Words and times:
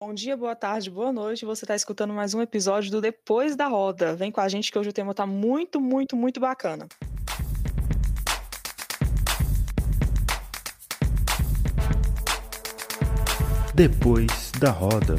Bom 0.00 0.14
dia, 0.14 0.36
boa 0.36 0.54
tarde, 0.54 0.88
boa 0.88 1.10
noite. 1.10 1.44
Você 1.44 1.64
está 1.64 1.74
escutando 1.74 2.14
mais 2.14 2.32
um 2.32 2.40
episódio 2.40 2.88
do 2.88 3.00
Depois 3.00 3.56
da 3.56 3.66
Roda. 3.66 4.14
Vem 4.14 4.30
com 4.30 4.40
a 4.40 4.48
gente 4.48 4.70
que 4.70 4.78
hoje 4.78 4.90
o 4.90 4.92
tema 4.92 5.10
está 5.10 5.26
muito, 5.26 5.80
muito, 5.80 6.14
muito 6.14 6.38
bacana. 6.38 6.86
Depois 13.74 14.52
da 14.60 14.70
Roda. 14.70 15.16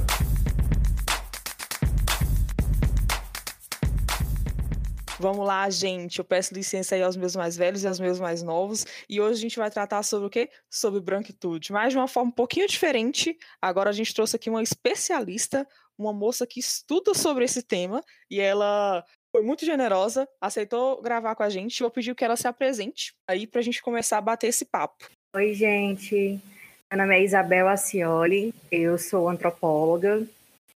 Vamos 5.20 5.46
lá, 5.46 5.70
gente. 5.70 6.20
Eu 6.20 6.24
peço 6.24 6.54
licença 6.54 6.96
aí 6.96 7.04
aos 7.04 7.18
meus 7.18 7.36
mais 7.36 7.58
velhos 7.58 7.84
e 7.84 7.88
aos 7.88 8.00
meus 8.00 8.22
mais 8.22 8.42
novos. 8.42 8.86
E 9.10 9.20
hoje 9.20 9.34
a 9.34 9.42
gente 9.42 9.60
vai 9.60 9.70
tratar 9.70 10.02
sobre 10.02 10.28
o 10.28 10.30
quê? 10.30 10.50
Sobre 10.72 11.02
branquitude, 11.02 11.74
mas 11.74 11.92
de 11.92 12.00
uma 12.00 12.08
forma 12.08 12.30
um 12.30 12.34
pouquinho 12.34 12.66
diferente. 12.66 13.38
Agora 13.62 13.90
a 13.90 13.94
gente 13.94 14.14
trouxe 14.14 14.38
aqui 14.38 14.50
uma 14.50 14.64
especialista, 14.64 15.68
uma 15.98 16.14
moça 16.14 16.48
que 16.48 16.62
estuda 16.62 17.14
sobre 17.14 17.44
esse 17.44 17.62
tema 17.62 18.02
e 18.32 18.40
ela 18.40 19.04
foi 19.30 19.44
muito 19.44 19.66
generosa, 19.66 20.26
aceitou 20.40 21.02
gravar 21.02 21.36
com 21.36 21.44
a 21.44 21.50
gente. 21.50 21.84
Eu 21.84 21.92
pedi 21.92 22.16
que 22.16 22.24
ela 22.24 22.38
se 22.38 22.48
apresente 22.48 23.14
aí 23.30 23.46
para 23.46 23.60
a 23.60 23.64
gente 23.64 23.82
começar 23.82 24.20
a 24.20 24.22
bater 24.22 24.48
esse 24.48 24.64
papo. 24.64 25.10
Oi, 25.36 25.54
gente. 25.54 26.40
Meu 26.90 26.98
nome 26.98 27.20
é 27.20 27.24
Isabel 27.24 27.68
Acioli, 27.68 28.54
eu 28.72 28.98
sou 28.98 29.28
antropóloga, 29.28 30.26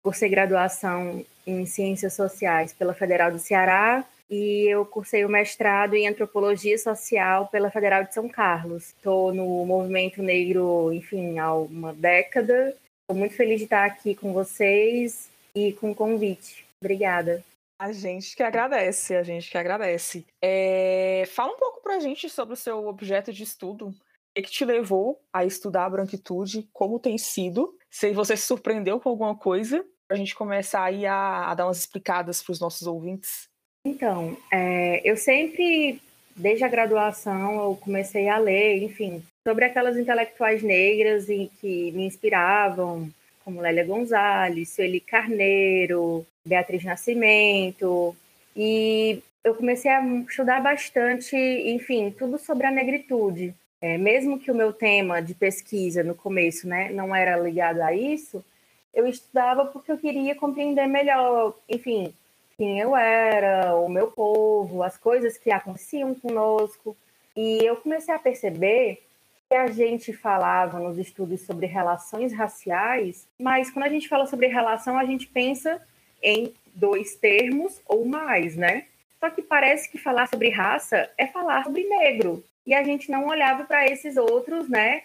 cursei 0.02 0.30
graduação 0.30 1.23
em 1.46 1.63
Ciências 1.68 2.13
Sociais 2.13 2.73
pela 2.73 2.96
Federal 2.96 3.32
do 3.32 3.38
Ceará 3.38 4.04
e 4.31 4.66
eu 4.71 4.85
cursei 4.85 5.26
o 5.26 5.30
mestrado 5.30 5.94
em 5.94 6.08
antropologia 6.08 6.77
social 6.77 7.48
pela 7.48 7.70
Federal 7.70 8.05
de 8.05 8.13
São 8.13 8.30
Carlos. 8.30 8.88
Estou 8.88 9.34
no 9.34 9.66
movimento 9.66 10.23
negro, 10.23 10.94
enfim, 10.94 11.38
há 11.38 11.54
uma 11.54 11.94
década. 11.94 12.70
Estou 13.02 13.20
muito 13.20 13.35
feliz 13.35 13.57
de 13.57 13.66
estar 13.66 13.84
aqui 13.84 14.16
com 14.16 14.31
vocês 14.31 15.30
e 15.54 15.73
com 15.73 15.91
o 15.91 15.95
convite. 15.95 16.66
Obrigada. 16.81 17.44
A 17.77 17.91
gente 17.91 18.34
que 18.34 18.41
agradece, 18.41 19.15
a 19.15 19.24
gente 19.24 19.52
que 19.52 19.57
agradece. 19.57 20.26
É... 20.41 21.26
Fala 21.27 21.52
um 21.52 21.57
pouco 21.57 21.82
para 21.82 21.96
a 21.96 21.99
gente 21.99 22.29
sobre 22.29 22.54
o 22.54 22.57
seu 22.57 22.87
objeto 22.87 23.34
de 23.34 23.43
estudo. 23.43 23.87
O 23.87 24.41
que 24.41 24.43
te 24.43 24.63
levou 24.63 25.20
a 25.34 25.43
estudar 25.43 25.85
a 25.85 25.90
branquitude? 25.90 26.70
Como 26.71 26.99
tem 26.99 27.18
sido? 27.18 27.77
Se 27.90 28.13
você 28.13 28.37
se 28.37 28.46
surpreendeu 28.46 28.98
com 28.98 29.09
alguma 29.09 29.35
coisa, 29.35 29.85
para 30.07 30.15
a 30.15 30.18
gente 30.18 30.35
começar 30.35 30.84
aí 30.84 31.05
a, 31.05 31.52
a 31.52 31.54
dar 31.54 31.65
umas 31.65 31.79
explicadas 31.79 32.41
para 32.41 32.54
os 32.54 32.59
nossos 32.62 32.87
ouvintes. 32.87 33.51
Então, 33.84 34.37
é, 34.51 35.01
eu 35.04 35.18
sempre, 35.18 35.99
desde 36.35 36.63
a 36.63 36.68
graduação, 36.68 37.63
eu 37.63 37.76
comecei 37.82 38.29
a 38.29 38.37
ler, 38.37 38.84
enfim, 38.84 39.24
sobre 39.48 39.65
aquelas 39.65 39.98
intelectuais 39.98 40.62
negras 40.62 41.29
em 41.29 41.49
que 41.60 41.91
me 41.91 42.05
inspiravam, 42.05 43.09
como 43.43 43.62
Lélia 43.62 43.84
Gonzalez, 43.85 44.70
Sueli 44.70 44.99
Carneiro, 44.99 46.26
Beatriz 46.46 46.84
Nascimento, 46.84 48.15
e 48.55 49.21
eu 49.43 49.55
comecei 49.55 49.90
a 49.90 50.05
estudar 50.29 50.62
bastante, 50.62 51.35
enfim, 51.35 52.12
tudo 52.12 52.37
sobre 52.37 52.68
a 52.68 52.71
negritude. 52.71 53.55
É, 53.82 53.98
mesmo 53.98 54.40
que 54.40 54.52
o 54.52 54.55
meu 54.55 54.71
tema 54.71 55.21
de 55.21 55.34
pesquisa 55.34 56.04
no 56.04 56.13
começo 56.13 56.68
né, 56.68 56.91
não 56.91 57.15
era 57.15 57.35
ligado 57.35 57.82
a 57.82 57.96
isso, 57.96 58.46
eu 58.93 59.07
estudava 59.07 59.65
porque 59.65 59.91
eu 59.91 59.98
queria 59.98 60.35
compreender 60.35 60.85
melhor, 60.85 61.55
enfim, 61.68 62.13
quem 62.62 62.79
eu 62.79 62.95
era, 62.95 63.76
o 63.76 63.90
meu 63.90 64.12
povo, 64.12 64.84
as 64.84 64.95
coisas 64.95 65.35
que 65.35 65.50
aconteciam 65.50 66.13
conosco. 66.13 66.95
E 67.35 67.57
eu 67.66 67.75
comecei 67.78 68.13
a 68.13 68.19
perceber 68.19 69.01
que 69.50 69.56
a 69.56 69.66
gente 69.66 70.13
falava 70.13 70.78
nos 70.78 71.00
estudos 71.00 71.41
sobre 71.41 71.66
relações 71.66 72.31
raciais, 72.31 73.28
mas 73.40 73.72
quando 73.72 73.85
a 73.85 73.90
gente 73.90 74.07
fala 74.07 74.28
sobre 74.28 74.45
relação, 74.45 74.95
a 74.95 75.06
gente 75.06 75.25
pensa 75.25 75.81
em 76.22 76.53
dois 76.75 77.16
termos 77.16 77.81
ou 77.88 78.06
mais, 78.06 78.56
né? 78.56 78.85
Só 79.19 79.31
que 79.31 79.41
parece 79.41 79.90
que 79.90 79.97
falar 79.97 80.28
sobre 80.28 80.50
raça 80.50 81.09
é 81.18 81.25
falar 81.25 81.63
sobre 81.63 81.84
negro. 81.84 82.44
E 82.63 82.75
a 82.75 82.84
gente 82.84 83.09
não 83.09 83.25
olhava 83.25 83.63
para 83.63 83.88
esses 83.88 84.18
outros, 84.18 84.69
né, 84.69 85.02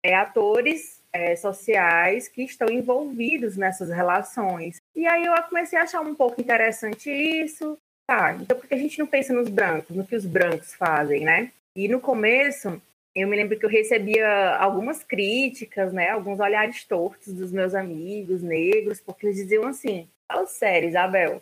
é, 0.00 0.14
atores 0.14 1.02
é, 1.12 1.34
sociais 1.34 2.28
que 2.28 2.44
estão 2.44 2.68
envolvidos 2.68 3.56
nessas 3.56 3.88
relações. 3.88 4.79
E 4.94 5.06
aí 5.06 5.24
eu 5.24 5.42
comecei 5.44 5.78
a 5.78 5.82
achar 5.82 6.00
um 6.00 6.14
pouco 6.14 6.40
interessante 6.40 7.10
isso. 7.10 7.78
Tá, 8.06 8.36
então 8.40 8.58
por 8.58 8.66
que 8.66 8.74
a 8.74 8.78
gente 8.78 8.98
não 8.98 9.06
pensa 9.06 9.32
nos 9.32 9.48
brancos, 9.48 9.94
no 9.94 10.04
que 10.04 10.16
os 10.16 10.26
brancos 10.26 10.74
fazem, 10.74 11.24
né? 11.24 11.52
E 11.76 11.86
no 11.86 12.00
começo, 12.00 12.82
eu 13.14 13.28
me 13.28 13.36
lembro 13.36 13.56
que 13.56 13.64
eu 13.64 13.70
recebia 13.70 14.56
algumas 14.56 15.04
críticas, 15.04 15.92
né? 15.92 16.10
Alguns 16.10 16.40
olhares 16.40 16.84
tortos 16.84 17.32
dos 17.32 17.52
meus 17.52 17.74
amigos 17.74 18.42
negros, 18.42 19.00
porque 19.00 19.26
eles 19.26 19.36
diziam 19.36 19.64
assim: 19.66 20.08
fala 20.26 20.46
sério, 20.46 20.88
Isabel, 20.88 21.40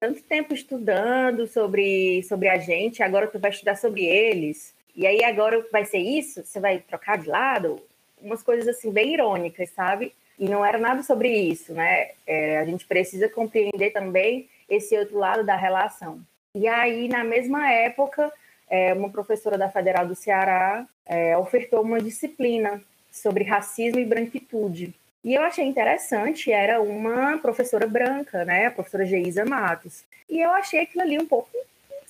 tanto 0.00 0.20
tempo 0.22 0.52
estudando 0.52 1.46
sobre, 1.46 2.22
sobre 2.24 2.48
a 2.48 2.58
gente, 2.58 3.02
agora 3.02 3.28
tu 3.28 3.38
vai 3.38 3.50
estudar 3.50 3.76
sobre 3.76 4.04
eles. 4.04 4.74
E 4.96 5.06
aí 5.06 5.22
agora 5.22 5.64
vai 5.70 5.84
ser 5.84 5.98
isso? 5.98 6.44
Você 6.44 6.58
vai 6.58 6.80
trocar 6.80 7.18
de 7.18 7.28
lado? 7.28 7.80
umas 8.20 8.42
coisas 8.42 8.68
assim 8.68 8.90
bem 8.90 9.14
irônicas, 9.14 9.70
sabe? 9.70 10.12
E 10.38 10.48
não 10.48 10.64
era 10.64 10.78
nada 10.78 11.02
sobre 11.02 11.28
isso, 11.28 11.72
né? 11.74 12.10
É, 12.26 12.58
a 12.58 12.64
gente 12.64 12.86
precisa 12.86 13.28
compreender 13.28 13.90
também 13.90 14.48
esse 14.68 14.96
outro 14.96 15.18
lado 15.18 15.44
da 15.44 15.56
relação. 15.56 16.20
E 16.54 16.68
aí, 16.68 17.08
na 17.08 17.24
mesma 17.24 17.70
época, 17.70 18.32
é, 18.68 18.92
uma 18.94 19.10
professora 19.10 19.58
da 19.58 19.68
Federal 19.68 20.06
do 20.06 20.14
Ceará 20.14 20.86
é, 21.06 21.36
ofertou 21.36 21.82
uma 21.82 22.00
disciplina 22.00 22.80
sobre 23.10 23.44
racismo 23.44 23.98
e 23.98 24.04
branquitude. 24.04 24.94
E 25.24 25.34
eu 25.34 25.42
achei 25.42 25.64
interessante, 25.64 26.52
era 26.52 26.80
uma 26.80 27.38
professora 27.38 27.86
branca, 27.86 28.44
né? 28.44 28.66
A 28.66 28.70
professora 28.70 29.04
Geisa 29.04 29.44
Matos. 29.44 30.04
E 30.28 30.40
eu 30.40 30.50
achei 30.52 30.80
aquilo 30.80 31.02
ali 31.02 31.18
um 31.18 31.26
pouco 31.26 31.50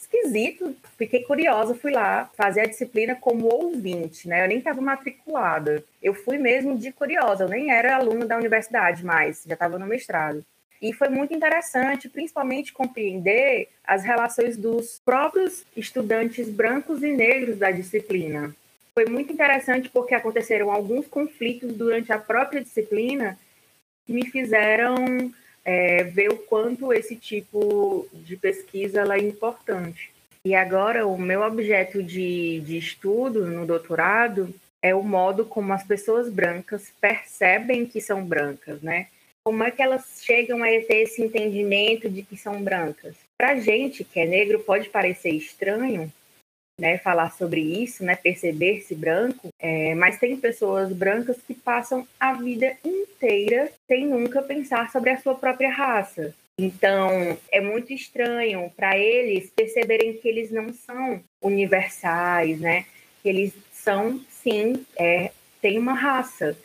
esquisito. 0.09 0.75
Fiquei 0.97 1.23
curiosa, 1.23 1.75
fui 1.75 1.93
lá 1.93 2.31
fazer 2.37 2.63
a 2.63 2.67
disciplina 2.67 3.15
como 3.15 3.47
ouvinte, 3.47 4.27
né? 4.27 4.45
Eu 4.45 4.49
nem 4.49 4.59
estava 4.59 4.81
matriculada. 4.81 5.85
Eu 6.03 6.15
fui 6.15 6.39
mesmo 6.39 6.77
de 6.77 6.91
curiosa, 6.91 7.45
eu 7.45 7.49
nem 7.49 7.71
era 7.71 7.97
aluna 7.97 8.27
da 8.27 8.37
universidade 8.37 9.05
mais, 9.05 9.45
já 9.47 9.55
estava 9.55 9.79
no 9.79 9.87
mestrado. 9.87 10.45
E 10.81 10.93
foi 10.93 11.09
muito 11.09 11.35
interessante, 11.35 12.09
principalmente 12.09 12.73
compreender 12.73 13.69
as 13.85 14.05
relações 14.05 14.57
dos 14.57 15.01
próprios 15.05 15.65
estudantes 15.77 16.49
brancos 16.49 17.03
e 17.03 17.13
negros 17.13 17.59
da 17.59 17.71
disciplina. 17.71 18.55
Foi 18.95 19.05
muito 19.07 19.33
interessante 19.33 19.89
porque 19.89 20.15
aconteceram 20.15 20.71
alguns 20.71 21.07
conflitos 21.07 21.73
durante 21.75 22.13
a 22.13 22.19
própria 22.19 22.61
disciplina 22.61 23.39
que 24.07 24.13
me 24.13 24.27
fizeram 24.27 25.33
é, 25.69 26.03
ver 26.03 26.31
o 26.31 26.39
quanto 26.39 26.95
esse 26.95 27.15
tipo 27.15 28.09
de 28.15 28.39
pesquisa 28.39 29.03
é 29.15 29.19
importante. 29.19 30.11
E 30.43 30.55
agora, 30.55 31.07
o 31.07 31.19
meu 31.19 31.43
objeto 31.43 32.03
de, 32.03 32.61
de 32.61 32.79
estudo 32.79 33.47
no 33.47 33.67
doutorado 33.67 34.49
é 34.81 34.95
o 34.95 35.03
modo 35.03 35.45
como 35.45 35.75
as 35.75 35.85
pessoas 35.85 36.31
brancas 36.31 36.91
percebem 36.99 37.85
que 37.85 38.01
são 38.01 38.25
brancas, 38.25 38.81
né? 38.81 39.09
Como 39.45 39.63
é 39.63 39.71
que 39.71 39.83
elas 39.83 40.23
chegam 40.23 40.63
a 40.63 40.69
ter 40.69 41.03
esse 41.03 41.23
entendimento 41.23 42.09
de 42.09 42.23
que 42.23 42.37
são 42.37 42.63
brancas? 42.63 43.15
Para 43.37 43.57
gente 43.57 44.05
que 44.05 44.21
é 44.21 44.27
negro, 44.27 44.61
pode 44.61 44.89
parecer 44.89 45.35
estranho, 45.35 46.11
né, 46.79 46.97
falar 46.99 47.33
sobre 47.33 47.61
isso, 47.61 48.05
né, 48.05 48.15
perceber-se 48.15 48.95
branco, 48.95 49.49
é, 49.59 49.95
mas 49.95 50.19
tem 50.19 50.37
pessoas 50.37 50.93
brancas 50.93 51.37
que 51.47 51.55
passam 51.55 52.07
a 52.21 52.35
vida 52.35 52.77
inteira 52.85 53.71
sem 53.87 54.07
nunca 54.07 54.41
pensar 54.43 54.91
sobre 54.91 55.11
a 55.11 55.19
sua 55.19 55.35
própria 55.35 55.71
raça. 55.71 56.35
Então, 56.59 57.39
é 57.53 57.61
muito 57.61 57.93
estranho 57.93 58.71
para 58.77 58.99
eles 58.99 59.51
perceberem 59.51 60.15
que 60.15 60.29
eles 60.29 60.51
não 60.51 60.73
são 60.73 61.23
universais, 61.41 62.61
né? 62.61 62.85
Que 63.23 63.29
eles 63.29 63.53
são, 63.73 64.21
sim, 64.29 64.85
é, 64.97 65.31
têm 65.63 65.79
uma 65.79 65.95
raça. 65.95 66.57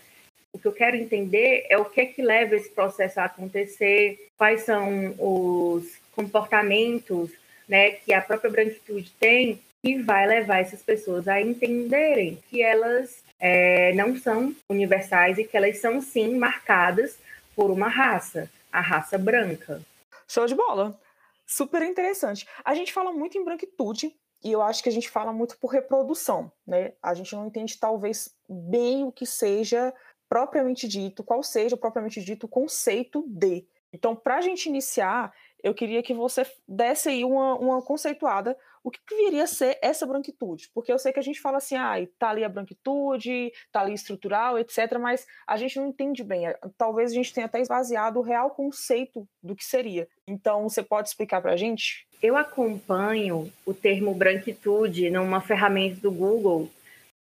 O 0.52 0.58
que 0.58 0.68
eu 0.68 0.72
quero 0.72 0.96
entender 0.96 1.68
é 1.70 1.78
o 1.78 1.86
que 1.86 2.02
é 2.02 2.06
que 2.08 2.24
leva 2.24 2.56
esse 2.56 2.70
processo 2.70 3.20
a 3.20 3.26
acontecer, 3.26 4.30
quais 4.36 4.62
são 4.62 5.14
os 5.20 5.86
comportamentos 6.16 7.32
né, 7.68 7.92
que 7.92 8.14
a 8.14 8.22
própria 8.22 8.52
branquitude 8.52 9.12
tem 9.20 9.62
e 9.84 10.02
vai 10.02 10.26
levar 10.26 10.60
essas 10.60 10.82
pessoas 10.82 11.28
a 11.28 11.42
entenderem 11.42 12.42
que 12.50 12.62
elas 12.62 13.24
é, 13.40 13.94
não 13.94 14.16
são 14.16 14.56
universais 14.70 15.38
e 15.38 15.44
que 15.44 15.58
elas 15.58 15.80
são 15.80 16.02
sim 16.02 16.38
marcadas 16.38 17.18
por 17.56 17.70
uma 17.70 17.90
raça, 17.90 18.50
a 18.72 18.80
raça 18.80 19.18
branca. 19.18 19.82
Show 20.28 20.46
de 20.46 20.56
bola. 20.56 20.98
Super 21.46 21.82
interessante. 21.84 22.48
A 22.64 22.74
gente 22.74 22.94
fala 22.94 23.12
muito 23.12 23.38
em 23.38 23.44
branquitude 23.44 24.16
e 24.42 24.52
eu 24.52 24.62
acho 24.62 24.82
que 24.82 24.90
a 24.90 24.92
gente 24.92 25.10
fala 25.10 25.34
muito 25.34 25.58
por 25.58 25.68
reprodução, 25.68 26.52
né? 26.66 26.94
A 27.02 27.14
gente 27.14 27.36
não 27.36 27.48
entende 27.48 27.78
talvez 27.78 28.34
bem 28.48 29.04
o 29.04 29.12
que 29.12 29.26
seja 29.26 29.94
propriamente 30.28 30.88
dito, 30.88 31.24
qual 31.24 31.44
seja 31.44 31.78
propriamente 31.78 32.22
dito 32.22 32.46
o 32.46 32.50
conceito 32.50 33.24
de. 33.28 33.66
Então, 33.92 34.16
para 34.16 34.38
a 34.38 34.42
gente 34.42 34.68
iniciar, 34.68 35.34
eu 35.62 35.74
queria 35.74 36.02
que 36.02 36.14
você 36.14 36.46
desse 36.68 37.10
aí 37.10 37.24
uma, 37.24 37.56
uma 37.56 37.82
conceituada 37.82 38.58
o 38.84 38.92
que, 38.92 39.00
que 39.08 39.16
viria 39.16 39.44
a 39.44 39.48
ser 39.48 39.80
essa 39.82 40.06
branquitude? 40.06 40.70
Porque 40.74 40.92
eu 40.92 41.00
sei 41.00 41.14
que 41.14 41.20
a 41.20 41.24
gente 41.24 41.40
fala 41.40 41.58
assim, 41.58 41.76
ah, 41.76 41.96
tá 42.20 42.30
ali 42.30 42.44
a 42.44 42.50
branquitude, 42.50 43.52
tá 43.72 43.80
ali 43.80 43.94
estrutural, 43.94 44.60
etc., 44.60 45.00
mas 45.00 45.26
a 45.48 45.56
gente 45.56 45.80
não 45.80 45.88
entende 45.88 46.24
bem. 46.24 46.46
Talvez 46.78 47.12
a 47.12 47.16
gente 47.16 47.34
tenha 47.34 47.46
até 47.46 47.62
esvaziado 47.62 48.20
o 48.20 48.24
real 48.24 48.50
conceito 48.52 49.26
do 49.42 49.56
que 49.56 49.64
seria. 49.64 50.08
Então, 50.28 50.68
você 50.68 50.84
pode 50.84 51.08
explicar 51.08 51.42
para 51.42 51.54
a 51.54 51.58
gente? 51.58 52.06
Eu 52.22 52.36
acompanho 52.36 53.52
o 53.66 53.74
termo 53.74 54.14
branquitude 54.14 55.10
numa 55.10 55.40
ferramenta 55.40 56.02
do 56.02 56.12
Google 56.12 56.70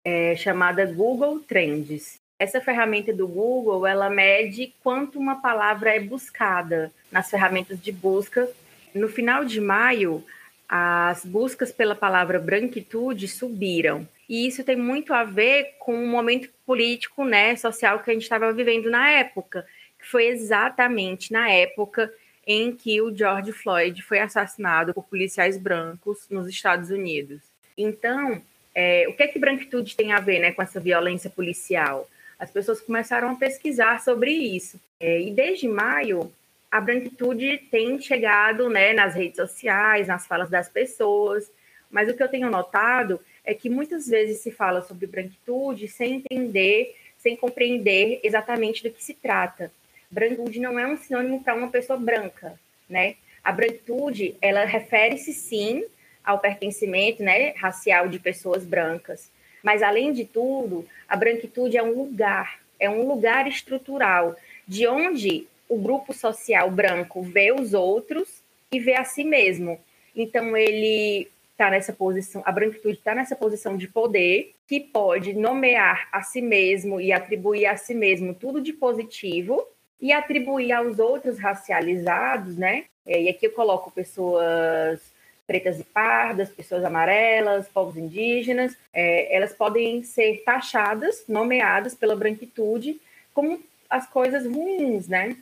é, 0.05 0.37
chamada 0.37 0.87
Google 0.87 1.41
Trends. 1.41 2.21
Essa 2.39 2.61
ferramenta 2.61 3.13
do 3.13 3.27
Google, 3.27 3.85
ela 3.85 4.09
mede 4.09 4.73
quanto 4.83 5.19
uma 5.19 5.43
palavra 5.43 5.95
é 5.95 5.99
buscada 5.99 6.93
nas 7.11 7.29
ferramentas 7.29 7.81
de 7.81 7.91
busca. 7.91 8.49
No 8.95 9.09
final 9.09 9.45
de 9.45 9.61
maio, 9.61 10.25
as 10.69 11.25
buscas 11.25 11.73
pela 11.73 11.95
palavra 11.95 12.39
branquitude 12.39 13.27
subiram. 13.27 14.07
E 14.29 14.47
isso 14.47 14.63
tem 14.63 14.77
muito 14.77 15.15
a 15.15 15.25
ver 15.25 15.77
com 15.79 15.95
o 15.95 16.07
momento 16.07 16.51
político, 16.67 17.25
né, 17.25 17.57
social 17.57 18.01
que 18.01 18.11
a 18.11 18.13
gente 18.13 18.25
estava 18.25 18.53
vivendo 18.53 18.91
na 18.91 19.09
época, 19.09 19.67
que 19.99 20.07
foi 20.07 20.27
exatamente 20.27 21.33
na 21.33 21.51
época 21.51 22.13
em 22.47 22.73
que 22.73 23.01
o 23.01 23.15
George 23.15 23.53
Floyd 23.53 24.03
foi 24.03 24.19
assassinado 24.19 24.93
por 24.93 25.05
policiais 25.05 25.57
brancos 25.57 26.27
nos 26.31 26.47
Estados 26.47 26.91
Unidos. 26.91 27.41
Então, 27.77 28.43
é, 28.75 29.07
o 29.09 29.15
que 29.15 29.23
é 29.23 29.27
que 29.27 29.39
branquitude 29.39 29.97
tem 29.97 30.13
a 30.13 30.21
ver 30.21 30.39
né, 30.39 30.53
com 30.53 30.63
essa 30.63 30.79
violência 30.79 31.31
policial? 31.31 32.09
As 32.39 32.51
pessoas 32.51 32.81
começaram 32.81 33.31
a 33.31 33.35
pesquisar 33.35 34.01
sobre 34.01 34.31
isso. 34.31 34.81
É, 35.01 35.21
e 35.21 35.31
desde 35.31 35.69
maio, 35.69 36.33
a 36.71 36.81
branquitude 36.81 37.59
tem 37.71 38.01
chegado 38.01 38.69
né, 38.69 38.93
nas 38.93 39.15
redes 39.15 39.37
sociais, 39.37 40.07
nas 40.07 40.27
falas 40.27 40.51
das 40.51 40.69
pessoas, 40.69 41.51
mas 41.91 42.09
o 42.09 42.15
que 42.15 42.23
eu 42.23 42.29
tenho 42.29 42.51
notado 42.51 43.21
é 43.45 43.55
que 43.55 43.71
muitas 43.71 44.07
vezes 44.07 44.41
se 44.41 44.51
fala 44.51 44.83
sobre 44.83 45.07
branquitude 45.07 45.89
sem 45.89 46.17
entender, 46.17 46.95
sem 47.17 47.35
compreender 47.35 48.21
exatamente 48.23 48.83
do 48.83 48.91
que 48.91 49.03
se 49.03 49.15
trata. 49.15 49.73
Branquitude 50.11 50.61
não 50.61 50.79
é 50.79 50.87
um 50.87 50.97
sinônimo 50.97 51.43
para 51.43 51.55
uma 51.55 51.71
pessoa 51.71 51.99
branca, 51.99 52.59
né? 52.89 53.17
A 53.43 53.53
branquitude, 53.53 54.37
ela 54.43 54.65
refere-se 54.65 55.33
sim 55.33 55.85
ao 56.23 56.39
pertencimento 56.39 57.23
né, 57.23 57.53
racial 57.53 58.09
de 58.09 58.19
pessoas 58.19 58.65
brancas, 58.65 59.31
mas 59.63 59.83
além 59.83 60.13
de 60.13 60.27
tudo, 60.27 60.87
a 61.09 61.17
branquitude 61.17 61.79
é 61.79 61.83
um 61.83 61.93
lugar, 61.93 62.61
é 62.79 62.91
um 62.91 63.09
lugar 63.09 63.47
estrutural 63.49 64.37
de 64.67 64.87
onde 64.87 65.47
o 65.69 65.79
grupo 65.79 66.13
social 66.13 66.71
branco 66.71 67.23
vê 67.23 67.53
os 67.53 67.75
outros 67.75 68.43
e 68.73 68.81
vê 68.81 68.95
a 68.95 69.05
si 69.05 69.25
mesmo. 69.25 69.79
Então, 70.15 70.57
ele 70.57 71.29
está 71.53 71.71
nessa 71.71 71.93
posição, 71.93 72.43
a 72.45 72.53
branquitude 72.53 72.99
está 72.99 73.15
nessa 73.15 73.35
posição 73.35 73.77
de 73.77 73.89
poder, 73.89 74.55
que 74.69 74.79
pode 74.79 75.33
nomear 75.33 76.09
a 76.13 76.23
si 76.23 76.41
mesmo 76.41 77.01
e 77.01 77.13
atribuir 77.13 77.67
a 77.67 77.77
si 77.77 77.95
mesmo 77.95 78.33
tudo 78.33 78.61
de 78.61 78.73
positivo 78.73 79.67
e 80.01 80.13
atribuir 80.13 80.73
aos 80.73 81.01
outros 81.01 81.39
racializados, 81.39 82.57
né? 82.57 82.85
E 83.05 83.29
aqui 83.29 83.47
eu 83.47 83.53
coloco 83.53 83.91
pessoas 83.91 85.01
pretas 85.49 85.81
e 85.81 85.85
pardas, 85.85 86.51
pessoas 86.51 86.85
amarelas, 86.85 87.67
povos 87.69 87.97
indígenas, 87.97 88.77
é, 88.93 89.35
elas 89.35 89.53
podem 89.55 90.03
ser 90.03 90.43
taxadas, 90.45 91.25
nomeadas 91.27 91.95
pela 91.95 92.15
branquitude 92.15 93.01
como 93.33 93.59
as 93.89 94.07
coisas 94.07 94.45
ruins, 94.45 95.09
né? 95.09 95.37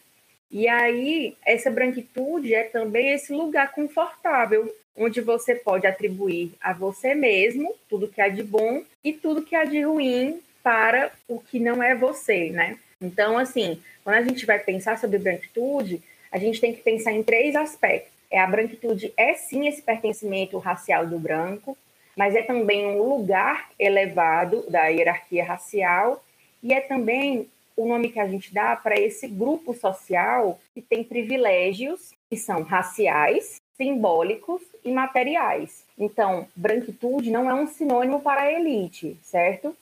E 0.50 0.68
aí, 0.68 1.36
essa 1.44 1.70
branquitude 1.70 2.54
é 2.54 2.64
também 2.64 3.12
esse 3.12 3.32
lugar 3.32 3.72
confortável, 3.72 4.72
onde 4.96 5.20
você 5.20 5.54
pode 5.54 5.86
atribuir 5.86 6.52
a 6.60 6.72
você 6.72 7.14
mesmo 7.14 7.74
tudo 7.88 8.08
que 8.08 8.20
há 8.20 8.28
de 8.28 8.42
bom 8.42 8.82
e 9.04 9.12
tudo 9.12 9.42
que 9.42 9.54
há 9.54 9.64
de 9.64 9.82
ruim 9.82 10.40
para 10.62 11.12
o 11.28 11.38
que 11.38 11.60
não 11.60 11.82
é 11.82 11.94
você, 11.94 12.50
né? 12.50 12.78
Então, 13.00 13.36
assim, 13.36 13.80
quando 14.02 14.16
a 14.16 14.22
gente 14.22 14.46
vai 14.46 14.58
pensar 14.58 14.98
sobre 14.98 15.18
branquitude, 15.18 16.02
a 16.30 16.38
gente 16.38 16.60
tem 16.60 16.72
que 16.72 16.82
pensar 16.82 17.12
em 17.12 17.22
três 17.22 17.54
aspectos. 17.54 18.12
É 18.30 18.40
a 18.40 18.46
branquitude 18.46 19.12
é 19.16 19.34
sim 19.34 19.68
esse 19.68 19.82
pertencimento 19.82 20.58
racial 20.58 21.06
do 21.06 21.18
branco, 21.18 21.76
mas 22.16 22.34
é 22.34 22.42
também 22.42 22.86
um 22.86 23.02
lugar 23.02 23.70
elevado 23.78 24.64
da 24.70 24.86
hierarquia 24.86 25.44
racial 25.44 26.24
e 26.62 26.72
é 26.72 26.80
também 26.80 27.48
o 27.76 27.86
nome 27.86 28.10
que 28.10 28.18
a 28.18 28.26
gente 28.26 28.52
dá 28.52 28.74
para 28.74 28.98
esse 28.98 29.28
grupo 29.28 29.74
social 29.74 30.58
que 30.74 30.80
tem 30.80 31.04
privilégios 31.04 32.12
que 32.30 32.36
são 32.36 32.62
raciais, 32.62 33.60
simbólicos 33.76 34.62
e 34.82 34.90
materiais. 34.90 35.84
Então, 35.98 36.48
branquitude 36.56 37.30
não 37.30 37.48
é 37.50 37.54
um 37.54 37.66
sinônimo 37.66 38.20
para 38.20 38.42
a 38.42 38.52
elite, 38.52 39.18
certo? 39.22 39.76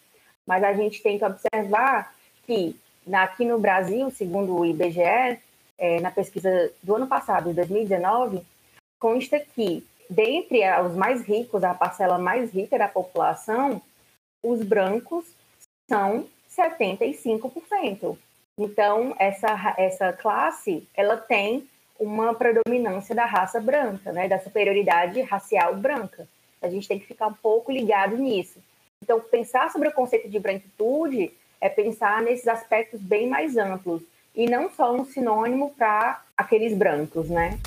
Mas 0.47 0.65
a 0.65 0.73
gente 0.73 1.03
tem 1.03 1.19
que 1.19 1.25
observar 1.25 2.15
que 2.45 2.77
aqui 3.13 3.45
no 3.45 3.59
Brasil, 3.59 4.11
segundo 4.11 4.57
o 4.57 4.67
IBGE, 4.67 5.39
é, 5.79 6.01
na 6.01 6.11
pesquisa 6.11 6.73
do 6.83 6.97
ano 6.97 7.07
passado, 7.07 7.51
de 7.51 7.57
2019, 7.57 8.43
consta 8.99 9.39
que 9.39 9.87
dentre 10.09 10.61
os 10.81 10.95
mais 10.95 11.23
ricos, 11.23 11.63
a 11.65 11.75
parcela 11.75 12.19
mais 12.19 12.53
rica 12.53 12.79
da 12.79 12.89
população, 12.89 13.81
os 14.43 14.63
brancos 14.63 15.25
são 15.89 16.27
75%. 16.57 18.17
Então, 18.59 19.15
essa, 19.19 19.75
essa 19.77 20.13
classe, 20.13 20.87
ela 20.95 21.17
tem 21.17 21.69
uma 21.99 22.35
predominância 22.35 23.15
da 23.15 23.25
raça 23.25 23.61
branca, 23.61 24.13
né, 24.13 24.29
da 24.29 24.39
superioridade 24.39 25.21
racial 25.23 25.77
branca. 25.77 26.29
A 26.61 26.69
gente 26.69 26.89
tem 26.89 26.99
que 26.99 27.07
ficar 27.07 27.27
um 27.27 27.35
pouco 27.35 27.71
ligado 27.71 28.17
nisso. 28.17 28.59
Então, 29.03 29.21
pensar 29.21 29.71
sobre 29.71 29.89
o 29.89 29.93
conceito 29.93 30.29
de 30.29 30.39
branquitude 30.39 31.33
é 31.61 31.69
pensar 31.69 32.23
nesses 32.23 32.49
aspectos 32.49 33.01
bem 33.01 33.29
mais 33.29 33.57
amplos 33.57 34.03
e 34.35 34.47
não 34.47 34.71
só 34.71 34.93
um 34.95 35.05
sinônimo 35.05 35.71
para 35.77 36.23
aqueles 36.37 36.77
brancos, 36.77 37.29
né? 37.29 37.59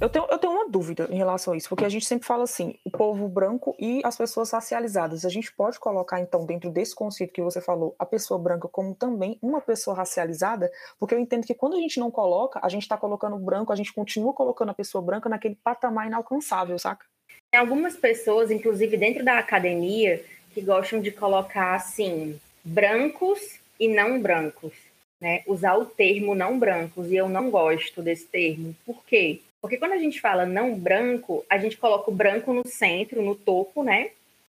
Eu 0.00 0.08
tenho, 0.08 0.26
eu 0.30 0.38
tenho 0.38 0.54
uma 0.54 0.66
dúvida 0.66 1.06
em 1.10 1.16
relação 1.16 1.52
a 1.52 1.56
isso, 1.58 1.68
porque 1.68 1.84
a 1.84 1.88
gente 1.90 2.06
sempre 2.06 2.26
fala 2.26 2.44
assim, 2.44 2.74
o 2.86 2.90
povo 2.90 3.28
branco 3.28 3.76
e 3.78 4.00
as 4.02 4.16
pessoas 4.16 4.50
racializadas. 4.50 5.26
A 5.26 5.28
gente 5.28 5.52
pode 5.52 5.78
colocar, 5.78 6.18
então, 6.18 6.46
dentro 6.46 6.70
desse 6.70 6.94
conceito 6.94 7.34
que 7.34 7.42
você 7.42 7.60
falou, 7.60 7.94
a 7.98 8.06
pessoa 8.06 8.40
branca 8.40 8.66
como 8.66 8.94
também 8.94 9.38
uma 9.42 9.60
pessoa 9.60 9.94
racializada, 9.94 10.72
porque 10.98 11.14
eu 11.14 11.18
entendo 11.18 11.46
que 11.46 11.52
quando 11.52 11.76
a 11.76 11.80
gente 11.80 12.00
não 12.00 12.10
coloca, 12.10 12.58
a 12.62 12.68
gente 12.70 12.82
está 12.82 12.96
colocando 12.96 13.36
o 13.36 13.38
branco, 13.38 13.74
a 13.74 13.76
gente 13.76 13.92
continua 13.92 14.32
colocando 14.32 14.70
a 14.70 14.74
pessoa 14.74 15.02
branca 15.02 15.28
naquele 15.28 15.58
patamar 15.62 16.06
inalcançável, 16.06 16.78
saca? 16.78 17.04
Tem 17.50 17.60
algumas 17.60 17.94
pessoas, 17.94 18.50
inclusive 18.50 18.96
dentro 18.96 19.22
da 19.22 19.38
academia, 19.38 20.24
que 20.54 20.62
gostam 20.62 21.02
de 21.02 21.10
colocar 21.10 21.74
assim, 21.74 22.40
brancos 22.64 23.60
e 23.78 23.86
não 23.86 24.18
brancos. 24.18 24.72
Né, 25.20 25.42
usar 25.46 25.76
o 25.76 25.84
termo 25.84 26.34
não 26.34 26.58
brancos, 26.58 27.10
e 27.10 27.16
eu 27.16 27.28
não 27.28 27.50
gosto 27.50 28.00
desse 28.00 28.24
termo. 28.24 28.74
Por 28.86 29.04
quê? 29.04 29.42
Porque 29.60 29.76
quando 29.76 29.92
a 29.92 29.98
gente 29.98 30.20
fala 30.20 30.46
não 30.46 30.74
branco, 30.74 31.44
a 31.48 31.58
gente 31.58 31.76
coloca 31.76 32.10
o 32.10 32.14
branco 32.14 32.52
no 32.52 32.66
centro, 32.66 33.22
no 33.22 33.34
topo, 33.34 33.82
né? 33.82 34.10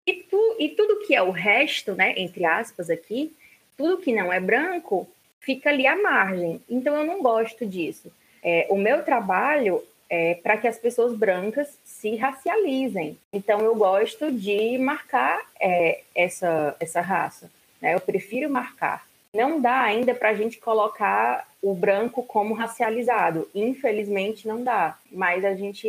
E, 0.06 0.14
tu, 0.14 0.56
e 0.60 0.70
tudo 0.70 1.06
que 1.06 1.16
é 1.16 1.22
o 1.22 1.32
resto, 1.32 1.94
né, 1.94 2.14
entre 2.18 2.46
aspas 2.46 2.90
aqui, 2.90 3.36
tudo 3.76 3.98
que 3.98 4.14
não 4.14 4.32
é 4.32 4.40
branco, 4.40 5.08
fica 5.40 5.70
ali 5.70 5.88
à 5.88 5.96
margem. 5.96 6.62
Então 6.70 6.96
eu 6.96 7.06
não 7.06 7.22
gosto 7.22 7.66
disso. 7.66 8.12
É, 8.44 8.68
o 8.70 8.78
meu 8.78 9.04
trabalho 9.04 9.84
é 10.10 10.36
para 10.36 10.58
que 10.58 10.68
as 10.68 10.78
pessoas 10.78 11.18
brancas 11.18 11.78
se 11.84 12.16
racializem. 12.16 13.18
Então 13.34 13.62
eu 13.62 13.76
gosto 13.76 14.32
de 14.32 14.78
marcar 14.78 15.42
é, 15.60 16.02
essa, 16.14 16.76
essa 16.80 17.02
raça. 17.02 17.50
Né? 17.82 17.96
Eu 17.96 18.00
prefiro 18.00 18.50
marcar. 18.50 19.06
Não 19.36 19.60
dá 19.60 19.82
ainda 19.82 20.16
para 20.16 20.30
a 20.30 20.34
gente 20.34 20.60
colocar 20.60 21.46
o 21.62 21.74
branco 21.74 22.24
como 22.24 22.54
racializado. 22.54 23.50
Infelizmente 23.54 24.48
não 24.48 24.64
dá. 24.64 24.98
Mas 25.12 25.44
a 25.44 25.54
gente, 25.54 25.86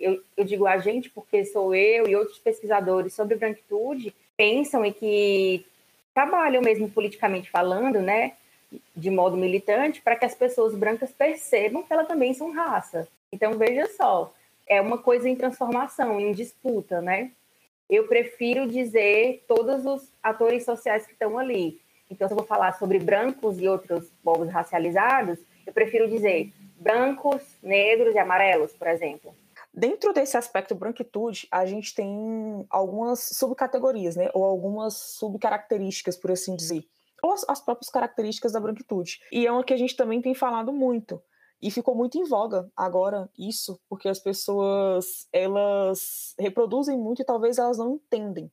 eu, 0.00 0.22
eu 0.36 0.44
digo 0.44 0.64
a 0.64 0.78
gente 0.78 1.10
porque 1.10 1.44
sou 1.44 1.74
eu 1.74 2.06
e 2.06 2.14
outros 2.14 2.38
pesquisadores 2.38 3.14
sobre 3.14 3.34
branquitude 3.34 4.14
pensam 4.36 4.86
e 4.86 4.92
que 4.92 5.66
trabalham 6.14 6.62
mesmo 6.62 6.88
politicamente 6.88 7.50
falando, 7.50 8.00
né, 8.00 8.34
de 8.94 9.10
modo 9.10 9.36
militante, 9.36 10.00
para 10.00 10.14
que 10.14 10.26
as 10.26 10.36
pessoas 10.36 10.72
brancas 10.76 11.10
percebam 11.10 11.82
que 11.82 11.92
elas 11.92 12.06
também 12.06 12.32
são 12.32 12.52
raça. 12.52 13.08
Então 13.32 13.54
veja 13.54 13.88
só, 13.96 14.32
é 14.68 14.80
uma 14.80 14.98
coisa 14.98 15.28
em 15.28 15.34
transformação, 15.34 16.20
em 16.20 16.30
disputa, 16.30 17.00
né? 17.00 17.32
Eu 17.90 18.06
prefiro 18.06 18.68
dizer 18.68 19.42
todos 19.48 19.84
os 19.84 20.08
atores 20.22 20.64
sociais 20.64 21.04
que 21.04 21.12
estão 21.12 21.36
ali 21.36 21.80
então, 22.10 22.26
se 22.26 22.32
eu 22.32 22.38
vou 22.38 22.46
falar 22.46 22.72
sobre 22.78 22.98
brancos 22.98 23.60
e 23.60 23.68
outros 23.68 24.10
povos 24.22 24.48
racializados, 24.48 25.38
eu 25.66 25.72
prefiro 25.72 26.08
dizer 26.08 26.52
brancos, 26.76 27.42
negros 27.62 28.14
e 28.14 28.18
amarelos, 28.18 28.72
por 28.72 28.86
exemplo. 28.88 29.34
Dentro 29.72 30.12
desse 30.12 30.36
aspecto 30.36 30.74
branquitude, 30.74 31.46
a 31.50 31.66
gente 31.66 31.94
tem 31.94 32.66
algumas 32.70 33.20
subcategorias, 33.20 34.16
né, 34.16 34.30
ou 34.32 34.44
algumas 34.44 34.94
subcaracterísticas, 34.94 36.16
por 36.16 36.30
assim 36.30 36.56
dizer. 36.56 36.84
ou 37.22 37.32
as, 37.32 37.44
as 37.48 37.60
próprias 37.60 37.90
características 37.90 38.52
da 38.52 38.60
branquitude. 38.60 39.20
E 39.32 39.46
é 39.46 39.52
uma 39.52 39.64
que 39.64 39.74
a 39.74 39.76
gente 39.76 39.96
também 39.96 40.22
tem 40.22 40.34
falado 40.34 40.72
muito. 40.72 41.20
E 41.60 41.70
ficou 41.70 41.94
muito 41.94 42.16
em 42.16 42.24
voga 42.24 42.70
agora 42.76 43.28
isso, 43.36 43.80
porque 43.88 44.08
as 44.08 44.20
pessoas 44.20 45.26
elas 45.32 46.34
reproduzem 46.38 46.96
muito 46.96 47.20
e 47.20 47.24
talvez 47.24 47.58
elas 47.58 47.78
não 47.78 47.94
entendem, 47.94 48.50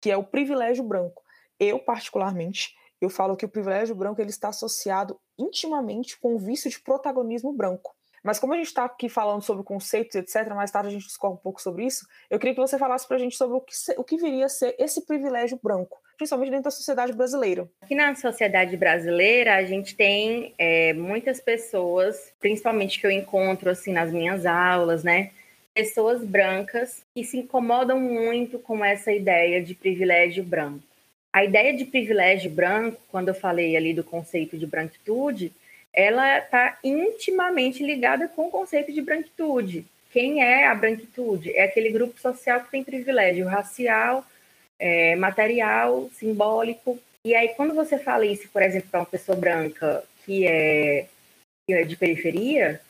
que 0.00 0.10
é 0.10 0.16
o 0.16 0.22
privilégio 0.22 0.84
branco. 0.84 1.22
Eu 1.58 1.80
particularmente, 1.80 2.72
eu 3.04 3.10
falo 3.10 3.36
que 3.36 3.44
o 3.44 3.48
privilégio 3.48 3.94
branco 3.94 4.20
ele 4.20 4.30
está 4.30 4.48
associado 4.48 5.18
intimamente 5.38 6.18
com 6.18 6.34
o 6.34 6.38
vício 6.38 6.70
de 6.70 6.80
protagonismo 6.80 7.52
branco. 7.52 7.94
Mas 8.24 8.38
como 8.38 8.54
a 8.54 8.56
gente 8.56 8.68
está 8.68 8.86
aqui 8.86 9.06
falando 9.06 9.42
sobre 9.42 9.62
conceitos, 9.62 10.16
etc., 10.16 10.48
mais 10.54 10.70
tarde 10.70 10.88
a 10.88 10.90
gente 10.90 11.06
discorre 11.06 11.34
um 11.34 11.36
pouco 11.36 11.60
sobre 11.60 11.84
isso, 11.84 12.08
eu 12.30 12.38
queria 12.38 12.54
que 12.54 12.60
você 12.60 12.78
falasse 12.78 13.06
para 13.06 13.18
a 13.18 13.20
gente 13.20 13.36
sobre 13.36 13.54
o 13.58 13.60
que, 13.60 13.74
o 13.98 14.02
que 14.02 14.16
viria 14.16 14.46
a 14.46 14.48
ser 14.48 14.74
esse 14.78 15.04
privilégio 15.04 15.60
branco, 15.62 16.00
principalmente 16.16 16.50
dentro 16.50 16.64
da 16.64 16.70
sociedade 16.70 17.12
brasileira. 17.12 17.68
Aqui 17.82 17.94
na 17.94 18.14
sociedade 18.14 18.74
brasileira, 18.78 19.56
a 19.56 19.64
gente 19.64 19.94
tem 19.94 20.54
é, 20.56 20.94
muitas 20.94 21.38
pessoas, 21.38 22.32
principalmente 22.40 22.98
que 22.98 23.06
eu 23.06 23.10
encontro 23.10 23.68
assim 23.68 23.92
nas 23.92 24.10
minhas 24.10 24.46
aulas, 24.46 25.04
né? 25.04 25.30
Pessoas 25.74 26.24
brancas 26.24 27.02
que 27.14 27.24
se 27.24 27.36
incomodam 27.36 28.00
muito 28.00 28.58
com 28.58 28.82
essa 28.82 29.12
ideia 29.12 29.62
de 29.62 29.74
privilégio 29.74 30.42
branco. 30.42 30.93
A 31.34 31.42
ideia 31.42 31.76
de 31.76 31.84
privilégio 31.84 32.48
branco, 32.48 33.02
quando 33.08 33.26
eu 33.26 33.34
falei 33.34 33.76
ali 33.76 33.92
do 33.92 34.04
conceito 34.04 34.56
de 34.56 34.68
branquitude, 34.68 35.50
ela 35.92 36.38
está 36.38 36.78
intimamente 36.84 37.82
ligada 37.82 38.28
com 38.28 38.46
o 38.46 38.50
conceito 38.52 38.92
de 38.92 39.02
branquitude. 39.02 39.84
Quem 40.12 40.44
é 40.44 40.68
a 40.68 40.74
branquitude? 40.76 41.52
É 41.56 41.64
aquele 41.64 41.90
grupo 41.90 42.20
social 42.20 42.60
que 42.60 42.70
tem 42.70 42.84
privilégio 42.84 43.48
racial, 43.48 44.24
é, 44.78 45.16
material, 45.16 46.08
simbólico. 46.14 47.00
E 47.24 47.34
aí, 47.34 47.48
quando 47.56 47.74
você 47.74 47.98
fala 47.98 48.24
isso, 48.24 48.48
por 48.50 48.62
exemplo, 48.62 48.90
para 48.92 49.00
uma 49.00 49.06
pessoa 49.06 49.36
branca 49.36 50.04
que 50.24 50.46
é, 50.46 51.08
que 51.66 51.74
é 51.74 51.82
de 51.82 51.96
periferia, 51.96 52.80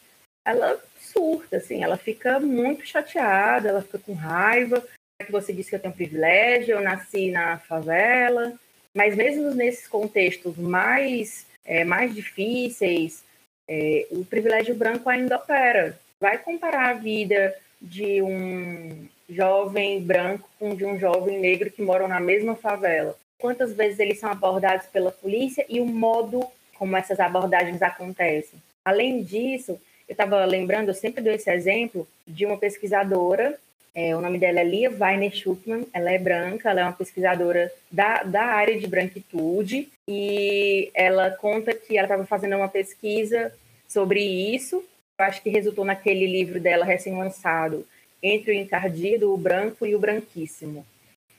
ela 0.46 0.78
surta, 1.00 1.56
assim, 1.56 1.82
ela 1.82 1.96
fica 1.96 2.38
muito 2.38 2.86
chateada, 2.86 3.70
ela 3.70 3.80
fica 3.80 4.00
com 4.00 4.12
raiva. 4.12 4.86
Que 5.22 5.30
você 5.30 5.52
disse 5.52 5.70
que 5.70 5.76
eu 5.76 5.80
tenho 5.80 5.94
privilégio, 5.94 6.76
eu 6.76 6.82
nasci 6.82 7.30
na 7.30 7.58
favela. 7.58 8.52
Mas 8.94 9.14
mesmo 9.14 9.54
nesses 9.54 9.86
contextos 9.86 10.56
mais 10.56 11.46
é, 11.64 11.84
mais 11.84 12.14
difíceis, 12.14 13.24
é, 13.68 14.06
o 14.10 14.24
privilégio 14.24 14.74
branco 14.74 15.08
ainda 15.08 15.36
opera. 15.36 15.98
Vai 16.20 16.38
comparar 16.38 16.90
a 16.90 16.94
vida 16.94 17.54
de 17.80 18.22
um 18.22 19.06
jovem 19.28 20.02
branco 20.02 20.48
com 20.58 20.74
de 20.74 20.84
um 20.84 20.98
jovem 20.98 21.38
negro 21.40 21.70
que 21.70 21.82
moram 21.82 22.06
na 22.06 22.20
mesma 22.20 22.54
favela. 22.54 23.16
Quantas 23.38 23.72
vezes 23.72 23.98
eles 23.98 24.18
são 24.18 24.30
abordados 24.30 24.86
pela 24.86 25.10
polícia 25.10 25.64
e 25.68 25.80
o 25.80 25.86
modo 25.86 26.46
como 26.74 26.96
essas 26.96 27.20
abordagens 27.20 27.80
acontecem. 27.82 28.58
Além 28.84 29.22
disso, 29.22 29.72
eu 30.08 30.12
estava 30.12 30.44
lembrando, 30.44 30.88
eu 30.88 30.94
sempre 30.94 31.22
dou 31.22 31.32
esse 31.32 31.50
exemplo 31.50 32.06
de 32.26 32.44
uma 32.44 32.58
pesquisadora 32.58 33.58
é, 33.94 34.16
o 34.16 34.20
nome 34.20 34.38
dela 34.38 34.58
é 34.58 34.64
Lia 34.64 34.90
Weiner 34.90 35.30
Schuckman, 35.32 35.86
ela 35.92 36.10
é 36.10 36.18
branca, 36.18 36.68
ela 36.68 36.80
é 36.80 36.84
uma 36.84 36.92
pesquisadora 36.92 37.72
da, 37.90 38.24
da 38.24 38.44
área 38.44 38.76
de 38.78 38.88
branquitude 38.88 39.88
e 40.08 40.90
ela 40.92 41.30
conta 41.30 41.72
que 41.72 41.96
ela 41.96 42.06
estava 42.06 42.26
fazendo 42.26 42.56
uma 42.56 42.68
pesquisa 42.68 43.54
sobre 43.88 44.20
isso. 44.20 44.84
Eu 45.16 45.26
acho 45.26 45.40
que 45.40 45.48
resultou 45.48 45.84
naquele 45.84 46.26
livro 46.26 46.58
dela 46.60 46.84
recém-lançado, 46.84 47.86
Entre 48.20 48.50
o 48.50 48.54
Encardido, 48.54 49.32
o 49.32 49.36
Branco 49.36 49.86
e 49.86 49.94
o 49.94 50.00
Branquíssimo. 50.00 50.84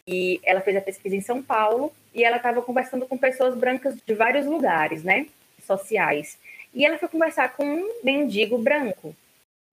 E 0.07 0.39
ela 0.41 0.61
fez 0.61 0.77
a 0.77 0.81
pesquisa 0.81 1.15
em 1.15 1.21
São 1.21 1.43
Paulo 1.43 1.91
e 2.13 2.23
ela 2.23 2.37
estava 2.37 2.61
conversando 2.61 3.05
com 3.05 3.17
pessoas 3.17 3.53
brancas 3.57 3.97
de 4.05 4.13
vários 4.13 4.45
lugares, 4.45 5.03
né, 5.03 5.27
sociais. 5.65 6.37
E 6.73 6.85
ela 6.85 6.97
foi 6.97 7.09
conversar 7.09 7.53
com 7.53 7.65
um 7.65 7.89
mendigo 8.01 8.57
branco, 8.57 9.13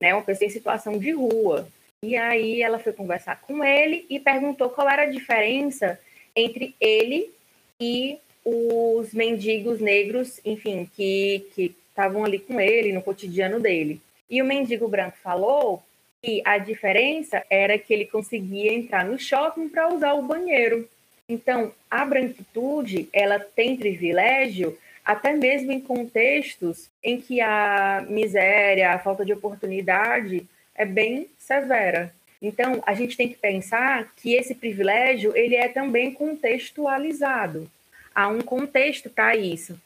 né, 0.00 0.12
uma 0.12 0.22
pessoa 0.22 0.48
em 0.48 0.50
situação 0.50 0.98
de 0.98 1.12
rua. 1.12 1.68
E 2.04 2.16
aí 2.16 2.60
ela 2.60 2.80
foi 2.80 2.92
conversar 2.92 3.40
com 3.42 3.62
ele 3.62 4.04
e 4.10 4.18
perguntou 4.18 4.68
qual 4.70 4.88
era 4.88 5.02
a 5.02 5.10
diferença 5.10 6.00
entre 6.34 6.74
ele 6.80 7.30
e 7.80 8.18
os 8.44 9.14
mendigos 9.14 9.80
negros, 9.80 10.40
enfim, 10.44 10.90
que 10.96 11.46
estavam 11.88 12.24
ali 12.24 12.40
com 12.40 12.60
ele 12.60 12.92
no 12.92 13.02
cotidiano 13.02 13.60
dele. 13.60 14.00
E 14.28 14.42
o 14.42 14.44
mendigo 14.44 14.88
branco 14.88 15.16
falou 15.22 15.80
que 16.20 16.42
a 16.44 16.58
diferença 16.58 17.44
era 17.48 17.78
que 17.78 17.92
ele 17.92 18.06
conseguia 18.06 18.72
entrar 18.72 19.04
no 19.04 19.18
shopping 19.18 19.68
para 19.68 19.94
usar 19.94 20.14
o 20.14 20.22
banheiro. 20.22 20.88
Então, 21.28 21.72
a 21.88 22.04
branquitude, 22.04 23.08
ela 23.12 23.38
tem 23.38 23.76
privilégio 23.76 24.76
até 25.04 25.32
mesmo 25.32 25.70
em 25.70 25.80
contextos 25.80 26.88
em 27.02 27.20
que 27.20 27.40
a 27.40 28.04
miséria, 28.08 28.90
a 28.90 28.98
falta 28.98 29.24
de 29.24 29.32
oportunidade 29.32 30.46
é 30.82 30.84
bem 30.84 31.28
severa. 31.38 32.12
Então, 32.40 32.82
a 32.84 32.92
gente 32.92 33.16
tem 33.16 33.28
que 33.28 33.36
pensar 33.36 34.12
que 34.16 34.34
esse 34.34 34.54
privilégio 34.54 35.34
ele 35.36 35.54
é 35.54 35.68
também 35.68 36.12
contextualizado. 36.12 37.70
Há 38.14 38.28
um 38.28 38.40
contexto 38.40 39.08
para 39.08 39.36
isso. 39.36 39.80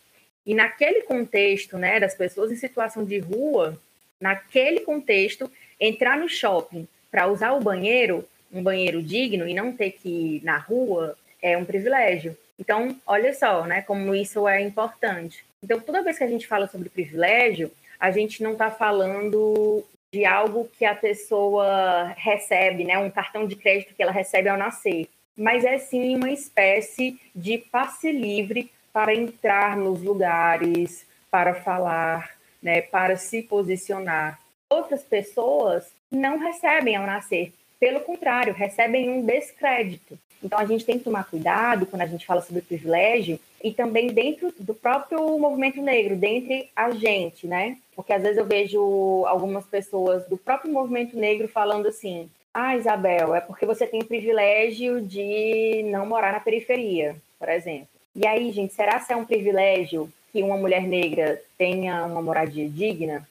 E 0.45 0.55
naquele 0.55 1.03
contexto, 1.03 1.76
né, 1.76 2.00
das 2.00 2.15
pessoas 2.15 2.50
em 2.50 2.57
situação 2.57 3.05
de 3.05 3.19
rua, 3.19 3.79
naquele 4.21 4.81
contexto, 4.81 5.50
entrar 5.79 6.19
no 6.19 6.29
shopping 6.29 6.88
para 7.11 7.29
usar 7.29 7.53
o 7.53 7.61
banheiro, 7.61 8.26
um 8.50 8.62
banheiro 8.62 9.03
digno 9.03 9.47
e 9.47 9.53
não 9.53 9.73
ter 9.73 9.91
que 9.91 10.09
ir 10.09 10.45
na 10.45 10.57
rua, 10.57 11.17
é 11.43 11.59
um 11.59 11.65
privilégio. 11.65 12.37
Então, 12.59 12.99
olha 13.07 13.35
só, 13.35 13.67
né, 13.67 13.83
como 13.83 14.15
isso 14.15 14.49
é 14.49 14.62
importante. 14.62 15.45
Então, 15.62 15.79
toda 15.79 16.03
vez 16.03 16.17
que 16.17 16.25
a 16.25 16.29
gente 16.29 16.47
fala 16.47 16.67
sobre 16.67 16.88
privilégio, 16.88 17.71
a 18.00 18.11
gente 18.11 18.43
não 18.43 18.53
está 18.53 18.71
falando 18.71 19.85
de 20.12 20.25
algo 20.25 20.68
que 20.78 20.84
a 20.84 20.94
pessoa 20.94 22.14
recebe, 22.16 22.84
né, 22.84 22.98
um 22.98 23.10
cartão 23.10 23.46
de 23.46 23.56
crédito 23.56 23.94
que 23.94 24.02
ela 24.02 24.12
recebe 24.12 24.48
ao 24.48 24.56
nascer, 24.56 25.08
mas 25.36 25.64
é 25.64 25.78
sim 25.78 26.16
uma 26.16 26.30
espécie 26.30 27.20
de 27.34 27.58
passe 27.58 28.10
livre 28.10 28.70
para 28.92 29.14
entrar 29.14 29.76
nos 29.76 30.02
lugares, 30.02 31.06
para 31.30 31.54
falar, 31.54 32.36
né, 32.62 32.80
para 32.80 33.16
se 33.16 33.42
posicionar. 33.42 34.40
Outras 34.70 35.02
pessoas 35.02 35.92
não 36.10 36.38
recebem 36.38 36.96
ao 36.96 37.06
nascer, 37.06 37.52
pelo 37.78 38.00
contrário, 38.00 38.54
recebem 38.54 39.11
um 39.11 39.25
descrédito. 39.25 40.18
Então 40.42 40.59
a 40.59 40.64
gente 40.64 40.85
tem 40.85 40.99
que 40.99 41.04
tomar 41.04 41.28
cuidado 41.28 41.87
quando 41.87 42.02
a 42.02 42.06
gente 42.06 42.26
fala 42.26 42.42
sobre 42.42 42.62
privilégio 42.62 43.38
e 43.62 43.73
também 43.73 44.09
dentro 44.09 44.52
do 44.59 44.75
próprio 44.75 45.38
movimento 45.38 45.80
negro, 45.80 46.16
dentre 46.16 46.71
a 46.76 46.90
gente, 46.90 47.47
né? 47.47 47.78
Porque 47.95 48.12
às 48.12 48.23
vezes 48.23 48.38
eu 48.38 48.45
vejo 48.45 49.25
algumas 49.26 49.64
pessoas 49.64 50.26
do 50.28 50.37
próprio 50.37 50.73
movimento 50.73 51.16
negro 51.16 51.49
falando 51.49 51.88
assim: 51.88 52.28
"Ah, 52.52 52.76
Isabel, 52.76 53.35
é 53.35 53.40
porque 53.40 53.66
você 53.66 53.87
tem 53.87 54.00
o 54.00 54.06
privilégio 54.06 55.00
de 55.00 55.83
não 55.90 56.06
morar 56.06 56.33
na 56.33 56.40
periferia", 56.40 57.16
por 57.38 57.49
exemplo. 57.49 57.88
E 58.14 58.26
aí, 58.26 58.50
gente, 58.52 58.75
será 58.75 59.00
que 59.00 59.12
é 59.12 59.16
um 59.16 59.25
privilégio 59.25 60.11
que 60.33 60.42
uma 60.42 60.56
mulher 60.56 60.83
negra 60.83 61.40
tenha 61.59 62.04
uma 62.04 62.23
moradia 62.23 62.68
digna? 62.68 63.26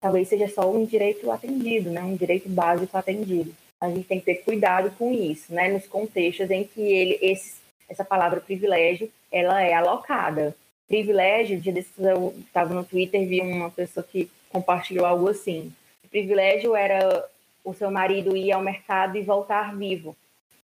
Talvez 0.00 0.28
seja 0.28 0.48
só 0.48 0.70
um 0.70 0.84
direito 0.84 1.30
atendido, 1.30 1.90
né? 1.90 2.02
Um 2.02 2.16
direito 2.16 2.48
básico 2.48 2.96
atendido 2.96 3.54
a 3.82 3.88
gente 3.88 4.06
tem 4.06 4.20
que 4.20 4.26
ter 4.26 4.36
cuidado 4.36 4.92
com 4.92 5.12
isso, 5.12 5.52
né? 5.52 5.68
Nos 5.68 5.88
contextos 5.88 6.48
em 6.52 6.62
que 6.62 6.80
ele, 6.80 7.18
esse, 7.20 7.56
essa 7.88 8.04
palavra 8.04 8.40
privilégio, 8.40 9.10
ela 9.30 9.60
é 9.60 9.74
alocada. 9.74 10.54
Privilégio, 10.86 11.60
dia 11.60 11.72
desses 11.72 11.98
eu 11.98 12.32
estava 12.46 12.72
no 12.72 12.84
Twitter 12.84 13.26
vi 13.26 13.40
uma 13.40 13.70
pessoa 13.70 14.06
que 14.08 14.30
compartilhou 14.50 15.04
algo 15.04 15.28
assim. 15.28 15.72
Privilégio 16.08 16.76
era 16.76 17.28
o 17.64 17.74
seu 17.74 17.90
marido 17.90 18.36
ir 18.36 18.52
ao 18.52 18.62
mercado 18.62 19.18
e 19.18 19.22
voltar 19.22 19.74
vivo. 19.74 20.14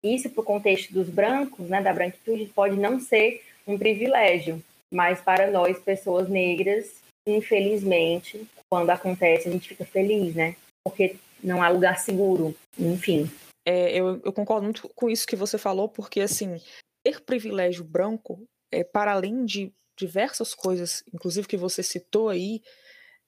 Isso, 0.04 0.28
para 0.32 0.42
o 0.42 0.46
contexto 0.46 0.92
dos 0.92 1.08
brancos, 1.08 1.70
né, 1.70 1.84
da 1.84 1.94
branquitude, 1.94 2.48
pode 2.48 2.78
não 2.78 3.00
ser 3.00 3.44
um 3.68 3.78
privilégio, 3.78 4.60
mas 4.92 5.22
para 5.22 5.52
nós, 5.52 5.78
pessoas 5.78 6.28
negras, 6.28 6.96
infelizmente, 7.28 8.44
quando 8.68 8.90
acontece, 8.90 9.48
a 9.48 9.52
gente 9.52 9.70
fica 9.70 9.86
feliz, 9.86 10.34
né? 10.34 10.56
Porque 10.84 11.16
não 11.44 11.62
há 11.62 11.70
lugar 11.70 12.00
seguro, 12.00 12.56
enfim. 12.78 13.30
É, 13.66 13.92
eu, 13.92 14.22
eu, 14.24 14.34
concordo 14.34 14.64
muito 14.64 14.90
com 14.90 15.10
isso 15.10 15.28
que 15.28 15.36
você 15.36 15.58
falou, 15.58 15.88
porque, 15.88 16.22
assim, 16.22 16.60
ter 17.04 17.22
privilégio 17.22 17.84
branco, 17.84 18.46
é, 18.72 18.84
para 18.84 19.14
além 19.14 19.46
de 19.46 19.74
diversas 19.98 20.54
coisas, 20.54 21.04
inclusive 21.14 21.48
que 21.48 21.58
você 21.58 21.84
citou 21.84 22.30
aí, 22.30 22.62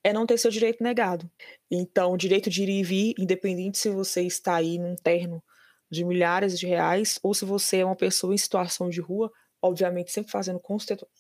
é 0.03 0.13
não 0.13 0.25
ter 0.25 0.37
seu 0.37 0.51
direito 0.51 0.83
negado. 0.83 1.29
Então, 1.71 2.13
o 2.13 2.17
direito 2.17 2.49
de 2.49 2.63
ir 2.63 2.69
e 2.69 2.83
vir, 2.83 3.15
independente 3.17 3.77
se 3.77 3.89
você 3.89 4.21
está 4.21 4.55
aí 4.55 4.77
num 4.77 4.95
terno 4.95 5.43
de 5.89 6.03
milhares 6.03 6.59
de 6.59 6.67
reais 6.67 7.19
ou 7.23 7.33
se 7.33 7.45
você 7.45 7.77
é 7.77 7.85
uma 7.85 7.95
pessoa 7.95 8.33
em 8.33 8.37
situação 8.37 8.89
de 8.89 8.99
rua, 8.99 9.31
obviamente 9.61 10.11
sempre 10.11 10.31
fazendo 10.31 10.61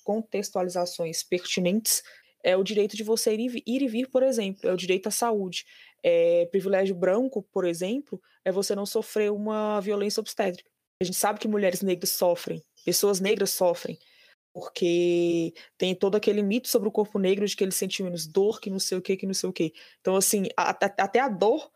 contextualizações 0.03 1.23
pertinentes, 1.23 2.03
é 2.45 2.55
o 2.55 2.63
direito 2.63 2.95
de 2.95 3.03
você 3.03 3.35
ir 3.35 3.63
e 3.65 3.87
vir, 3.87 4.07
por 4.07 4.21
exemplo, 4.21 4.69
é 4.69 4.71
o 4.71 4.77
direito 4.77 5.07
à 5.07 5.11
saúde, 5.11 5.65
é, 6.03 6.45
privilégio 6.45 6.95
branco, 6.95 7.41
por 7.51 7.65
exemplo, 7.65 8.21
é 8.45 8.51
você 8.51 8.75
não 8.75 8.85
sofrer 8.85 9.31
uma 9.31 9.81
violência 9.81 10.21
obstétrica. 10.21 10.69
A 11.01 11.03
gente 11.03 11.17
sabe 11.17 11.39
que 11.39 11.47
mulheres 11.47 11.81
negras 11.81 12.11
sofrem, 12.11 12.63
pessoas 12.85 13.19
negras 13.19 13.49
sofrem. 13.49 13.97
porque 14.53 15.53
tem 15.77 15.95
todo 15.95 16.15
aquele 16.15 16.41
mito 16.41 16.69
sobre 16.69 16.87
o 16.87 16.91
corpo 16.91 17.19
negro 17.19 17.45
de 17.47 17.55
que 17.55 17.63
ele 17.63 17.71
sente 17.73 18.01
menos 18.03 18.25
dor, 18.27 18.61
que 18.61 18.69
não 18.69 18.79
sei 18.79 18.97
o 18.97 19.01
que, 19.01 19.17
que 19.17 19.25
não 19.27 19.33
sei 19.33 19.49
o 19.49 19.53
que. 19.53 19.73
Então, 19.99 20.15
assim, 20.15 20.45
a, 20.57 20.71
a, 20.71 20.75
até 20.85 21.19
a 21.19 21.27
dor 21.29 21.69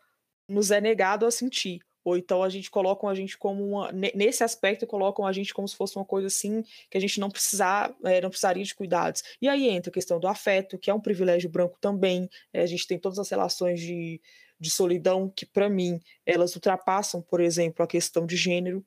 nos 0.48 0.70
é 0.70 0.80
negado 0.80 1.26
a 1.26 1.30
sentir. 1.30 1.80
Ou 2.10 2.16
então 2.16 2.42
a 2.42 2.48
gente 2.48 2.68
coloca 2.68 3.06
a 3.06 3.14
gente 3.14 3.38
como 3.38 3.64
uma. 3.64 3.92
Nesse 3.92 4.42
aspecto, 4.42 4.84
colocam 4.84 5.24
a 5.24 5.32
gente 5.32 5.54
como 5.54 5.68
se 5.68 5.76
fosse 5.76 5.94
uma 5.94 6.04
coisa 6.04 6.26
assim 6.26 6.64
que 6.90 6.98
a 6.98 7.00
gente 7.00 7.20
não 7.20 7.30
precisar, 7.30 7.94
é, 8.04 8.20
não 8.20 8.30
precisaria 8.30 8.64
de 8.64 8.74
cuidados. 8.74 9.22
E 9.40 9.48
aí 9.48 9.68
entra 9.68 9.90
a 9.90 9.94
questão 9.94 10.18
do 10.18 10.26
afeto, 10.26 10.76
que 10.76 10.90
é 10.90 10.94
um 10.94 11.00
privilégio 11.00 11.48
branco 11.48 11.78
também. 11.80 12.28
É, 12.52 12.62
a 12.62 12.66
gente 12.66 12.84
tem 12.84 12.98
todas 12.98 13.20
as 13.20 13.30
relações 13.30 13.78
de, 13.78 14.20
de 14.58 14.70
solidão 14.70 15.30
que, 15.30 15.46
para 15.46 15.68
mim, 15.68 16.00
elas 16.26 16.56
ultrapassam, 16.56 17.22
por 17.22 17.40
exemplo, 17.40 17.84
a 17.84 17.86
questão 17.86 18.26
de 18.26 18.36
gênero. 18.36 18.84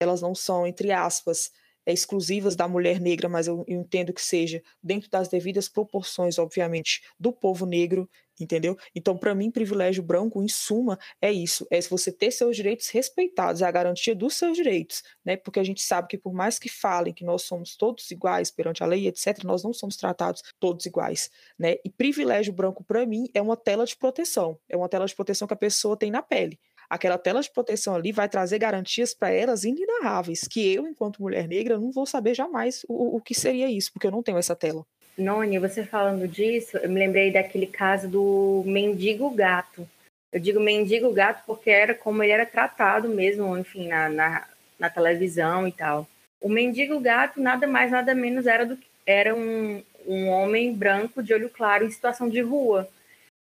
Elas 0.00 0.20
não 0.20 0.34
são, 0.34 0.66
entre 0.66 0.90
aspas, 0.90 1.52
é, 1.88 1.92
exclusivas 1.92 2.54
da 2.54 2.68
mulher 2.68 3.00
negra, 3.00 3.30
mas 3.30 3.46
eu, 3.46 3.64
eu, 3.66 3.80
entendo 3.80 4.12
que 4.12 4.20
seja 4.20 4.62
dentro 4.82 5.08
das 5.08 5.26
devidas 5.26 5.70
proporções, 5.70 6.38
obviamente, 6.38 7.00
do 7.18 7.32
povo 7.32 7.64
negro, 7.64 8.06
entendeu? 8.38 8.76
Então, 8.94 9.16
para 9.16 9.34
mim, 9.34 9.50
privilégio 9.50 10.02
branco, 10.02 10.42
em 10.42 10.48
suma, 10.48 10.98
é 11.18 11.32
isso: 11.32 11.66
é 11.70 11.80
você 11.80 12.12
ter 12.12 12.30
seus 12.30 12.56
direitos 12.56 12.90
respeitados, 12.90 13.62
é 13.62 13.64
a 13.64 13.70
garantia 13.70 14.14
dos 14.14 14.34
seus 14.34 14.54
direitos, 14.54 15.02
né? 15.24 15.38
Porque 15.38 15.58
a 15.58 15.64
gente 15.64 15.80
sabe 15.80 16.08
que, 16.08 16.18
por 16.18 16.34
mais 16.34 16.58
que 16.58 16.68
falem 16.68 17.14
que 17.14 17.24
nós 17.24 17.44
somos 17.44 17.74
todos 17.74 18.10
iguais 18.10 18.50
perante 18.50 18.82
a 18.82 18.86
lei, 18.86 19.06
etc., 19.08 19.42
nós 19.44 19.64
não 19.64 19.72
somos 19.72 19.96
tratados 19.96 20.42
todos 20.60 20.84
iguais, 20.84 21.30
né? 21.58 21.76
E 21.82 21.88
privilégio 21.88 22.52
branco, 22.52 22.84
para 22.84 23.06
mim, 23.06 23.30
é 23.32 23.40
uma 23.40 23.56
tela 23.56 23.86
de 23.86 23.96
proteção, 23.96 24.58
é 24.68 24.76
uma 24.76 24.90
tela 24.90 25.06
de 25.06 25.14
proteção 25.14 25.48
que 25.48 25.54
a 25.54 25.56
pessoa 25.56 25.96
tem 25.96 26.10
na 26.10 26.20
pele 26.20 26.60
aquela 26.88 27.18
tela 27.18 27.40
de 27.40 27.50
proteção 27.50 27.94
ali 27.94 28.12
vai 28.12 28.28
trazer 28.28 28.58
garantias 28.58 29.14
para 29.14 29.30
elas 29.30 29.64
inenarráveis, 29.64 30.46
que 30.48 30.74
eu, 30.74 30.86
enquanto 30.86 31.22
mulher 31.22 31.46
negra, 31.46 31.78
não 31.78 31.90
vou 31.90 32.06
saber 32.06 32.34
jamais 32.34 32.84
o, 32.88 33.16
o 33.16 33.20
que 33.20 33.34
seria 33.34 33.70
isso, 33.70 33.92
porque 33.92 34.06
eu 34.06 34.10
não 34.10 34.22
tenho 34.22 34.38
essa 34.38 34.56
tela. 34.56 34.84
Noni, 35.16 35.58
você 35.58 35.84
falando 35.84 36.28
disso, 36.28 36.76
eu 36.78 36.88
me 36.88 37.00
lembrei 37.00 37.32
daquele 37.32 37.66
caso 37.66 38.08
do 38.08 38.62
mendigo 38.64 39.28
gato. 39.30 39.86
Eu 40.32 40.38
digo 40.38 40.60
mendigo 40.60 41.12
gato 41.12 41.42
porque 41.46 41.70
era 41.70 41.94
como 41.94 42.22
ele 42.22 42.32
era 42.32 42.46
tratado 42.46 43.08
mesmo, 43.08 43.56
enfim, 43.58 43.88
na, 43.88 44.08
na, 44.08 44.46
na 44.78 44.88
televisão 44.88 45.66
e 45.66 45.72
tal. 45.72 46.06
O 46.40 46.48
mendigo 46.48 47.00
gato 47.00 47.40
nada 47.40 47.66
mais, 47.66 47.90
nada 47.90 48.14
menos 48.14 48.46
era 48.46 48.64
do 48.64 48.76
que 48.76 48.86
era 49.04 49.34
um, 49.34 49.82
um 50.06 50.28
homem 50.28 50.72
branco 50.72 51.22
de 51.22 51.32
olho 51.32 51.48
claro 51.48 51.84
em 51.84 51.90
situação 51.90 52.28
de 52.28 52.40
rua. 52.40 52.88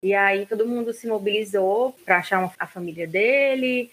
E 0.04 0.14
aí 0.14 0.46
todo 0.46 0.68
mundo 0.68 0.94
se 0.94 1.08
mobilizou 1.08 1.94
para 2.06 2.18
achar 2.18 2.40
uma, 2.40 2.54
a 2.58 2.66
família 2.66 3.06
dele, 3.06 3.92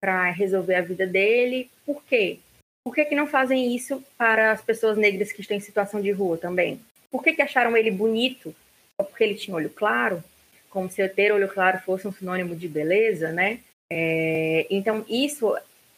para 0.00 0.30
resolver 0.30 0.74
a 0.74 0.82
vida 0.82 1.06
dele. 1.06 1.70
Por 1.86 2.02
quê? 2.04 2.38
Por 2.84 2.94
que, 2.94 3.04
que 3.04 3.14
não 3.14 3.26
fazem 3.26 3.74
isso 3.74 4.02
para 4.18 4.52
as 4.52 4.60
pessoas 4.60 4.98
negras 4.98 5.32
que 5.32 5.40
estão 5.40 5.56
em 5.56 5.60
situação 5.60 6.00
de 6.00 6.10
rua 6.10 6.36
também? 6.36 6.80
Por 7.10 7.22
que, 7.22 7.32
que 7.32 7.42
acharam 7.42 7.76
ele 7.76 7.90
bonito? 7.90 8.54
Só 9.00 9.06
porque 9.06 9.24
ele 9.24 9.36
tinha 9.36 9.56
olho 9.56 9.70
claro? 9.70 10.22
Como 10.68 10.90
se 10.90 11.08
ter 11.08 11.32
olho 11.32 11.48
claro 11.48 11.78
fosse 11.78 12.06
um 12.06 12.12
sinônimo 12.12 12.54
de 12.54 12.68
beleza, 12.68 13.32
né? 13.32 13.60
É, 13.90 14.66
então, 14.68 15.04
isso 15.08 15.56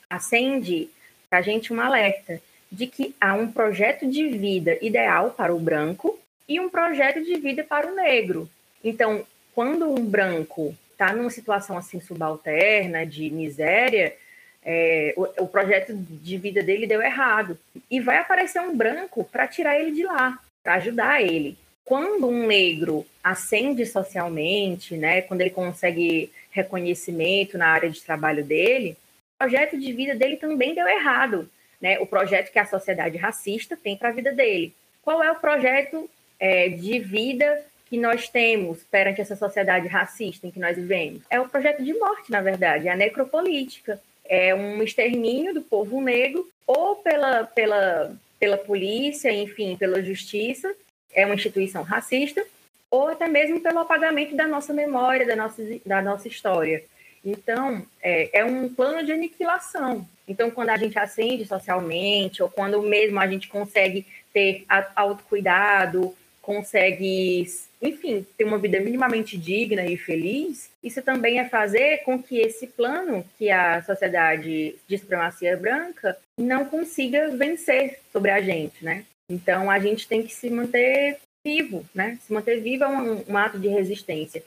acende 0.09 0.89
para 1.29 1.39
a 1.39 1.43
gente 1.43 1.73
um 1.73 1.81
alerta 1.81 2.41
de 2.71 2.87
que 2.87 3.15
há 3.21 3.35
um 3.35 3.51
projeto 3.51 4.07
de 4.07 4.29
vida 4.29 4.79
ideal 4.81 5.31
para 5.31 5.55
o 5.55 5.59
branco 5.59 6.19
e 6.49 6.61
um 6.61 6.69
projeto 6.69 7.25
de 7.25 7.37
vida 7.37 7.65
para 7.65 7.91
o 7.91 7.95
negro. 7.95 8.49
Então, 8.85 9.27
quando 9.57 9.91
um 9.91 10.05
branco 10.05 10.77
está 10.93 11.15
numa 11.15 11.31
situação 11.31 11.79
assim 11.79 11.99
subalterna, 11.99 13.07
de 13.07 13.31
miséria, 13.31 14.15
é, 14.63 15.15
o, 15.17 15.45
o, 15.45 15.49
projeto 15.49 15.95
de 15.95 16.37
vida 16.37 16.63
dele 16.63 16.87
deu 16.87 17.01
errado. 17.01 17.59
E 17.91 17.99
vai 17.99 18.19
aparecer 18.19 18.61
um 18.61 18.77
branco 18.77 19.25
para 19.25 19.49
tirar 19.49 19.81
ele 19.81 19.93
de 19.93 20.05
lá, 20.05 20.39
para 20.63 20.75
ajudar 20.75 21.23
ele. 21.23 21.57
Quando 21.87 22.29
um 22.29 22.47
negro 22.47 23.07
ascende 23.25 23.87
socialmente, 23.87 24.95
né, 24.95 25.23
quando 25.23 25.41
ele 25.41 25.51
consegue 25.51 26.31
reconhecimento 26.51 27.57
na 27.57 27.69
área 27.69 27.89
de 27.89 28.03
trabalho 28.03 28.45
dele, 28.45 28.95
o 29.37 29.39
projeto 29.39 29.79
de 29.79 29.91
vida 29.91 30.15
dele 30.15 30.37
também 30.37 30.75
deu 30.75 30.87
errado. 30.87 31.49
Né? 31.81 31.99
O 31.99 32.07
projeto 32.07 32.53
que 32.53 32.59
a 32.59 32.67
sociedade 32.67 33.17
racista 33.17 33.75
tem 33.75 33.97
para 33.97 34.11
a 34.11 34.13
vida 34.13 34.33
dele. 34.33 34.75
Qual 35.01 35.23
é 35.23 35.33
o 35.33 35.41
projeto 35.41 36.11
é, 36.39 36.69
de 36.69 36.99
vida 36.99 37.65
que 37.89 37.99
nós 37.99 38.29
temos 38.29 38.83
perante 38.91 39.21
essa 39.21 39.37
sociedade 39.37 39.87
racista 39.87 40.47
em 40.47 40.51
que 40.51 40.61
nós 40.61 40.77
vivemos? 40.77 41.23
É 41.31 41.41
o 41.41 41.49
projeto 41.49 41.83
de 41.83 41.95
morte, 41.95 42.31
na 42.31 42.41
verdade, 42.41 42.89
é 42.89 42.93
a 42.93 42.97
necropolítica. 42.97 44.01
É 44.25 44.55
um 44.55 44.83
extermínio 44.83 45.55
do 45.55 45.63
povo 45.63 46.01
negro, 46.01 46.49
ou 46.67 46.97
pela, 46.97 47.45
pela, 47.45 48.13
pela 48.41 48.59
polícia, 48.59 49.33
enfim, 49.33 49.77
pela 49.77 50.03
justiça, 50.03 50.75
é 51.13 51.25
uma 51.25 51.37
instituição 51.37 51.83
racista, 51.83 52.45
ou 52.91 53.09
até 53.09 53.29
mesmo 53.29 53.61
pelo 53.61 53.79
apagamento 53.79 54.35
da 54.35 54.47
nossa 54.47 54.73
memória, 54.73 55.27
da 55.27 55.37
nossa, 55.37 55.63
da 55.85 56.03
nossa 56.03 56.27
história. 56.27 56.85
Então, 57.25 57.85
é, 58.03 58.41
é, 58.41 58.45
um 58.45 58.69
plano 58.69 59.05
de 59.05 59.13
aniquilação. 59.13 60.07
Então, 60.29 60.51
quando 60.51 60.71
a 60.71 60.77
gente 60.77 60.99
acende 60.99 61.45
socialmente, 61.45 62.43
ou 62.43 62.49
quando 62.49 62.81
mesmo 62.83 63.19
a 63.19 63.27
gente 63.27 63.49
consegue 63.49 64.07
ter 64.33 64.65
autocuidado, 64.95 66.15
consegue 66.43 67.45
enfim, 67.81 68.27
ter 68.37 68.45
uma 68.45 68.59
vida 68.59 68.81
minimamente 68.81 69.37
digna 69.37 69.85
e 69.85 69.97
feliz, 69.97 70.71
isso 70.83 71.03
também 71.03 71.39
é 71.39 71.49
fazer 71.49 71.99
com 71.99 72.23
que 72.23 72.39
esse 72.39 72.67
plano 72.67 73.25
que 73.39 73.51
a 73.51 73.83
sociedade 73.83 74.75
de 74.87 74.99
supremacia 74.99 75.57
branca 75.57 76.17
não 76.39 76.65
consiga 76.65 77.31
vencer 77.31 78.01
sobre 78.13 78.31
a 78.31 78.41
gente, 78.41 78.85
né? 78.85 79.05
Então 79.31 79.71
a 79.71 79.79
gente 79.79 80.09
tem 80.09 80.23
que 80.23 80.35
se 80.35 80.49
manter 80.49 81.19
vivo, 81.47 81.85
né? 81.95 82.19
Se 82.27 82.33
manter 82.33 82.61
vivo 82.61 82.85
é 82.85 82.89
um, 82.89 83.25
um 83.29 83.37
ato 83.37 83.59
de 83.59 83.69
resistência. 83.69 84.43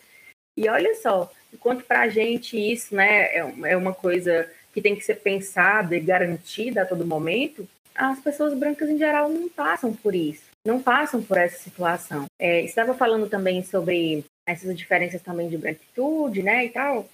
E 0.58 0.68
olha 0.68 0.96
só, 0.96 1.32
enquanto 1.54 1.84
para 1.84 2.02
a 2.02 2.10
gente 2.10 2.58
isso, 2.58 2.96
né, 2.96 3.26
é, 3.36 3.54
é 3.66 3.78
uma 3.78 3.94
coisa 3.94 4.50
que 4.74 4.82
tem 4.82 4.96
que 4.96 5.06
ser 5.06 5.16
pensada 5.16 5.96
e 5.96 6.00
garantida 6.00 6.82
a 6.82 6.86
todo 6.86 7.06
momento, 7.06 7.68
as 7.96 8.20
pessoas 8.20 8.54
brancas 8.54 8.90
em 8.90 8.98
geral 8.98 9.30
não 9.30 9.48
passam 9.50 9.94
por 9.94 10.16
isso 10.16 10.49
não 10.66 10.82
passam 10.82 11.22
por 11.22 11.38
essa 11.38 11.58
situação. 11.58 12.26
É, 12.40 12.62
estava 12.62 12.94
falando 12.94 13.30
também 13.30 13.64
sobre 13.64 14.24
essas 14.48 14.78
diferenças 14.78 15.22
também 15.22 15.50
de 15.50 15.58
branquitude, 15.58 16.42
né, 16.42 16.66
e 16.66 16.70
tal, 16.70 17.08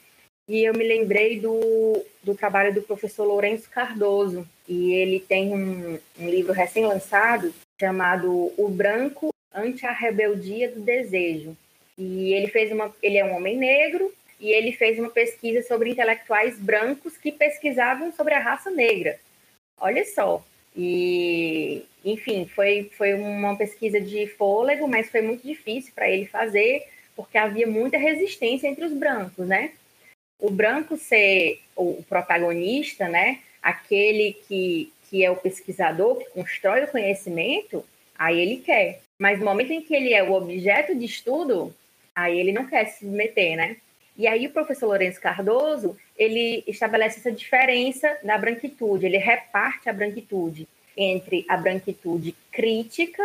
e 0.47 0.63
eu 0.63 0.73
me 0.73 0.87
lembrei 0.87 1.39
do, 1.39 2.05
do 2.23 2.35
trabalho 2.35 2.73
do 2.73 2.81
professor 2.81 3.25
Lourenço 3.25 3.69
Cardoso, 3.69 4.47
e 4.67 4.93
ele 4.93 5.19
tem 5.19 5.51
um, 5.51 5.99
um 6.19 6.29
livro 6.29 6.53
recém-lançado 6.53 7.53
chamado 7.79 8.53
O 8.57 8.69
Branco 8.69 9.29
ante 9.53 9.85
a 9.85 9.91
Rebeldia 9.91 10.69
do 10.69 10.81
Desejo. 10.81 11.57
E 11.97 12.33
ele 12.33 12.47
fez 12.47 12.71
uma, 12.71 12.93
ele 13.01 13.17
é 13.17 13.25
um 13.25 13.35
homem 13.35 13.57
negro 13.57 14.13
e 14.39 14.51
ele 14.51 14.71
fez 14.73 14.99
uma 14.99 15.09
pesquisa 15.09 15.65
sobre 15.65 15.89
intelectuais 15.89 16.59
brancos 16.59 17.17
que 17.17 17.31
pesquisavam 17.31 18.11
sobre 18.11 18.33
a 18.33 18.39
raça 18.39 18.69
negra. 18.69 19.17
Olha 19.79 20.05
só, 20.05 20.45
e, 20.75 21.84
enfim, 22.05 22.45
foi, 22.45 22.91
foi 22.95 23.15
uma 23.15 23.57
pesquisa 23.57 23.99
de 23.99 24.27
fôlego, 24.27 24.87
mas 24.87 25.09
foi 25.09 25.23
muito 25.23 25.45
difícil 25.45 25.91
para 25.95 26.07
ele 26.07 26.27
fazer, 26.27 26.87
porque 27.15 27.35
havia 27.35 27.65
muita 27.65 27.97
resistência 27.97 28.67
entre 28.67 28.85
os 28.85 28.93
brancos, 28.93 29.47
né? 29.47 29.71
O 30.39 30.51
branco 30.51 30.95
ser 30.97 31.59
o 31.75 32.03
protagonista, 32.07 33.09
né? 33.09 33.39
Aquele 33.59 34.33
que, 34.47 34.93
que 35.09 35.25
é 35.25 35.31
o 35.31 35.35
pesquisador, 35.35 36.19
que 36.19 36.29
constrói 36.29 36.83
o 36.83 36.91
conhecimento, 36.91 37.83
aí 38.15 38.39
ele 38.39 38.57
quer. 38.57 38.99
Mas 39.19 39.39
no 39.39 39.45
momento 39.45 39.71
em 39.71 39.81
que 39.81 39.95
ele 39.95 40.13
é 40.13 40.21
o 40.21 40.33
objeto 40.33 40.93
de 40.93 41.05
estudo, 41.05 41.73
aí 42.13 42.39
ele 42.39 42.51
não 42.51 42.67
quer 42.67 42.85
se 42.85 42.99
submeter, 42.99 43.57
né? 43.57 43.77
E 44.15 44.27
aí 44.27 44.45
o 44.45 44.51
professor 44.51 44.85
Lourenço 44.87 45.19
Cardoso, 45.19 45.97
ele 46.15 46.63
estabelece 46.67 47.19
essa 47.19 47.31
diferença 47.31 48.15
na 48.23 48.37
branquitude, 48.37 49.07
ele 49.07 49.17
reparte 49.17 49.89
a 49.89 49.93
branquitude 49.93 50.67
entre 50.97 51.45
a 51.47 51.57
branquitude 51.57 52.35
crítica 52.51 53.23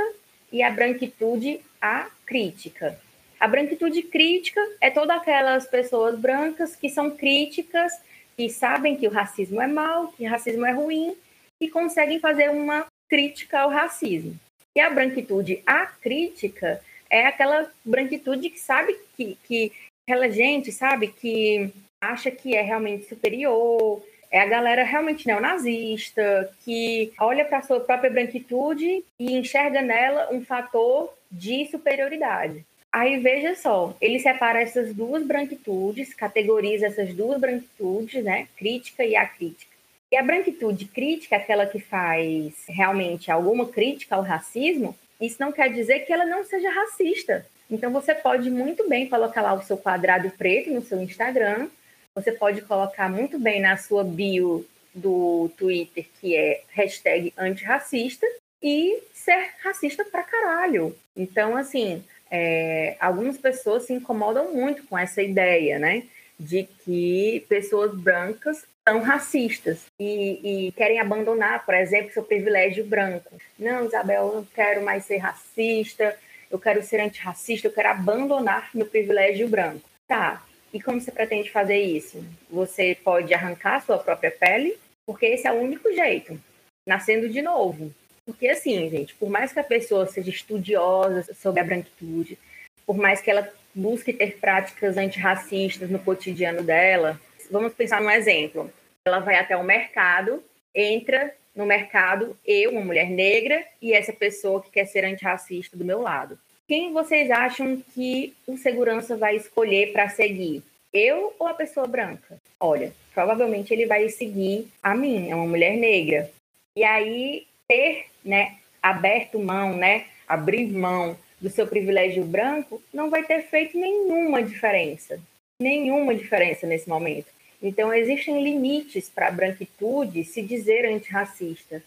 e 0.52 0.62
a 0.62 0.70
branquitude 0.70 1.60
acrítica. 1.80 2.98
A 3.38 3.48
branquitude 3.48 4.02
crítica 4.02 4.60
é 4.80 4.90
todas 4.90 5.16
aquelas 5.16 5.66
pessoas 5.66 6.18
brancas 6.18 6.76
que 6.76 6.88
são 6.88 7.10
críticas, 7.10 7.92
que 8.36 8.50
sabem 8.50 8.96
que 8.96 9.08
o 9.08 9.10
racismo 9.10 9.60
é 9.60 9.66
mal, 9.66 10.08
que 10.08 10.24
racismo 10.24 10.66
é 10.66 10.72
ruim 10.72 11.16
e 11.60 11.68
conseguem 11.68 12.20
fazer 12.20 12.50
uma 12.50 12.86
crítica 13.08 13.60
ao 13.60 13.70
racismo. 13.70 14.38
E 14.76 14.80
a 14.80 14.90
branquitude 14.90 15.62
acrítica 15.66 16.80
é 17.08 17.26
aquela 17.26 17.70
branquitude 17.84 18.50
que 18.50 18.60
sabe 18.60 18.96
que, 19.16 19.36
que 19.44 19.72
aquela 20.06 20.30
gente, 20.30 20.70
sabe, 20.70 21.08
que 21.08 21.72
acha 22.00 22.30
que 22.30 22.54
é 22.54 22.62
realmente 22.62 23.08
superior, 23.08 24.02
é 24.30 24.40
a 24.40 24.46
galera 24.46 24.84
realmente 24.84 25.26
neonazista, 25.26 26.50
que 26.64 27.12
olha 27.18 27.44
para 27.44 27.58
a 27.58 27.62
sua 27.62 27.80
própria 27.80 28.10
branquitude 28.10 29.04
e 29.18 29.36
enxerga 29.36 29.82
nela 29.82 30.28
um 30.32 30.44
fator 30.44 31.12
de 31.30 31.66
superioridade. 31.66 32.64
Aí 32.92 33.18
veja 33.18 33.54
só, 33.54 33.96
ele 34.00 34.18
separa 34.18 34.60
essas 34.60 34.94
duas 34.94 35.24
branquitudes, 35.24 36.12
categoriza 36.12 36.86
essas 36.86 37.14
duas 37.14 37.40
branquitudes, 37.40 38.22
né, 38.24 38.48
crítica 38.56 39.04
e 39.04 39.14
acrítica. 39.14 39.70
E 40.10 40.16
a 40.16 40.22
branquitude 40.22 40.86
crítica, 40.86 41.36
aquela 41.36 41.66
que 41.66 41.78
faz 41.78 42.64
realmente 42.68 43.30
alguma 43.30 43.66
crítica 43.66 44.16
ao 44.16 44.22
racismo, 44.22 44.96
isso 45.20 45.36
não 45.38 45.52
quer 45.52 45.72
dizer 45.72 46.00
que 46.00 46.12
ela 46.12 46.26
não 46.26 46.42
seja 46.44 46.68
racista. 46.70 47.46
Então 47.70 47.92
você 47.92 48.12
pode 48.12 48.50
muito 48.50 48.88
bem 48.88 49.08
colocar 49.08 49.42
lá 49.42 49.54
o 49.54 49.62
seu 49.62 49.76
quadrado 49.76 50.30
preto 50.30 50.70
no 50.70 50.82
seu 50.82 51.00
Instagram, 51.00 51.68
você 52.14 52.32
pode 52.32 52.62
colocar 52.62 53.08
muito 53.08 53.38
bem 53.38 53.60
na 53.60 53.76
sua 53.76 54.04
bio 54.04 54.66
do 54.94 55.50
Twitter, 55.56 56.06
que 56.20 56.36
é 56.36 56.62
hashtag 56.70 57.32
antirracista, 57.36 58.26
e 58.62 59.02
ser 59.14 59.52
racista 59.62 60.04
pra 60.04 60.22
caralho. 60.22 60.96
Então, 61.16 61.56
assim, 61.56 62.04
é, 62.30 62.96
algumas 63.00 63.38
pessoas 63.38 63.84
se 63.84 63.92
incomodam 63.92 64.52
muito 64.54 64.84
com 64.84 64.98
essa 64.98 65.22
ideia, 65.22 65.78
né? 65.78 66.04
De 66.38 66.64
que 66.84 67.44
pessoas 67.48 67.94
brancas 67.94 68.64
são 68.86 69.00
racistas 69.00 69.86
e, 69.98 70.68
e, 70.68 70.72
querem 70.72 71.00
abandonar, 71.00 71.64
por 71.64 71.74
exemplo, 71.74 72.12
seu 72.12 72.22
privilégio 72.22 72.84
branco. 72.84 73.30
Não, 73.58 73.84
Isabel, 73.84 74.28
eu 74.28 74.34
não 74.36 74.44
quero 74.44 74.82
mais 74.82 75.04
ser 75.04 75.18
racista, 75.18 76.16
eu 76.50 76.58
quero 76.58 76.82
ser 76.82 77.00
antirracista, 77.00 77.68
eu 77.68 77.72
quero 77.72 77.88
abandonar 77.88 78.70
meu 78.74 78.86
privilégio 78.86 79.48
branco. 79.48 79.88
Tá, 80.08 80.42
e 80.72 80.80
como 80.80 81.00
você 81.00 81.10
pretende 81.10 81.50
fazer 81.50 81.78
isso? 81.78 82.24
Você 82.48 82.96
pode 83.02 83.32
arrancar 83.34 83.84
sua 83.84 83.98
própria 83.98 84.30
pele, 84.30 84.76
porque 85.06 85.26
esse 85.26 85.46
é 85.46 85.52
o 85.52 85.60
único 85.60 85.92
jeito, 85.92 86.40
nascendo 86.86 87.28
de 87.28 87.42
novo. 87.42 87.92
Porque 88.24 88.48
assim, 88.48 88.88
gente, 88.88 89.14
por 89.14 89.28
mais 89.28 89.52
que 89.52 89.58
a 89.58 89.64
pessoa 89.64 90.06
seja 90.06 90.30
estudiosa 90.30 91.34
sobre 91.34 91.60
a 91.60 91.64
branquitude, 91.64 92.38
por 92.86 92.96
mais 92.96 93.20
que 93.20 93.30
ela 93.30 93.52
busque 93.74 94.12
ter 94.12 94.38
práticas 94.38 94.96
antirracistas 94.96 95.90
no 95.90 95.98
cotidiano 95.98 96.62
dela, 96.62 97.20
vamos 97.50 97.72
pensar 97.72 98.00
num 98.00 98.10
exemplo. 98.10 98.72
Ela 99.04 99.20
vai 99.20 99.36
até 99.36 99.56
o 99.56 99.64
mercado, 99.64 100.42
entra 100.74 101.34
no 101.54 101.66
mercado, 101.66 102.38
eu, 102.46 102.70
uma 102.70 102.84
mulher 102.84 103.10
negra, 103.10 103.64
e 103.82 103.92
essa 103.92 104.12
pessoa 104.12 104.62
que 104.62 104.70
quer 104.70 104.86
ser 104.86 105.04
antirracista 105.04 105.76
do 105.76 105.84
meu 105.84 106.00
lado. 106.00 106.38
Quem 106.70 106.92
vocês 106.92 107.28
acham 107.32 107.82
que 107.92 108.32
o 108.46 108.56
segurança 108.56 109.16
vai 109.16 109.34
escolher 109.34 109.90
para 109.92 110.08
seguir? 110.08 110.62
Eu 110.92 111.34
ou 111.36 111.48
a 111.48 111.54
pessoa 111.54 111.84
branca? 111.84 112.36
Olha, 112.60 112.92
provavelmente 113.12 113.74
ele 113.74 113.86
vai 113.86 114.08
seguir 114.08 114.68
a 114.80 114.94
mim, 114.94 115.28
é 115.28 115.34
uma 115.34 115.48
mulher 115.48 115.76
negra. 115.76 116.30
E 116.76 116.84
aí 116.84 117.44
ter, 117.66 118.04
né, 118.24 118.54
aberto 118.80 119.36
mão, 119.36 119.76
né, 119.76 120.04
abrir 120.28 120.68
mão 120.68 121.18
do 121.40 121.50
seu 121.50 121.66
privilégio 121.66 122.24
branco 122.24 122.80
não 122.94 123.10
vai 123.10 123.24
ter 123.24 123.42
feito 123.48 123.76
nenhuma 123.76 124.40
diferença. 124.40 125.20
Nenhuma 125.60 126.14
diferença 126.14 126.68
nesse 126.68 126.88
momento. 126.88 127.26
Então, 127.60 127.92
existem 127.92 128.44
limites 128.44 129.10
para 129.10 129.26
a 129.26 129.32
branquitude 129.32 130.22
se 130.22 130.40
dizer 130.40 130.86
antirracista. 130.86 131.82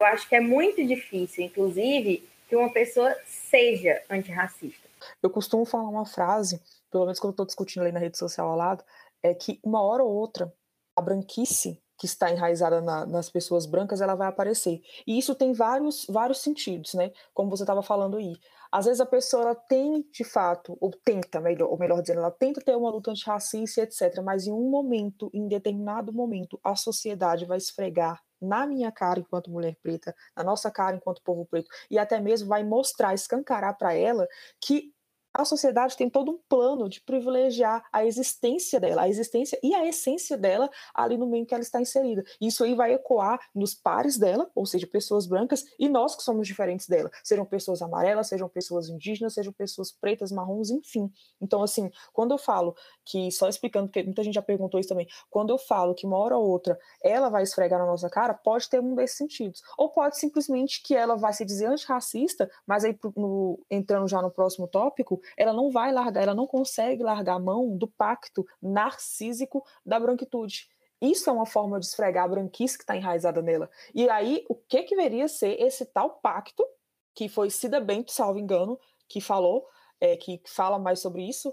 Eu 0.00 0.06
acho 0.06 0.26
que 0.26 0.34
é 0.34 0.40
muito 0.40 0.82
difícil, 0.86 1.44
inclusive, 1.44 2.22
que 2.52 2.56
uma 2.56 2.70
pessoa 2.70 3.16
seja 3.24 4.02
antirracista. 4.10 4.86
Eu 5.22 5.30
costumo 5.30 5.64
falar 5.64 5.88
uma 5.88 6.04
frase, 6.04 6.60
pelo 6.90 7.04
menos 7.04 7.18
quando 7.18 7.30
estou 7.30 7.46
discutindo 7.46 7.80
ali 7.80 7.92
na 7.92 7.98
rede 7.98 8.18
social 8.18 8.46
ao 8.46 8.56
lado, 8.56 8.84
é 9.22 9.32
que 9.32 9.58
uma 9.64 9.82
hora 9.82 10.04
ou 10.04 10.12
outra 10.12 10.52
a 10.94 11.00
branquice 11.00 11.82
que 11.96 12.04
está 12.04 12.30
enraizada 12.30 12.82
na, 12.82 13.06
nas 13.06 13.30
pessoas 13.30 13.64
brancas, 13.64 14.02
ela 14.02 14.14
vai 14.14 14.28
aparecer. 14.28 14.82
E 15.06 15.18
isso 15.18 15.34
tem 15.34 15.54
vários, 15.54 16.04
vários 16.06 16.42
sentidos, 16.42 16.92
né? 16.92 17.10
Como 17.32 17.48
você 17.48 17.62
estava 17.62 17.82
falando 17.82 18.18
aí. 18.18 18.36
Às 18.70 18.84
vezes 18.84 19.00
a 19.00 19.06
pessoa 19.06 19.44
ela 19.44 19.54
tem, 19.54 20.06
de 20.12 20.22
fato, 20.22 20.76
ou 20.78 20.90
tenta, 20.90 21.40
melhor, 21.40 21.70
ou 21.70 21.78
melhor 21.78 22.02
dizendo, 22.02 22.18
ela 22.18 22.30
tenta 22.30 22.60
ter 22.60 22.76
uma 22.76 22.90
luta 22.90 23.12
antirracista, 23.12 23.80
etc. 23.80 24.20
Mas 24.22 24.46
em 24.46 24.52
um 24.52 24.68
momento, 24.68 25.30
em 25.32 25.48
determinado 25.48 26.12
momento, 26.12 26.60
a 26.62 26.76
sociedade 26.76 27.46
vai 27.46 27.56
esfregar 27.56 28.20
na 28.44 28.66
minha 28.66 28.90
cara 28.92 29.20
enquanto 29.20 29.50
mulher 29.50 29.76
preta, 29.82 30.14
na 30.36 30.44
nossa 30.44 30.70
cara 30.70 30.96
enquanto 30.96 31.22
povo 31.22 31.46
preto, 31.46 31.68
e 31.90 31.98
até 31.98 32.20
mesmo 32.20 32.48
vai 32.48 32.64
mostrar, 32.64 33.14
escancarar 33.14 33.76
para 33.76 33.94
ela 33.94 34.26
que 34.60 34.91
a 35.34 35.44
sociedade 35.44 35.96
tem 35.96 36.10
todo 36.10 36.30
um 36.30 36.38
plano 36.48 36.88
de 36.88 37.00
privilegiar 37.00 37.84
a 37.92 38.04
existência 38.04 38.78
dela, 38.78 39.02
a 39.02 39.08
existência 39.08 39.58
e 39.62 39.74
a 39.74 39.86
essência 39.86 40.36
dela 40.36 40.70
ali 40.94 41.16
no 41.16 41.26
meio 41.26 41.46
que 41.46 41.54
ela 41.54 41.62
está 41.62 41.80
inserida. 41.80 42.22
Isso 42.40 42.64
aí 42.64 42.74
vai 42.74 42.92
ecoar 42.94 43.40
nos 43.54 43.74
pares 43.74 44.18
dela, 44.18 44.50
ou 44.54 44.66
seja, 44.66 44.86
pessoas 44.86 45.26
brancas, 45.26 45.64
e 45.78 45.88
nós 45.88 46.14
que 46.14 46.22
somos 46.22 46.46
diferentes 46.46 46.86
dela, 46.86 47.10
sejam 47.24 47.44
pessoas 47.44 47.80
amarelas, 47.82 48.28
sejam 48.28 48.48
pessoas 48.48 48.88
indígenas, 48.88 49.34
sejam 49.34 49.52
pessoas 49.52 49.90
pretas, 49.90 50.30
marrons, 50.30 50.70
enfim. 50.70 51.10
Então, 51.40 51.62
assim, 51.62 51.90
quando 52.12 52.32
eu 52.32 52.38
falo 52.38 52.74
que, 53.04 53.30
só 53.30 53.48
explicando, 53.48 53.88
porque 53.88 54.02
muita 54.02 54.22
gente 54.22 54.34
já 54.34 54.42
perguntou 54.42 54.78
isso 54.78 54.88
também, 54.88 55.08
quando 55.30 55.50
eu 55.50 55.58
falo 55.58 55.94
que 55.94 56.06
uma 56.06 56.18
hora 56.18 56.36
ou 56.36 56.48
outra 56.48 56.78
ela 57.02 57.28
vai 57.28 57.42
esfregar 57.42 57.78
na 57.78 57.86
nossa 57.86 58.10
cara, 58.10 58.34
pode 58.34 58.68
ter 58.68 58.80
um 58.80 58.94
desses 58.94 59.16
sentidos. 59.16 59.62
Ou 59.78 59.88
pode 59.88 60.18
simplesmente 60.18 60.82
que 60.82 60.94
ela 60.94 61.16
vai 61.16 61.32
se 61.32 61.44
dizer 61.44 61.66
antirracista, 61.66 62.50
mas 62.66 62.84
aí 62.84 62.98
no, 63.16 63.58
entrando 63.70 64.08
já 64.08 64.20
no 64.20 64.30
próximo 64.30 64.68
tópico, 64.68 65.21
ela 65.36 65.52
não 65.52 65.70
vai 65.70 65.92
largar, 65.92 66.22
ela 66.22 66.34
não 66.34 66.46
consegue 66.46 67.02
largar 67.02 67.34
a 67.34 67.40
mão 67.40 67.76
do 67.76 67.88
pacto 67.88 68.44
narcísico 68.60 69.64
da 69.84 69.98
branquitude. 69.98 70.68
Isso 71.00 71.28
é 71.28 71.32
uma 71.32 71.46
forma 71.46 71.80
de 71.80 71.86
esfregar 71.86 72.24
a 72.24 72.28
branquice 72.28 72.78
que 72.78 72.84
está 72.84 72.96
enraizada 72.96 73.42
nela. 73.42 73.68
E 73.92 74.08
aí, 74.08 74.44
o 74.48 74.54
que 74.54 74.84
que 74.84 74.94
deveria 74.94 75.26
ser 75.26 75.60
esse 75.60 75.84
tal 75.86 76.20
pacto, 76.20 76.64
que 77.12 77.28
foi 77.28 77.50
Cida 77.50 77.80
Bento, 77.80 78.12
salvo 78.12 78.38
engano, 78.38 78.78
que 79.08 79.20
falou, 79.20 79.66
é, 80.00 80.16
que 80.16 80.40
fala 80.46 80.78
mais 80.78 81.00
sobre 81.00 81.28
isso, 81.28 81.52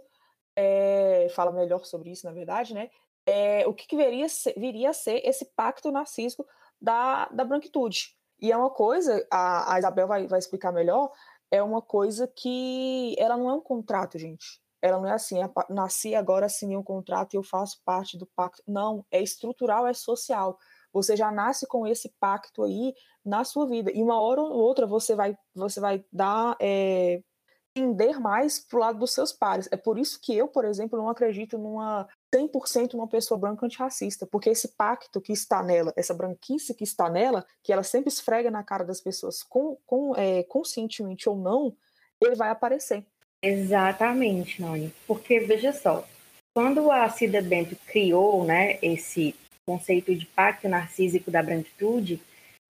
é, 0.55 1.27
fala 1.32 1.51
melhor 1.51 1.84
sobre 1.86 2.12
isso, 2.12 2.27
na 2.27 2.32
verdade, 2.32 2.73
né? 2.75 2.91
É, 3.25 3.67
o 3.67 3.73
que, 3.73 3.88
que 3.88 3.95
viria, 3.95 4.29
ser, 4.29 4.53
viria 4.58 4.91
a 4.91 4.93
ser 4.93 5.21
esse 5.27 5.45
pacto 5.55 5.91
narcísico 5.91 6.45
da, 6.79 7.25
da 7.29 7.43
branquitude. 7.43 8.15
E 8.41 8.51
é 8.51 8.58
uma 8.58 8.69
coisa, 8.69 9.25
a, 9.32 9.73
a 9.73 9.79
Isabel 9.79 10.08
vai, 10.08 10.27
vai 10.27 10.39
explicar 10.39 10.71
melhor, 10.71 11.12
é 11.51 11.62
uma 11.63 11.81
coisa 11.81 12.27
que 12.27 13.15
ela 13.17 13.38
não 13.38 13.49
é 13.49 13.53
um 13.53 13.62
contrato, 13.62 14.17
gente. 14.17 14.62
Ela 14.81 14.97
não 14.99 15.07
é 15.07 15.13
assim, 15.13 15.41
é, 15.43 15.49
nasci 15.69 16.15
agora 16.15 16.45
assinei 16.45 16.77
um 16.77 16.83
contrato 16.83 17.33
e 17.33 17.38
eu 17.38 17.43
faço 17.43 17.81
parte 17.83 18.17
do 18.17 18.25
pacto. 18.25 18.63
Não, 18.67 19.05
é 19.12 19.21
estrutural, 19.21 19.85
é 19.85 19.93
social. 19.93 20.57
Você 20.93 21.15
já 21.15 21.31
nasce 21.31 21.67
com 21.67 21.85
esse 21.85 22.09
pacto 22.19 22.63
aí 22.63 22.93
na 23.25 23.43
sua 23.43 23.67
vida. 23.67 23.91
E 23.93 24.01
uma 24.01 24.19
hora 24.19 24.41
ou 24.41 24.53
outra 24.53 24.88
você 24.88 25.15
vai, 25.15 25.38
você 25.53 25.79
vai 25.79 26.03
dar 26.12 26.55
é, 26.62 27.21
tender 27.79 28.19
mais 28.19 28.59
para 28.59 28.77
o 28.77 28.79
lado 28.79 28.99
dos 28.99 29.13
seus 29.13 29.31
pares. 29.31 29.69
É 29.71 29.77
por 29.77 29.97
isso 29.97 30.19
que 30.21 30.35
eu, 30.35 30.49
por 30.49 30.65
exemplo, 30.65 30.99
não 30.99 31.09
acredito 31.09 31.57
numa 31.57 32.07
100% 32.35 32.93
uma 32.93 33.07
pessoa 33.07 33.39
branca 33.39 33.65
antirracista, 33.65 34.27
porque 34.27 34.49
esse 34.49 34.67
pacto 34.69 35.21
que 35.21 35.31
está 35.31 35.63
nela, 35.63 35.93
essa 35.95 36.13
branquice 36.13 36.73
que 36.73 36.83
está 36.83 37.09
nela, 37.09 37.45
que 37.63 37.71
ela 37.71 37.83
sempre 37.83 38.09
esfrega 38.09 38.51
na 38.51 38.63
cara 38.63 38.83
das 38.83 38.99
pessoas, 38.99 39.41
com, 39.41 39.77
com, 39.85 40.13
é, 40.17 40.43
conscientemente 40.43 41.29
ou 41.29 41.37
não, 41.37 41.73
ele 42.21 42.35
vai 42.35 42.49
aparecer. 42.49 43.05
Exatamente, 43.41 44.61
Noni. 44.61 44.93
Porque, 45.07 45.39
veja 45.39 45.71
só, 45.71 46.05
quando 46.53 46.91
a 46.91 47.07
Cida 47.09 47.41
Bento 47.41 47.77
criou 47.87 48.43
né, 48.43 48.77
esse 48.81 49.33
conceito 49.65 50.13
de 50.13 50.25
pacto 50.25 50.67
narcísico 50.67 51.31
da 51.31 51.41
branquitude, 51.41 52.21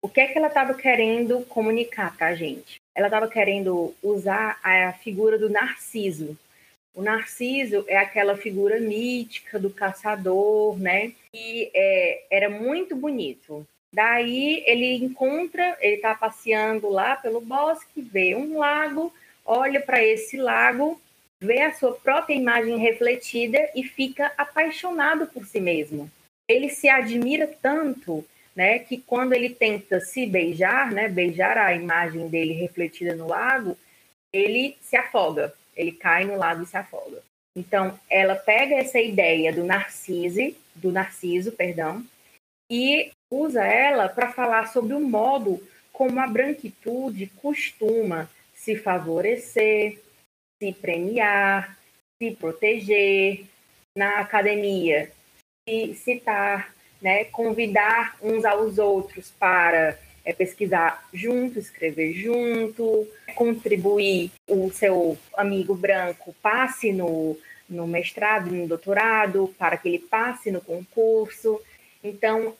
o 0.04 0.08
que 0.08 0.22
é 0.22 0.28
que 0.28 0.38
ela 0.38 0.48
estava 0.48 0.76
querendo 0.76 1.43
comunicar 1.45 2.15
para 2.15 2.28
a 2.28 2.36
gente? 2.36 2.79
Ela 3.00 3.08
estava 3.08 3.30
querendo 3.30 3.96
usar 4.04 4.60
a 4.62 4.92
figura 4.92 5.40
do 5.40 5.50
Narciso, 5.50 6.38
o 7.00 7.02
Narciso 7.02 7.86
é 7.88 7.96
aquela 7.96 8.36
figura 8.36 8.78
mítica 8.78 9.58
do 9.58 9.70
caçador, 9.70 10.78
né? 10.78 11.14
E 11.34 11.72
é, 11.74 12.24
era 12.30 12.50
muito 12.50 12.94
bonito. 12.98 13.66
Daí 13.94 14.62
ele 14.68 14.96
encontra, 14.96 15.78
ele 15.80 15.96
está 15.96 16.14
passeando 16.14 16.90
lá 16.90 17.16
pelo 17.16 17.40
bosque, 17.40 18.02
vê 18.02 18.36
um 18.36 18.58
lago, 18.58 19.14
olha 19.46 19.80
para 19.80 20.04
esse 20.04 20.36
lago, 20.36 21.00
vê 21.40 21.62
a 21.62 21.74
sua 21.74 21.94
própria 21.94 22.36
imagem 22.36 22.78
refletida 22.78 23.58
e 23.74 23.82
fica 23.82 24.34
apaixonado 24.38 25.26
por 25.28 25.46
si 25.46 25.62
mesmo. 25.62 26.12
Ele 26.50 26.68
se 26.68 26.90
admira 26.90 27.48
tanto, 27.62 28.26
né, 28.60 28.80
que 28.80 28.98
quando 28.98 29.32
ele 29.32 29.50
tenta 29.50 30.02
se 30.02 30.26
beijar, 30.26 30.91
né, 30.91 31.08
beijar 31.08 31.58
a 31.58 31.74
imagem 31.74 32.28
dele 32.28 32.52
refletida 32.52 33.15
no 33.15 33.28
lago, 33.28 33.78
ele 34.34 34.76
se 34.82 34.98
afoga 34.98 35.54
ele 35.80 35.93
cai 35.93 36.26
no 36.26 36.36
lago 36.36 36.63
e 36.63 36.65
se 36.65 36.76
afoga. 36.76 37.24
Então, 37.56 37.98
ela 38.10 38.36
pega 38.36 38.76
essa 38.76 39.00
ideia 39.00 39.54
do 39.54 39.63
narciso, 39.63 40.54
do 40.76 40.91
narciso, 40.91 41.54
perdão, 41.54 42.06
e 42.69 43.12
usa 43.32 43.63
ela 43.63 44.10
para 44.10 44.34
falar 44.34 44.67
sobre 44.67 44.93
o 44.93 45.00
modo 45.00 45.65
como 45.91 46.19
a 46.19 46.28
branquitude 46.28 47.28
costuma 47.41 48.30
se 48.54 48.76
favorecer, 48.76 50.00
se 50.62 50.74
premiar, 50.74 51.78
se 52.22 52.32
proteger 52.36 53.45
na 53.98 54.19
academia, 54.19 55.12
se 55.67 55.93
citar, 55.95 56.74
né, 57.02 57.26
convidar 57.26 58.18
uns 58.22 58.44
aos 58.46 58.78
outros 58.78 59.32
para 59.40 59.98
é 60.26 60.34
pesquisar 60.34 61.08
junto, 61.14 61.58
escrever 61.58 62.14
junto, 62.14 63.08
contribuir. 63.36 64.32
O 64.48 64.70
seu 64.72 65.18
amigo 65.36 65.74
branco 65.74 66.36
passe 66.42 66.92
no, 66.92 67.38
no 67.68 67.88
mestrado, 67.88 68.52
no 68.52 68.68
doutorado, 68.68 69.54
para 69.58 69.78
que 69.78 69.88
ele 69.88 70.00
passe 70.00 70.52
no 70.52 70.62
concurso. 70.62 71.60
Então, 72.04 72.54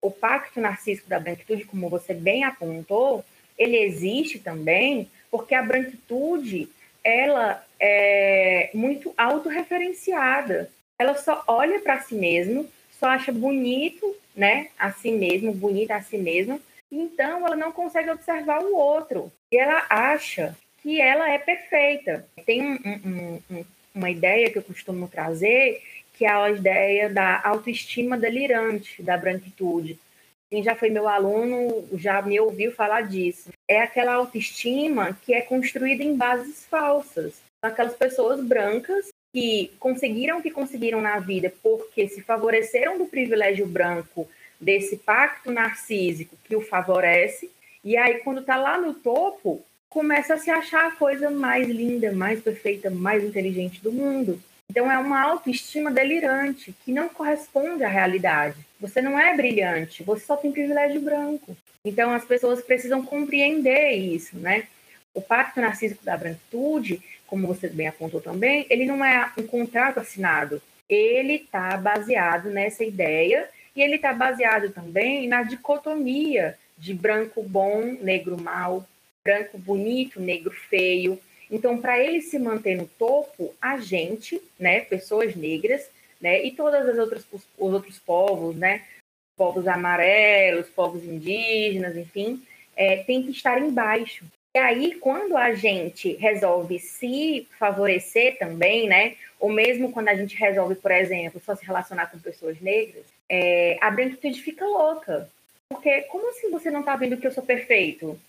o 0.00 0.10
pacto 0.10 0.60
narcísico 0.60 1.08
da 1.08 1.20
branquitude, 1.20 1.64
como 1.64 1.88
você 1.88 2.14
bem 2.14 2.44
apontou, 2.44 3.24
ele 3.58 3.76
existe 3.76 4.38
também 4.38 5.10
porque 5.30 5.54
a 5.54 5.62
branquitude 5.62 6.68
ela 7.04 7.64
é 7.78 8.70
muito 8.74 9.12
autorreferenciada. 9.16 10.70
Ela 10.98 11.14
só 11.14 11.42
olha 11.46 11.80
para 11.80 12.00
si 12.00 12.14
mesma, 12.14 12.64
só 13.02 13.08
acha 13.08 13.32
bonito, 13.32 14.14
né, 14.36 14.68
a 14.78 14.92
si 14.92 15.10
mesmo, 15.10 15.52
bonita 15.52 15.96
a 15.96 16.02
si 16.02 16.16
mesma, 16.16 16.60
então 16.90 17.44
ela 17.44 17.56
não 17.56 17.72
consegue 17.72 18.08
observar 18.10 18.62
o 18.62 18.76
outro. 18.76 19.32
E 19.50 19.58
ela 19.58 19.84
acha 19.90 20.56
que 20.80 21.00
ela 21.00 21.28
é 21.28 21.36
perfeita. 21.36 22.24
Tem 22.46 22.62
um, 22.62 22.78
um, 23.04 23.40
um, 23.50 23.64
uma 23.92 24.08
ideia 24.08 24.50
que 24.52 24.58
eu 24.58 24.62
costumo 24.62 25.08
trazer, 25.08 25.82
que 26.14 26.24
é 26.24 26.30
a 26.30 26.48
ideia 26.48 27.10
da 27.10 27.42
autoestima 27.42 28.16
delirante, 28.16 29.02
da 29.02 29.16
branquitude. 29.16 29.98
Quem 30.48 30.62
já 30.62 30.76
foi 30.76 30.88
meu 30.88 31.08
aluno 31.08 31.88
já 31.94 32.22
me 32.22 32.38
ouviu 32.38 32.70
falar 32.70 33.00
disso. 33.00 33.50
É 33.68 33.80
aquela 33.80 34.14
autoestima 34.14 35.18
que 35.24 35.34
é 35.34 35.40
construída 35.40 36.04
em 36.04 36.16
bases 36.16 36.66
falsas. 36.66 37.42
Aquelas 37.64 37.96
pessoas 37.96 38.40
brancas 38.44 39.08
que 39.32 39.72
conseguiram 39.78 40.38
o 40.38 40.42
que 40.42 40.50
conseguiram 40.50 41.00
na 41.00 41.18
vida 41.18 41.52
porque 41.62 42.08
se 42.08 42.20
favoreceram 42.20 42.98
do 42.98 43.06
privilégio 43.06 43.66
branco, 43.66 44.28
desse 44.60 44.96
pacto 44.96 45.50
narcísico 45.50 46.36
que 46.44 46.54
o 46.54 46.60
favorece, 46.60 47.50
e 47.82 47.96
aí 47.96 48.18
quando 48.18 48.40
está 48.40 48.56
lá 48.56 48.78
no 48.78 48.94
topo, 48.94 49.64
começa 49.88 50.34
a 50.34 50.38
se 50.38 50.50
achar 50.50 50.86
a 50.86 50.92
coisa 50.92 51.30
mais 51.30 51.68
linda, 51.68 52.12
mais 52.12 52.40
perfeita, 52.40 52.88
mais 52.88 53.24
inteligente 53.24 53.82
do 53.82 53.90
mundo. 53.90 54.40
Então 54.70 54.90
é 54.90 54.96
uma 54.98 55.20
autoestima 55.20 55.90
delirante 55.90 56.74
que 56.84 56.92
não 56.92 57.08
corresponde 57.08 57.84
à 57.84 57.88
realidade. 57.88 58.56
Você 58.80 59.02
não 59.02 59.18
é 59.18 59.36
brilhante, 59.36 60.02
você 60.02 60.24
só 60.24 60.36
tem 60.36 60.52
privilégio 60.52 61.00
branco. 61.00 61.56
Então 61.84 62.12
as 62.12 62.24
pessoas 62.24 62.62
precisam 62.62 63.04
compreender 63.04 63.90
isso, 63.90 64.38
né? 64.38 64.66
O 65.12 65.20
pacto 65.20 65.60
narcísico 65.60 66.02
da 66.04 66.16
branquitude, 66.16 67.02
como 67.32 67.46
você 67.46 67.66
bem 67.66 67.88
apontou 67.88 68.20
também, 68.20 68.66
ele 68.68 68.84
não 68.84 69.02
é 69.02 69.32
um 69.38 69.46
contrato 69.46 69.98
assinado. 69.98 70.60
Ele 70.86 71.36
está 71.36 71.78
baseado 71.78 72.50
nessa 72.50 72.84
ideia 72.84 73.48
e 73.74 73.80
ele 73.80 73.94
está 73.94 74.12
baseado 74.12 74.68
também 74.68 75.26
na 75.26 75.42
dicotomia 75.42 76.58
de 76.76 76.92
branco 76.92 77.42
bom, 77.42 77.96
negro 78.02 78.38
mal, 78.38 78.86
branco 79.24 79.56
bonito, 79.56 80.20
negro 80.20 80.50
feio, 80.68 81.18
então, 81.50 81.78
para 81.78 81.98
ele 81.98 82.20
se 82.20 82.38
manter 82.38 82.76
no 82.76 82.86
topo, 82.86 83.54
a 83.60 83.78
gente, 83.78 84.38
né, 84.58 84.80
pessoas 84.80 85.34
negras, 85.34 85.88
né, 86.20 86.42
e 86.44 86.50
todas 86.50 86.86
as 86.86 86.98
outras 86.98 87.26
os 87.32 87.72
outros 87.72 87.98
povos, 87.98 88.54
né, 88.54 88.84
povos 89.38 89.66
amarelos, 89.66 90.68
povos 90.68 91.02
indígenas, 91.02 91.96
enfim, 91.96 92.42
é, 92.76 93.02
tem 93.04 93.22
que 93.22 93.30
estar 93.30 93.58
embaixo. 93.58 94.26
E 94.54 94.58
aí, 94.58 94.94
quando 94.96 95.36
a 95.36 95.54
gente 95.54 96.14
resolve 96.14 96.78
se 96.78 97.48
favorecer 97.58 98.38
também, 98.38 98.86
né, 98.86 99.16
ou 99.40 99.50
mesmo 99.50 99.90
quando 99.92 100.08
a 100.08 100.14
gente 100.14 100.36
resolve, 100.36 100.74
por 100.74 100.90
exemplo, 100.90 101.40
só 101.44 101.56
se 101.56 101.64
relacionar 101.64 102.10
com 102.10 102.18
pessoas 102.18 102.60
negras, 102.60 103.04
é, 103.28 103.78
a 103.80 103.90
branquitude 103.90 104.42
fica 104.42 104.66
louca. 104.66 105.28
Porque 105.70 106.02
como 106.02 106.28
assim 106.28 106.50
você 106.50 106.70
não 106.70 106.80
está 106.80 106.94
vendo 106.96 107.16
que 107.16 107.26
eu 107.26 107.32
sou 107.32 107.42
perfeito? 107.42 108.20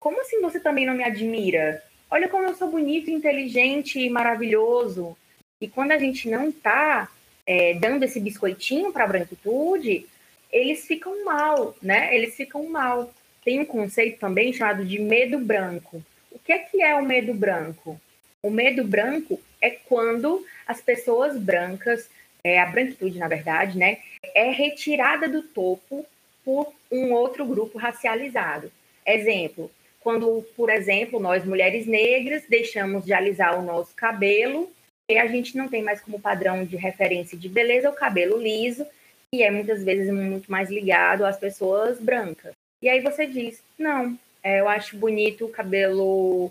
Como 0.00 0.20
assim 0.20 0.40
você 0.40 0.58
também 0.58 0.84
não 0.84 0.94
me 0.94 1.04
admira? 1.04 1.82
olha 2.10 2.28
como 2.28 2.44
eu 2.44 2.54
sou 2.54 2.70
bonito, 2.70 3.10
inteligente 3.10 4.00
e 4.00 4.10
maravilhoso. 4.10 5.16
E 5.60 5.68
quando 5.68 5.92
a 5.92 5.98
gente 5.98 6.28
não 6.28 6.48
está 6.48 7.08
é, 7.46 7.74
dando 7.74 8.04
esse 8.04 8.20
biscoitinho 8.20 8.92
para 8.92 9.06
branquitude, 9.06 10.06
eles 10.50 10.86
ficam 10.86 11.24
mal, 11.24 11.76
né? 11.82 12.14
Eles 12.14 12.34
ficam 12.34 12.64
mal. 12.68 13.12
Tem 13.44 13.60
um 13.60 13.64
conceito 13.64 14.18
também 14.18 14.52
chamado 14.52 14.84
de 14.84 14.98
medo 14.98 15.38
branco. 15.38 16.02
O 16.30 16.38
que 16.38 16.52
é 16.52 16.58
que 16.58 16.82
é 16.82 16.94
o 16.96 17.04
medo 17.04 17.32
branco? 17.34 18.00
O 18.42 18.50
medo 18.50 18.84
branco 18.84 19.40
é 19.60 19.70
quando 19.70 20.44
as 20.66 20.80
pessoas 20.80 21.38
brancas, 21.38 22.08
é, 22.44 22.60
a 22.60 22.66
branquitude, 22.66 23.18
na 23.18 23.28
verdade, 23.28 23.76
né, 23.76 23.98
é 24.34 24.50
retirada 24.50 25.28
do 25.28 25.42
topo 25.42 26.06
por 26.44 26.72
um 26.90 27.12
outro 27.12 27.44
grupo 27.44 27.78
racializado. 27.78 28.70
Exemplo, 29.04 29.70
quando, 30.00 30.46
por 30.56 30.70
exemplo, 30.70 31.18
nós 31.18 31.44
mulheres 31.44 31.86
negras 31.86 32.44
deixamos 32.48 33.04
de 33.04 33.12
alisar 33.12 33.58
o 33.58 33.62
nosso 33.62 33.94
cabelo 33.94 34.70
e 35.10 35.18
a 35.18 35.26
gente 35.26 35.56
não 35.56 35.68
tem 35.68 35.82
mais 35.82 36.00
como 36.00 36.20
padrão 36.20 36.64
de 36.64 36.76
referência 36.76 37.36
de 37.36 37.48
beleza 37.48 37.90
o 37.90 37.94
cabelo 37.94 38.40
liso, 38.40 38.86
que 39.30 39.42
é 39.42 39.50
muitas 39.50 39.82
vezes 39.82 40.12
muito 40.12 40.50
mais 40.50 40.70
ligado 40.70 41.24
às 41.26 41.38
pessoas 41.38 41.98
brancas. 42.00 42.52
E 42.82 42.88
aí 42.88 43.00
você 43.00 43.26
diz: 43.26 43.62
não, 43.78 44.18
é, 44.42 44.60
eu 44.60 44.68
acho 44.68 44.96
bonito 44.96 45.44
o 45.44 45.50
cabelo 45.50 46.50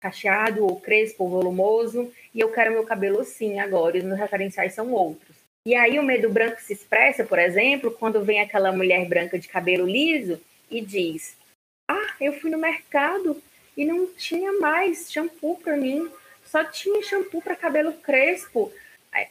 cacheado 0.00 0.64
ou 0.64 0.78
crespo 0.78 1.28
volumoso 1.28 2.12
e 2.34 2.40
eu 2.40 2.52
quero 2.52 2.72
meu 2.72 2.84
cabelo 2.84 3.20
assim 3.20 3.58
agora, 3.58 3.96
e 3.96 4.00
os 4.00 4.06
meus 4.06 4.18
referenciais 4.18 4.74
são 4.74 4.92
outros. 4.92 5.34
E 5.66 5.74
aí 5.74 5.98
o 5.98 6.02
medo 6.02 6.28
branco 6.28 6.60
se 6.60 6.74
expressa, 6.74 7.24
por 7.24 7.38
exemplo, 7.38 7.90
quando 7.90 8.22
vem 8.22 8.40
aquela 8.40 8.70
mulher 8.70 9.08
branca 9.08 9.38
de 9.38 9.48
cabelo 9.48 9.86
liso 9.86 10.38
e 10.70 10.80
diz: 10.80 11.36
ah, 11.90 12.14
eu 12.20 12.34
fui 12.34 12.50
no 12.50 12.58
mercado 12.58 13.42
e 13.76 13.84
não 13.84 14.06
tinha 14.06 14.52
mais 14.60 15.10
shampoo 15.10 15.56
para 15.56 15.76
mim, 15.76 16.10
só 16.44 16.64
tinha 16.64 17.02
shampoo 17.02 17.42
para 17.42 17.56
cabelo 17.56 17.92
crespo. 17.94 18.72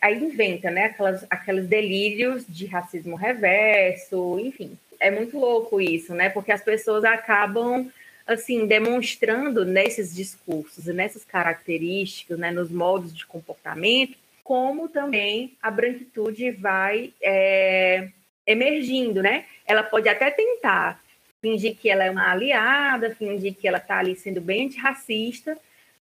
Aí, 0.01 0.17
inventa, 0.17 0.71
né? 0.71 0.85
Aquelas, 0.85 1.25
aqueles 1.29 1.67
delírios 1.67 2.45
de 2.47 2.65
racismo 2.65 3.17
reverso, 3.17 4.39
enfim. 4.39 4.77
É 5.03 5.11
muito 5.11 5.37
louco 5.37 5.81
isso, 5.81 6.13
né? 6.15 6.29
Porque 6.29 6.51
as 6.51 6.63
pessoas 6.63 7.03
acabam 7.03 7.91
assim 8.25 8.65
demonstrando 8.65 9.65
nesses 9.65 10.15
discursos, 10.15 10.85
nessas 10.85 11.25
características, 11.25 12.39
né, 12.39 12.51
nos 12.51 12.71
modos 12.71 13.13
de 13.13 13.25
comportamento, 13.25 14.17
como 14.45 14.87
também 14.87 15.57
a 15.61 15.69
branquitude 15.69 16.51
vai 16.51 17.13
é, 17.21 18.07
emergindo, 18.47 19.21
né? 19.21 19.45
Ela 19.65 19.83
pode 19.83 20.07
até 20.07 20.31
tentar 20.31 21.01
fingir 21.41 21.75
que 21.75 21.89
ela 21.89 22.05
é 22.05 22.09
uma 22.09 22.31
aliada, 22.31 23.13
fingir 23.13 23.55
que 23.55 23.67
ela 23.67 23.77
está 23.77 23.99
ali 23.99 24.15
sendo 24.15 24.39
bem 24.39 24.67
antirracista, 24.67 25.57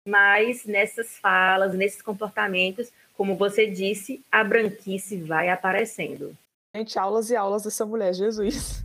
mas 0.08 0.64
nessas 0.64 1.18
falas, 1.18 1.74
nesses 1.74 2.02
comportamentos, 2.02 2.94
como 3.18 3.36
você 3.36 3.68
disse, 3.68 4.24
a 4.32 4.42
branquice 4.42 5.18
vai 5.18 5.50
aparecendo. 5.50 6.38
Gente, 6.76 7.00
aulas 7.00 7.30
e 7.30 7.38
aulas 7.38 7.64
dessa 7.64 7.86
mulher, 7.86 8.14
Jesus. 8.14 8.84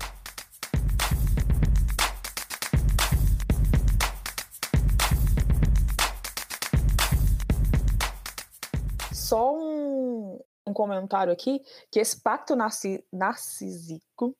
Só 9.12 9.52
um, 9.58 10.38
um 10.64 10.72
comentário 10.72 11.32
aqui, 11.32 11.60
que 11.90 11.98
esse 11.98 12.20
pacto 12.20 12.54
narci 12.54 13.04
narcísico 13.12 14.36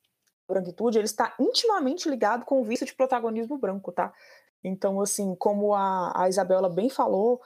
branquitude, 0.48 0.98
ele 0.98 1.06
está 1.06 1.34
intimamente 1.40 2.08
ligado 2.08 2.44
com 2.44 2.60
o 2.60 2.64
vício 2.64 2.86
de 2.86 2.94
protagonismo 2.94 3.58
branco, 3.58 3.90
tá? 3.90 4.12
Então, 4.62 5.00
assim, 5.00 5.34
como 5.34 5.74
a, 5.74 6.12
a 6.14 6.28
Isabela 6.28 6.68
bem 6.68 6.88
falou, 6.88 7.40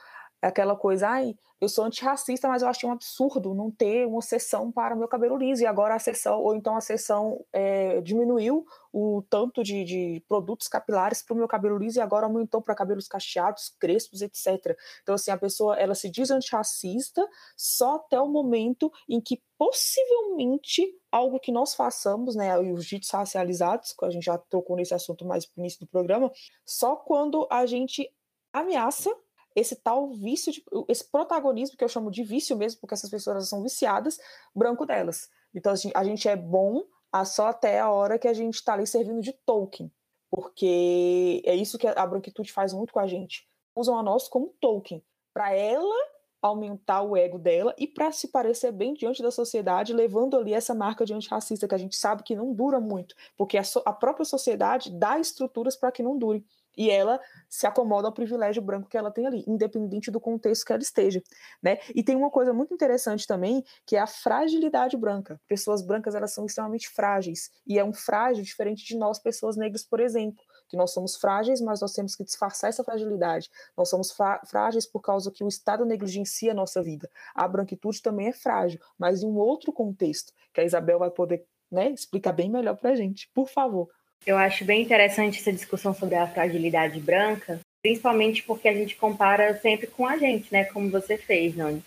aquela 0.46 0.76
coisa, 0.76 1.08
ai, 1.08 1.34
eu 1.60 1.68
sou 1.68 1.84
antirracista, 1.84 2.48
mas 2.48 2.62
eu 2.62 2.68
achei 2.68 2.88
um 2.88 2.92
absurdo 2.92 3.54
não 3.54 3.70
ter 3.70 4.06
uma 4.06 4.20
sessão 4.20 4.70
para 4.70 4.94
o 4.94 4.98
meu 4.98 5.08
cabelo 5.08 5.36
liso, 5.36 5.62
e 5.62 5.66
agora 5.66 5.94
a 5.94 5.98
sessão, 5.98 6.40
ou 6.40 6.54
então 6.54 6.76
a 6.76 6.80
sessão 6.80 7.44
é, 7.52 8.00
diminuiu 8.00 8.66
o 8.92 9.22
tanto 9.28 9.62
de, 9.62 9.82
de 9.84 10.24
produtos 10.28 10.68
capilares 10.68 11.22
para 11.22 11.34
o 11.34 11.36
meu 11.36 11.48
cabelo 11.48 11.78
liso 11.78 11.98
e 11.98 12.02
agora 12.02 12.26
aumentou 12.26 12.60
para 12.60 12.74
cabelos 12.74 13.08
cacheados, 13.08 13.74
crespos, 13.80 14.20
etc. 14.22 14.76
Então, 15.02 15.14
assim, 15.14 15.30
a 15.30 15.38
pessoa, 15.38 15.76
ela 15.76 15.94
se 15.94 16.10
diz 16.10 16.30
antirracista 16.30 17.26
só 17.56 17.96
até 17.96 18.20
o 18.20 18.28
momento 18.28 18.92
em 19.08 19.20
que 19.20 19.42
possivelmente 19.56 20.86
algo 21.10 21.40
que 21.40 21.50
nós 21.50 21.74
façamos, 21.74 22.36
né, 22.36 22.58
os 22.58 22.84
ditos 22.84 23.10
racializados, 23.10 23.92
que 23.92 24.04
a 24.04 24.10
gente 24.10 24.24
já 24.24 24.36
trocou 24.36 24.76
nesse 24.76 24.94
assunto 24.94 25.24
mais 25.24 25.48
no 25.56 25.62
início 25.62 25.80
do 25.80 25.86
programa, 25.86 26.30
só 26.64 26.96
quando 26.96 27.46
a 27.50 27.64
gente 27.64 28.10
ameaça 28.52 29.10
esse 29.54 29.76
tal 29.76 30.10
vício, 30.12 30.52
de, 30.52 30.64
esse 30.88 31.04
protagonismo 31.04 31.76
que 31.76 31.84
eu 31.84 31.88
chamo 31.88 32.10
de 32.10 32.22
vício 32.22 32.56
mesmo, 32.56 32.80
porque 32.80 32.94
essas 32.94 33.10
pessoas 33.10 33.48
são 33.48 33.62
viciadas, 33.62 34.18
branco 34.54 34.84
delas. 34.84 35.28
Então 35.54 35.72
assim, 35.72 35.90
a 35.94 36.04
gente 36.04 36.28
é 36.28 36.36
bom 36.36 36.82
só 37.24 37.48
até 37.48 37.78
a 37.78 37.90
hora 37.90 38.18
que 38.18 38.26
a 38.26 38.32
gente 38.32 38.54
está 38.54 38.72
ali 38.72 38.86
servindo 38.86 39.20
de 39.20 39.32
Tolkien, 39.32 39.92
porque 40.30 41.42
é 41.44 41.54
isso 41.54 41.78
que 41.78 41.86
a 41.86 42.06
branquitude 42.06 42.52
faz 42.52 42.72
muito 42.72 42.92
com 42.92 42.98
a 42.98 43.06
gente. 43.06 43.46
Usam 43.76 43.96
a 43.96 44.02
nós 44.02 44.26
como 44.26 44.54
Tolkien, 44.60 45.04
para 45.32 45.52
ela 45.52 45.94
aumentar 46.42 47.00
o 47.02 47.16
ego 47.16 47.38
dela 47.38 47.74
e 47.78 47.86
para 47.86 48.12
se 48.12 48.28
parecer 48.28 48.70
bem 48.70 48.92
diante 48.92 49.22
da 49.22 49.30
sociedade, 49.30 49.94
levando 49.94 50.36
ali 50.36 50.52
essa 50.52 50.74
marca 50.74 51.04
de 51.06 51.14
antirracista 51.14 51.66
que 51.66 51.74
a 51.74 51.78
gente 51.78 51.96
sabe 51.96 52.22
que 52.22 52.36
não 52.36 52.52
dura 52.52 52.78
muito, 52.78 53.14
porque 53.36 53.56
a, 53.56 53.64
so 53.64 53.80
a 53.86 53.92
própria 53.92 54.26
sociedade 54.26 54.90
dá 54.90 55.18
estruturas 55.18 55.74
para 55.74 55.90
que 55.90 56.02
não 56.02 56.18
dure. 56.18 56.44
E 56.76 56.90
ela 56.90 57.20
se 57.48 57.66
acomoda 57.66 58.08
ao 58.08 58.12
privilégio 58.12 58.62
branco 58.62 58.88
que 58.88 58.96
ela 58.96 59.10
tem 59.10 59.26
ali, 59.26 59.44
independente 59.46 60.10
do 60.10 60.20
contexto 60.20 60.64
que 60.64 60.72
ela 60.72 60.82
esteja, 60.82 61.22
né? 61.62 61.78
E 61.94 62.02
tem 62.02 62.16
uma 62.16 62.30
coisa 62.30 62.52
muito 62.52 62.74
interessante 62.74 63.26
também, 63.26 63.64
que 63.86 63.96
é 63.96 64.00
a 64.00 64.06
fragilidade 64.06 64.96
branca. 64.96 65.40
Pessoas 65.46 65.82
brancas, 65.82 66.14
elas 66.14 66.32
são 66.32 66.46
extremamente 66.46 66.88
frágeis, 66.88 67.50
e 67.66 67.78
é 67.78 67.84
um 67.84 67.92
frágil 67.92 68.42
diferente 68.42 68.84
de 68.84 68.96
nós, 68.96 69.18
pessoas 69.18 69.56
negras, 69.56 69.84
por 69.84 70.00
exemplo, 70.00 70.42
que 70.68 70.76
nós 70.76 70.92
somos 70.92 71.16
frágeis, 71.16 71.60
mas 71.60 71.80
nós 71.80 71.92
temos 71.92 72.16
que 72.16 72.24
disfarçar 72.24 72.70
essa 72.70 72.82
fragilidade. 72.82 73.50
Nós 73.76 73.88
somos 73.88 74.14
frágeis 74.46 74.86
por 74.86 75.00
causa 75.00 75.30
que 75.30 75.44
o 75.44 75.48
Estado 75.48 75.84
negligencia 75.84 76.52
a 76.52 76.54
nossa 76.54 76.82
vida. 76.82 77.08
A 77.34 77.46
branquitude 77.46 78.02
também 78.02 78.28
é 78.28 78.32
frágil, 78.32 78.80
mas 78.98 79.22
em 79.22 79.26
um 79.26 79.36
outro 79.36 79.72
contexto, 79.72 80.32
que 80.52 80.60
a 80.60 80.64
Isabel 80.64 80.98
vai 80.98 81.10
poder 81.10 81.46
né, 81.70 81.90
explicar 81.90 82.32
bem 82.32 82.50
melhor 82.50 82.76
para 82.76 82.90
a 82.90 82.94
gente. 82.94 83.30
Por 83.34 83.48
favor. 83.48 83.88
Eu 84.26 84.38
acho 84.38 84.64
bem 84.64 84.82
interessante 84.82 85.38
essa 85.38 85.52
discussão 85.52 85.94
sobre 85.94 86.14
a 86.14 86.26
fragilidade 86.26 86.98
branca, 86.98 87.60
principalmente 87.82 88.42
porque 88.42 88.68
a 88.68 88.72
gente 88.72 88.96
compara 88.96 89.56
sempre 89.58 89.86
com 89.86 90.06
a 90.06 90.16
gente, 90.16 90.50
né? 90.50 90.64
Como 90.64 90.90
você 90.90 91.18
fez, 91.18 91.54
Noni. 91.54 91.82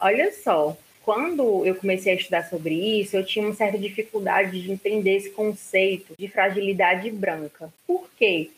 Olha 0.00 0.30
só, 0.32 0.76
quando 1.02 1.64
eu 1.64 1.74
comecei 1.74 2.12
a 2.12 2.16
estudar 2.16 2.44
sobre 2.44 2.74
isso, 3.00 3.16
eu 3.16 3.24
tinha 3.24 3.44
uma 3.44 3.54
certa 3.54 3.78
dificuldade 3.78 4.60
de 4.60 4.70
entender 4.70 5.16
esse 5.16 5.30
conceito 5.30 6.12
de 6.18 6.28
fragilidade 6.28 7.10
branca. 7.10 7.72
Por 7.86 8.06
quê? 8.18 8.50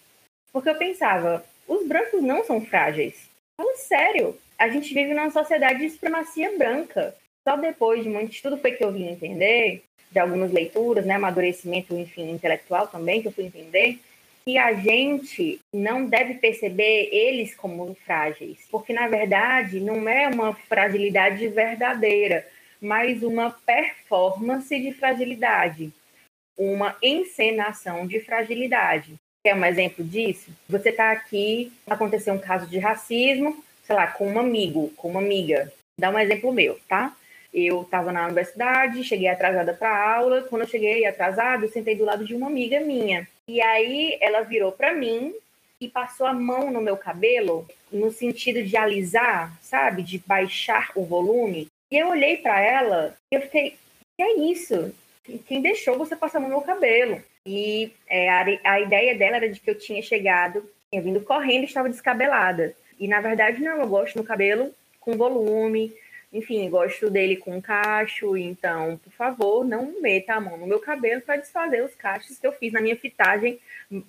Porque 0.53 0.69
eu 0.69 0.75
pensava, 0.75 1.45
os 1.69 1.87
brancos 1.87 2.21
não 2.21 2.45
são 2.45 2.61
frágeis. 2.61 3.29
Fala 3.57 3.77
sério, 3.77 4.37
a 4.59 4.69
gente 4.69 4.93
vive 4.93 5.15
numa 5.15 5.31
sociedade 5.31 5.79
de 5.79 5.91
supremacia 5.91 6.59
branca. 6.59 7.15
Só 7.49 7.57
depois 7.57 8.03
de 8.03 8.11
muito 8.11 8.33
estudo 8.33 8.59
foi 8.59 8.73
que 8.73 8.83
eu 8.83 8.93
vim 8.93 9.07
entender 9.07 9.85
de 10.11 10.19
algumas 10.19 10.51
leituras, 10.53 11.07
né, 11.07 11.15
amadurecimento, 11.15 11.97
enfim, 11.97 12.31
intelectual 12.31 12.89
também, 12.89 13.23
que 13.23 13.29
eu 13.29 13.33
fui 13.33 13.45
entender, 13.45 13.99
que 14.45 14.59
a 14.59 14.73
gente 14.73 15.61
não 15.73 16.07
deve 16.07 16.35
perceber 16.35 17.09
eles 17.13 17.55
como 17.55 17.95
frágeis, 18.05 18.67
porque 18.71 18.93
na 18.93 19.07
verdade 19.07 19.81
não 19.81 20.09
é 20.09 20.29
uma 20.29 20.55
fragilidade 20.55 21.47
verdadeira, 21.49 22.47
mas 22.81 23.23
uma 23.23 23.51
performance 23.51 24.77
de 24.79 24.93
fragilidade, 24.93 25.93
uma 26.59 26.97
encenação 27.03 28.07
de 28.07 28.21
fragilidade. 28.21 29.15
Quer 29.45 29.55
um 29.55 29.65
exemplo 29.65 30.05
disso? 30.05 30.51
Você 30.69 30.91
está 30.91 31.13
aqui, 31.13 31.73
aconteceu 31.87 32.35
um 32.35 32.39
caso 32.39 32.67
de 32.67 32.79
racismo, 32.79 33.63
sei 33.85 33.97
lá, 33.97 34.07
com 34.07 34.31
um 34.31 34.39
amigo, 34.39 34.91
com 34.97 35.11
uma 35.11 35.21
amiga. 35.21 35.73
Dá 35.99 36.11
um 36.11 36.19
exemplo 36.19 36.53
meu, 36.53 36.79
tá? 36.89 37.15
Eu 37.53 37.83
estava 37.83 38.13
na 38.13 38.25
universidade, 38.25 39.03
cheguei 39.03 39.29
atrasada 39.29 39.75
para 39.75 39.91
a 39.91 40.15
aula. 40.17 40.43
Quando 40.43 40.63
eu 40.63 40.69
cheguei 40.69 41.05
atrasada, 41.05 41.65
eu 41.65 41.71
sentei 41.71 41.97
do 41.97 42.05
lado 42.05 42.25
de 42.25 42.35
uma 42.35 42.47
amiga 42.47 42.81
minha. 42.81 43.27
E 43.49 43.61
aí 43.61 44.17
ela 44.21 44.43
virou 44.43 44.71
para 44.71 44.95
mim 44.95 45.35
e 45.81 45.89
passou 45.89 46.27
a 46.27 46.33
mão 46.33 46.71
no 46.71 46.81
meu 46.81 46.97
cabelo, 46.97 47.67
no 47.91 48.13
sentido 48.13 48.63
de 48.63 48.77
alisar, 48.77 49.59
sabe? 49.61 50.03
De 50.03 50.19
baixar 50.19 50.93
o 50.95 51.05
volume. 51.05 51.69
E 51.91 51.99
eu 51.99 52.09
olhei 52.09 52.37
para 52.37 52.61
ela 52.61 53.17
e 53.33 53.35
eu 53.35 53.43
fiquei: 53.43 53.77
que 54.17 54.23
é 54.23 54.39
isso? 54.39 54.95
Quem 55.47 55.61
deixou 55.61 55.99
você 55.99 56.15
passar 56.15 56.39
a 56.39 56.41
mão 56.41 56.51
no 56.51 56.57
meu 56.57 56.67
cabelo? 56.67 57.23
E 57.45 57.91
é, 58.07 58.29
a, 58.29 58.45
a 58.65 58.81
ideia 58.81 59.17
dela 59.17 59.37
era 59.37 59.49
de 59.49 59.59
que 59.59 59.71
eu 59.71 59.79
tinha 59.79 60.03
chegado, 60.03 60.63
tinha 60.91 61.03
vindo 61.03 61.21
correndo 61.21 61.63
e 61.63 61.67
estava 61.67 61.89
descabelada. 61.89 62.75
E 62.99 63.09
na 63.09 63.21
verdade, 63.21 63.63
não, 63.63 63.81
eu 63.81 63.89
gosto 63.89 64.17
no 64.17 64.25
cabelo 64.25 64.73
com 65.01 65.17
volume, 65.17 65.93
enfim, 66.33 66.69
gosto 66.71 67.11
dele 67.11 67.37
com 67.37 67.61
cacho, 67.61 68.37
então, 68.37 68.97
por 68.99 69.13
favor, 69.13 69.65
não 69.65 70.01
meta 70.01 70.35
a 70.35 70.41
mão 70.41 70.57
no 70.57 70.67
meu 70.67 70.79
cabelo 70.79 71.21
para 71.21 71.37
desfazer 71.37 71.83
os 71.83 71.95
cachos 71.95 72.39
que 72.39 72.47
eu 72.47 72.53
fiz 72.53 72.73
na 72.73 72.81
minha 72.81 72.97
fitagem, 72.97 73.59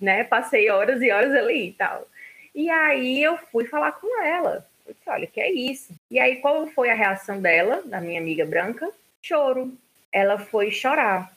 né? 0.00 0.22
Passei 0.24 0.70
horas 0.70 1.02
e 1.02 1.10
horas 1.10 1.34
ali 1.34 1.68
e 1.68 1.72
tal. 1.72 2.06
E 2.54 2.70
aí 2.70 3.22
eu 3.22 3.36
fui 3.50 3.64
falar 3.64 3.92
com 3.92 4.22
ela. 4.22 4.66
Eu 4.86 4.94
disse, 4.94 5.08
olha, 5.08 5.26
que 5.26 5.40
é 5.40 5.50
isso? 5.50 5.94
E 6.10 6.18
aí, 6.18 6.36
qual 6.36 6.66
foi 6.68 6.90
a 6.90 6.94
reação 6.94 7.40
dela, 7.40 7.82
da 7.84 8.00
minha 8.00 8.20
amiga 8.20 8.44
branca? 8.44 8.88
Choro. 9.22 9.72
Ela 10.12 10.38
foi 10.38 10.70
chorar. 10.70 11.32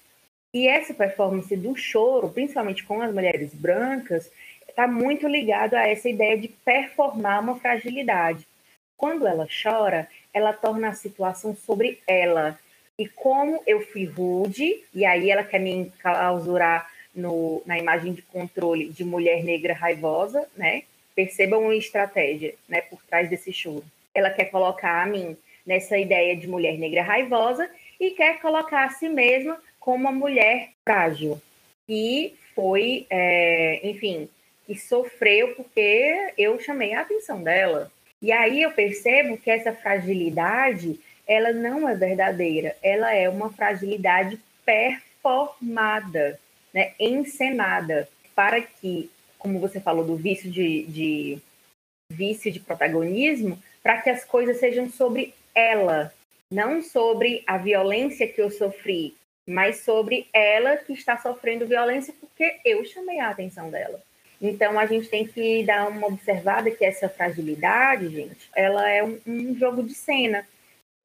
E 0.53 0.67
essa 0.67 0.93
performance 0.93 1.55
do 1.55 1.75
choro, 1.75 2.29
principalmente 2.29 2.83
com 2.83 3.01
as 3.01 3.13
mulheres 3.13 3.53
brancas, 3.53 4.31
está 4.67 4.87
muito 4.87 5.27
ligado 5.27 5.73
a 5.75 5.87
essa 5.87 6.09
ideia 6.09 6.37
de 6.37 6.47
performar 6.47 7.41
uma 7.41 7.59
fragilidade. 7.59 8.45
Quando 8.97 9.27
ela 9.27 9.47
chora, 9.63 10.07
ela 10.35 10.51
torna 10.51 10.89
a 10.89 10.93
situação 10.93 11.55
sobre 11.55 11.99
ela. 12.05 12.59
E 12.99 13.07
como 13.07 13.63
eu 13.65 13.79
fui 13.87 14.03
rude, 14.03 14.83
e 14.93 15.05
aí 15.05 15.31
ela 15.31 15.45
quer 15.45 15.59
me 15.59 15.71
enclausurar 15.71 16.91
no, 17.15 17.63
na 17.65 17.79
imagem 17.79 18.11
de 18.11 18.21
controle 18.21 18.89
de 18.89 19.05
mulher 19.05 19.45
negra 19.45 19.73
raivosa, 19.73 20.45
né? 20.57 20.83
Percebam 21.15 21.61
uma 21.61 21.75
estratégia, 21.75 22.53
né, 22.67 22.81
por 22.81 23.01
trás 23.03 23.29
desse 23.29 23.53
choro. 23.53 23.85
Ela 24.13 24.29
quer 24.29 24.45
colocar 24.45 25.01
a 25.01 25.05
mim 25.05 25.37
nessa 25.65 25.97
ideia 25.97 26.35
de 26.35 26.47
mulher 26.47 26.77
negra 26.77 27.01
raivosa 27.01 27.69
e 27.97 28.11
quer 28.11 28.41
colocar 28.41 28.83
a 28.83 28.89
si 28.89 29.07
mesma 29.07 29.57
como 29.79 30.03
uma 30.03 30.11
mulher 30.11 30.71
frágil. 30.83 31.41
E 31.87 32.35
foi, 32.53 33.05
é, 33.09 33.79
enfim, 33.87 34.27
que 34.67 34.77
sofreu 34.77 35.55
porque 35.55 36.33
eu 36.37 36.59
chamei 36.59 36.93
a 36.93 37.01
atenção 37.01 37.41
dela. 37.41 37.89
E 38.21 38.31
aí 38.31 38.61
eu 38.61 38.71
percebo 38.71 39.37
que 39.37 39.49
essa 39.49 39.73
fragilidade, 39.73 40.99
ela 41.27 41.51
não 41.51 41.87
é 41.87 41.95
verdadeira, 41.95 42.75
ela 42.81 43.13
é 43.13 43.29
uma 43.29 43.51
fragilidade 43.51 44.39
performada, 44.65 46.39
né, 46.73 46.93
encenada, 46.99 48.09
para 48.33 48.61
que, 48.61 49.09
como 49.37 49.59
você 49.59 49.79
falou 49.79 50.05
do 50.05 50.15
vício 50.15 50.49
de, 50.49 50.83
de 50.83 51.37
vício 52.11 52.51
de 52.51 52.59
protagonismo, 52.59 53.61
para 53.81 54.01
que 54.01 54.09
as 54.09 54.23
coisas 54.23 54.57
sejam 54.57 54.89
sobre 54.89 55.33
ela, 55.53 56.13
não 56.51 56.81
sobre 56.81 57.43
a 57.45 57.57
violência 57.57 58.27
que 58.27 58.41
eu 58.41 58.49
sofri, 58.49 59.15
mas 59.47 59.81
sobre 59.83 60.27
ela 60.33 60.77
que 60.77 60.93
está 60.93 61.17
sofrendo 61.17 61.67
violência 61.67 62.13
porque 62.19 62.59
eu 62.65 62.83
chamei 62.85 63.19
a 63.19 63.29
atenção 63.29 63.69
dela. 63.69 64.01
Então 64.45 64.79
a 64.79 64.85
gente 64.85 65.09
tem 65.09 65.25
que 65.25 65.63
dar 65.63 65.87
uma 65.87 66.07
observada 66.07 66.69
que 66.69 66.85
essa 66.85 67.09
fragilidade, 67.09 68.09
gente, 68.09 68.49
ela 68.55 68.87
é 68.89 69.03
um, 69.03 69.19
um 69.25 69.55
jogo 69.55 69.81
de 69.81 69.93
cena 69.93 70.45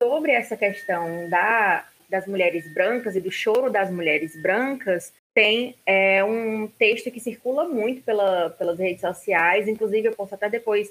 sobre 0.02 0.32
essa 0.32 0.56
questão 0.56 1.28
da, 1.28 1.86
das 2.08 2.26
mulheres 2.26 2.72
brancas 2.74 3.16
e 3.16 3.20
do 3.20 3.30
choro 3.30 3.70
das 3.70 3.90
mulheres 3.90 4.40
brancas. 4.42 5.12
Tem 5.34 5.74
é, 5.86 6.22
um 6.22 6.66
texto 6.66 7.10
que 7.10 7.20
circula 7.20 7.68
muito 7.68 8.02
pela, 8.02 8.50
pelas 8.50 8.78
redes 8.78 9.00
sociais, 9.00 9.68
inclusive 9.68 10.08
eu 10.08 10.16
posso 10.16 10.34
até 10.34 10.50
depois 10.50 10.90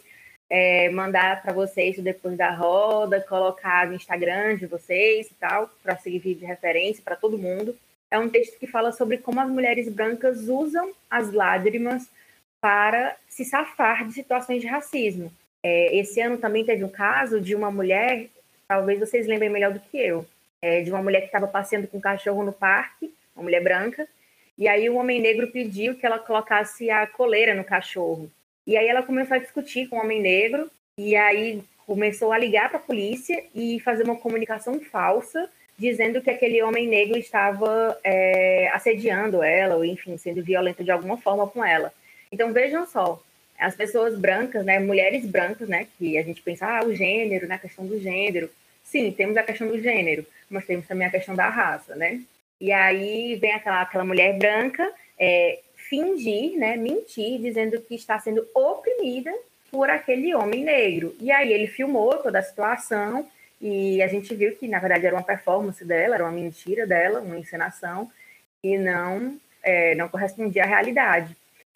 é, 0.49 0.89
mandar 0.89 1.43
para 1.43 1.53
vocês 1.53 1.99
depois 1.99 2.35
da 2.35 2.51
roda, 2.51 3.21
colocar 3.21 3.85
no 3.87 3.93
Instagram 3.93 4.55
de 4.55 4.65
vocês 4.65 5.29
e 5.29 5.33
tal, 5.35 5.69
para 5.83 5.97
servir 5.97 6.35
de 6.35 6.45
referência 6.45 7.03
para 7.03 7.15
todo 7.15 7.37
mundo. 7.37 7.77
É 8.09 8.17
um 8.17 8.29
texto 8.29 8.57
que 8.57 8.65
fala 8.65 8.91
sobre 8.91 9.19
como 9.19 9.39
as 9.39 9.49
mulheres 9.49 9.87
brancas 9.87 10.47
usam 10.47 10.91
as 11.09 11.31
lágrimas 11.31 12.09
para 12.61 13.15
se 13.27 13.45
safar 13.45 14.05
de 14.05 14.13
situações 14.13 14.61
de 14.61 14.67
racismo. 14.67 15.31
É, 15.63 15.95
esse 15.97 16.19
ano 16.21 16.37
também 16.37 16.65
teve 16.65 16.83
um 16.83 16.89
caso 16.89 17.39
de 17.39 17.55
uma 17.55 17.71
mulher, 17.71 18.27
talvez 18.67 18.99
vocês 18.99 19.27
lembrem 19.27 19.49
melhor 19.49 19.73
do 19.73 19.79
que 19.79 19.97
eu, 19.97 20.25
é, 20.61 20.81
de 20.81 20.89
uma 20.89 21.01
mulher 21.01 21.21
que 21.21 21.27
estava 21.27 21.47
passeando 21.47 21.87
com 21.87 21.97
um 21.97 22.01
cachorro 22.01 22.43
no 22.43 22.53
parque, 22.53 23.13
uma 23.35 23.43
mulher 23.43 23.63
branca, 23.63 24.07
e 24.57 24.67
aí 24.67 24.89
um 24.89 24.97
homem 24.97 25.21
negro 25.21 25.47
pediu 25.51 25.95
que 25.95 26.05
ela 26.05 26.19
colocasse 26.19 26.89
a 26.89 27.07
coleira 27.07 27.55
no 27.55 27.63
cachorro. 27.63 28.29
E 28.67 28.77
aí 28.77 28.87
ela 28.87 29.03
começou 29.03 29.35
a 29.35 29.39
discutir 29.39 29.87
com 29.87 29.97
o 29.97 29.99
homem 29.99 30.21
negro, 30.21 30.69
e 30.97 31.15
aí 31.15 31.63
começou 31.85 32.31
a 32.31 32.37
ligar 32.37 32.69
para 32.69 32.77
a 32.77 32.81
polícia 32.81 33.43
e 33.55 33.79
fazer 33.79 34.03
uma 34.03 34.17
comunicação 34.17 34.79
falsa, 34.79 35.49
dizendo 35.77 36.21
que 36.21 36.29
aquele 36.29 36.61
homem 36.61 36.87
negro 36.87 37.17
estava 37.17 37.97
é, 38.03 38.69
assediando 38.73 39.41
ela, 39.41 39.77
ou 39.77 39.85
enfim, 39.85 40.17
sendo 40.17 40.43
violento 40.43 40.83
de 40.83 40.91
alguma 40.91 41.17
forma 41.17 41.47
com 41.47 41.63
ela. 41.63 41.93
Então 42.31 42.53
vejam 42.53 42.85
só, 42.85 43.21
as 43.57 43.75
pessoas 43.75 44.17
brancas, 44.17 44.65
né, 44.65 44.79
mulheres 44.79 45.25
brancas, 45.25 45.67
né, 45.67 45.87
que 45.97 46.17
a 46.17 46.23
gente 46.23 46.41
pensa, 46.41 46.65
ah, 46.65 46.85
o 46.85 46.93
gênero, 46.93 47.47
né, 47.47 47.55
a 47.55 47.59
questão 47.59 47.85
do 47.85 47.99
gênero. 47.99 48.49
Sim, 48.83 49.11
temos 49.11 49.37
a 49.37 49.43
questão 49.43 49.67
do 49.67 49.79
gênero, 49.81 50.25
mas 50.49 50.65
temos 50.65 50.87
também 50.87 51.07
a 51.07 51.11
questão 51.11 51.35
da 51.35 51.49
raça, 51.49 51.95
né? 51.95 52.21
E 52.59 52.71
aí 52.71 53.35
vem 53.35 53.53
aquela, 53.53 53.81
aquela 53.81 54.03
mulher 54.03 54.37
branca 54.37 54.91
é, 55.17 55.59
fingir, 55.75 56.57
né, 56.57 56.75
mentir, 56.75 57.39
dizendo 57.39 57.79
que 57.81 57.95
está 57.95 58.19
sendo 58.19 58.47
oprimida 58.53 59.33
por 59.71 59.89
aquele 59.89 60.33
homem 60.33 60.63
negro. 60.63 61.15
E 61.19 61.31
aí 61.31 61.53
ele 61.53 61.67
filmou 61.67 62.17
toda 62.17 62.39
a 62.39 62.43
situação 62.43 63.27
e 63.61 64.01
a 64.01 64.07
gente 64.07 64.33
viu 64.33 64.55
que, 64.55 64.67
na 64.67 64.79
verdade, 64.79 65.05
era 65.05 65.15
uma 65.15 65.23
performance 65.23 65.83
dela, 65.83 66.15
era 66.15 66.23
uma 66.23 66.31
mentira 66.31 66.87
dela, 66.87 67.19
uma 67.19 67.37
encenação, 67.37 68.09
e 68.63 68.77
não, 68.77 69.37
é, 69.61 69.95
não 69.95 70.07
correspondia 70.07 70.63
à 70.63 70.67
realidade. 70.67 71.35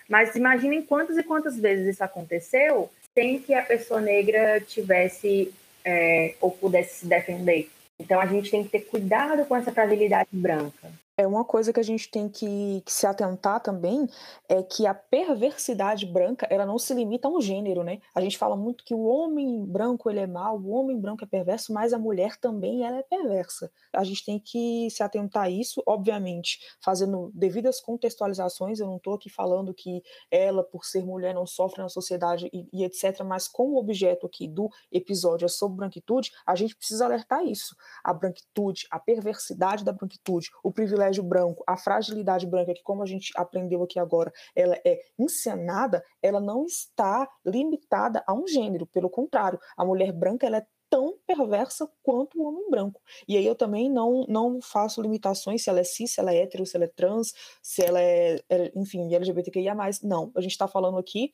Mas 0.10 0.36
imaginem 0.36 0.82
quantas 0.82 1.18
e 1.18 1.24
quantas 1.24 1.58
vezes 1.58 1.88
isso 1.88 2.04
aconteceu 2.04 2.90
sem 3.14 3.40
que 3.40 3.54
a 3.54 3.62
pessoa 3.62 4.02
negra 4.02 4.60
tivesse 4.62 5.54
é, 5.86 6.36
ou 6.42 6.52
pudesse 6.52 7.02
se 7.02 7.06
defender. 7.06 7.70
Então 8.00 8.20
a 8.20 8.26
gente 8.26 8.50
tem 8.50 8.64
que 8.64 8.70
ter 8.70 8.82
cuidado 8.82 9.46
com 9.46 9.56
essa 9.56 9.72
fragilidade 9.72 10.30
branca. 10.32 10.92
É 11.16 11.28
uma 11.28 11.46
coisa 11.46 11.72
que 11.72 11.80
a 11.80 11.84
gente 11.84 12.10
tem 12.10 12.28
que, 12.28 12.82
que, 12.84 12.92
se 12.92 13.06
atentar 13.06 13.62
também 13.62 14.08
é 14.50 14.64
que 14.64 14.88
a 14.88 14.96
perversidade 14.96 16.08
branca 16.08 16.48
ela 16.50 16.66
não 16.66 16.80
se 16.80 16.92
limita 16.92 17.28
a 17.28 17.32
um 17.32 17.40
gênero, 17.40 17.84
né? 17.84 18.00
A 18.16 18.22
gente 18.22 18.36
fala 18.36 18.56
muito 18.56 18.84
que 18.84 18.96
o 18.96 19.04
homem 19.04 19.64
branco 19.64 20.10
ele 20.10 20.22
é 20.22 20.26
mau, 20.26 20.60
o 20.60 20.72
homem 20.72 21.00
branco 21.00 21.24
é 21.24 21.28
perverso, 21.28 21.72
mas 21.72 21.94
a 21.94 22.00
mulher 22.00 22.38
também 22.38 22.84
ela 22.84 22.98
é 22.98 23.04
perversa. 23.04 23.72
A 23.94 24.04
gente 24.04 24.26
tem 24.26 24.40
que 24.40 24.90
se 24.90 25.04
atentar 25.04 25.44
a 25.44 25.50
isso, 25.52 25.84
obviamente, 25.86 26.60
fazendo 26.82 27.32
devidas 27.36 27.80
contextualizações. 27.80 28.80
Eu 28.80 28.88
não 28.88 28.98
estou 28.98 29.14
aqui 29.14 29.30
falando 29.30 29.72
que 29.72 30.02
ela, 30.32 30.64
por 30.64 30.84
ser 30.84 31.06
mulher, 31.06 31.36
não 31.36 31.46
sofre 31.46 31.84
na 31.84 31.90
sociedade 31.90 32.50
e, 32.52 32.68
e 32.74 32.84
etc. 32.84 33.22
Mas 33.24 33.48
como 33.48 33.76
o 33.76 33.78
objeto 33.78 34.26
aqui 34.26 34.48
do 34.48 34.68
episódio 34.92 35.46
é 35.46 35.50
sobre 35.50 35.78
branquitude, 35.78 36.32
a 36.44 36.56
gente 36.56 36.76
precisa 36.76 37.06
alertar 37.06 37.46
isso. 37.46 37.76
A 38.04 38.12
branquitude, 38.12 38.88
a 38.90 39.00
perversidade 39.00 39.86
da 39.86 39.92
branquitude, 39.92 40.50
o 40.64 40.72
privilégio 40.72 41.03
privilégio 41.04 41.24
branco, 41.24 41.64
a 41.68 41.76
fragilidade 41.76 42.46
branca, 42.46 42.74
que 42.74 42.84
como 42.84 43.04
a 43.04 43.06
gente 43.06 43.32
aprendeu 43.36 43.84
aqui 43.84 44.00
agora, 44.00 44.32
ela 44.56 44.76
é 44.86 45.02
encenada, 45.20 46.04
ela 46.22 46.40
não 46.40 46.66
está 46.66 47.28
limitada 47.46 48.24
a 48.26 48.34
um 48.34 48.48
gênero, 48.48 48.86
pelo 48.86 49.10
contrário, 49.10 49.60
a 49.76 49.84
mulher 49.84 50.12
branca 50.12 50.48
ela 50.48 50.58
é 50.58 50.66
tão 50.90 51.18
perversa 51.26 51.90
quanto 52.04 52.40
o 52.40 52.46
homem 52.46 52.70
branco. 52.70 53.02
E 53.28 53.36
aí 53.36 53.46
eu 53.46 53.56
também 53.56 53.90
não, 53.90 54.26
não 54.30 54.62
faço 54.62 55.02
limitações 55.02 55.64
se 55.64 55.70
ela 55.70 55.80
é 55.80 55.84
cis, 55.84 56.12
se 56.12 56.20
ela 56.20 56.32
é 56.32 56.44
hétero, 56.44 56.66
se 56.66 56.76
ela 56.76 56.86
é 56.86 56.88
trans, 56.88 57.34
se 57.62 57.84
ela 57.84 58.00
é, 58.00 58.40
é 58.48 58.72
enfim, 58.76 59.14
LGBTQIA+. 59.14 59.76
Não, 60.04 60.32
a 60.36 60.42
gente 60.42 60.52
está 60.52 60.68
falando 60.68 60.98
aqui 60.98 61.32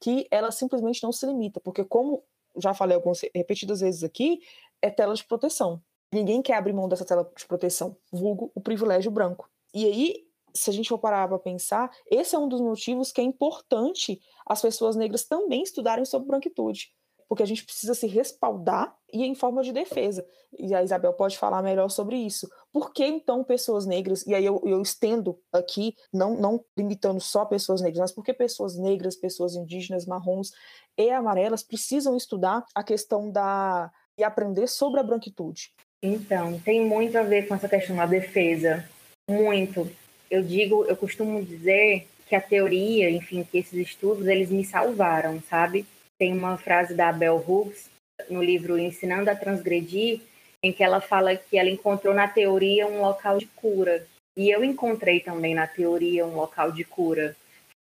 que 0.00 0.26
ela 0.30 0.50
simplesmente 0.52 1.02
não 1.02 1.12
se 1.12 1.26
limita, 1.26 1.60
porque 1.60 1.84
como 1.84 2.22
já 2.56 2.72
falei 2.72 2.94
algumas 2.94 3.20
repetidas 3.34 3.80
vezes 3.80 4.04
aqui, 4.04 4.40
é 4.80 4.90
tela 4.90 5.14
de 5.14 5.24
proteção. 5.24 5.82
Ninguém 6.12 6.42
quer 6.42 6.54
abrir 6.54 6.72
mão 6.72 6.88
dessa 6.88 7.04
tela 7.04 7.30
de 7.36 7.46
proteção, 7.46 7.96
vulgo 8.10 8.50
o 8.54 8.60
privilégio 8.60 9.10
branco. 9.10 9.48
E 9.72 9.86
aí, 9.86 10.16
se 10.52 10.68
a 10.68 10.72
gente 10.72 10.88
for 10.88 10.98
parar 10.98 11.28
para 11.28 11.38
pensar, 11.38 11.88
esse 12.10 12.34
é 12.34 12.38
um 12.38 12.48
dos 12.48 12.60
motivos 12.60 13.12
que 13.12 13.20
é 13.20 13.24
importante 13.24 14.20
as 14.44 14.60
pessoas 14.60 14.96
negras 14.96 15.24
também 15.24 15.62
estudarem 15.62 16.04
sobre 16.04 16.26
branquitude, 16.26 16.92
porque 17.28 17.44
a 17.44 17.46
gente 17.46 17.64
precisa 17.64 17.94
se 17.94 18.08
respaldar 18.08 18.92
e 19.12 19.24
em 19.24 19.36
forma 19.36 19.62
de 19.62 19.72
defesa. 19.72 20.26
E 20.58 20.74
a 20.74 20.82
Isabel 20.82 21.12
pode 21.12 21.38
falar 21.38 21.62
melhor 21.62 21.88
sobre 21.88 22.16
isso. 22.16 22.50
Por 22.72 22.92
que 22.92 23.04
então 23.04 23.44
pessoas 23.44 23.86
negras, 23.86 24.26
e 24.26 24.34
aí 24.34 24.44
eu, 24.44 24.60
eu 24.64 24.82
estendo 24.82 25.38
aqui, 25.52 25.94
não, 26.12 26.34
não 26.34 26.64
limitando 26.76 27.20
só 27.20 27.44
pessoas 27.44 27.80
negras, 27.80 28.00
mas 28.00 28.12
por 28.12 28.24
que 28.24 28.34
pessoas 28.34 28.76
negras, 28.76 29.14
pessoas 29.14 29.54
indígenas, 29.54 30.06
marrons 30.06 30.50
e 30.98 31.08
amarelas 31.08 31.62
precisam 31.62 32.16
estudar 32.16 32.64
a 32.74 32.82
questão 32.82 33.30
da 33.30 33.92
e 34.18 34.24
aprender 34.24 34.66
sobre 34.66 34.98
a 34.98 35.04
branquitude? 35.04 35.72
Então, 36.02 36.58
tem 36.60 36.84
muito 36.84 37.16
a 37.18 37.22
ver 37.22 37.46
com 37.46 37.54
essa 37.54 37.68
questão 37.68 37.96
da 37.96 38.06
defesa. 38.06 38.88
Muito. 39.28 39.90
Eu 40.30 40.42
digo, 40.42 40.84
eu 40.84 40.96
costumo 40.96 41.44
dizer 41.44 42.06
que 42.26 42.34
a 42.34 42.40
teoria, 42.40 43.10
enfim, 43.10 43.44
que 43.44 43.58
esses 43.58 43.74
estudos, 43.74 44.26
eles 44.26 44.50
me 44.50 44.64
salvaram, 44.64 45.42
sabe? 45.42 45.84
Tem 46.18 46.32
uma 46.32 46.56
frase 46.56 46.94
da 46.94 47.12
Bell 47.12 47.44
Hooks 47.46 47.90
no 48.30 48.42
livro 48.42 48.78
Ensinando 48.78 49.30
a 49.30 49.34
Transgredir, 49.34 50.20
em 50.62 50.72
que 50.72 50.82
ela 50.82 51.00
fala 51.00 51.36
que 51.36 51.58
ela 51.58 51.68
encontrou 51.68 52.14
na 52.14 52.28
teoria 52.28 52.86
um 52.86 53.00
local 53.00 53.38
de 53.38 53.46
cura. 53.46 54.06
E 54.36 54.50
eu 54.50 54.64
encontrei 54.64 55.20
também 55.20 55.54
na 55.54 55.66
teoria 55.66 56.24
um 56.26 56.34
local 56.34 56.72
de 56.72 56.84
cura. 56.84 57.36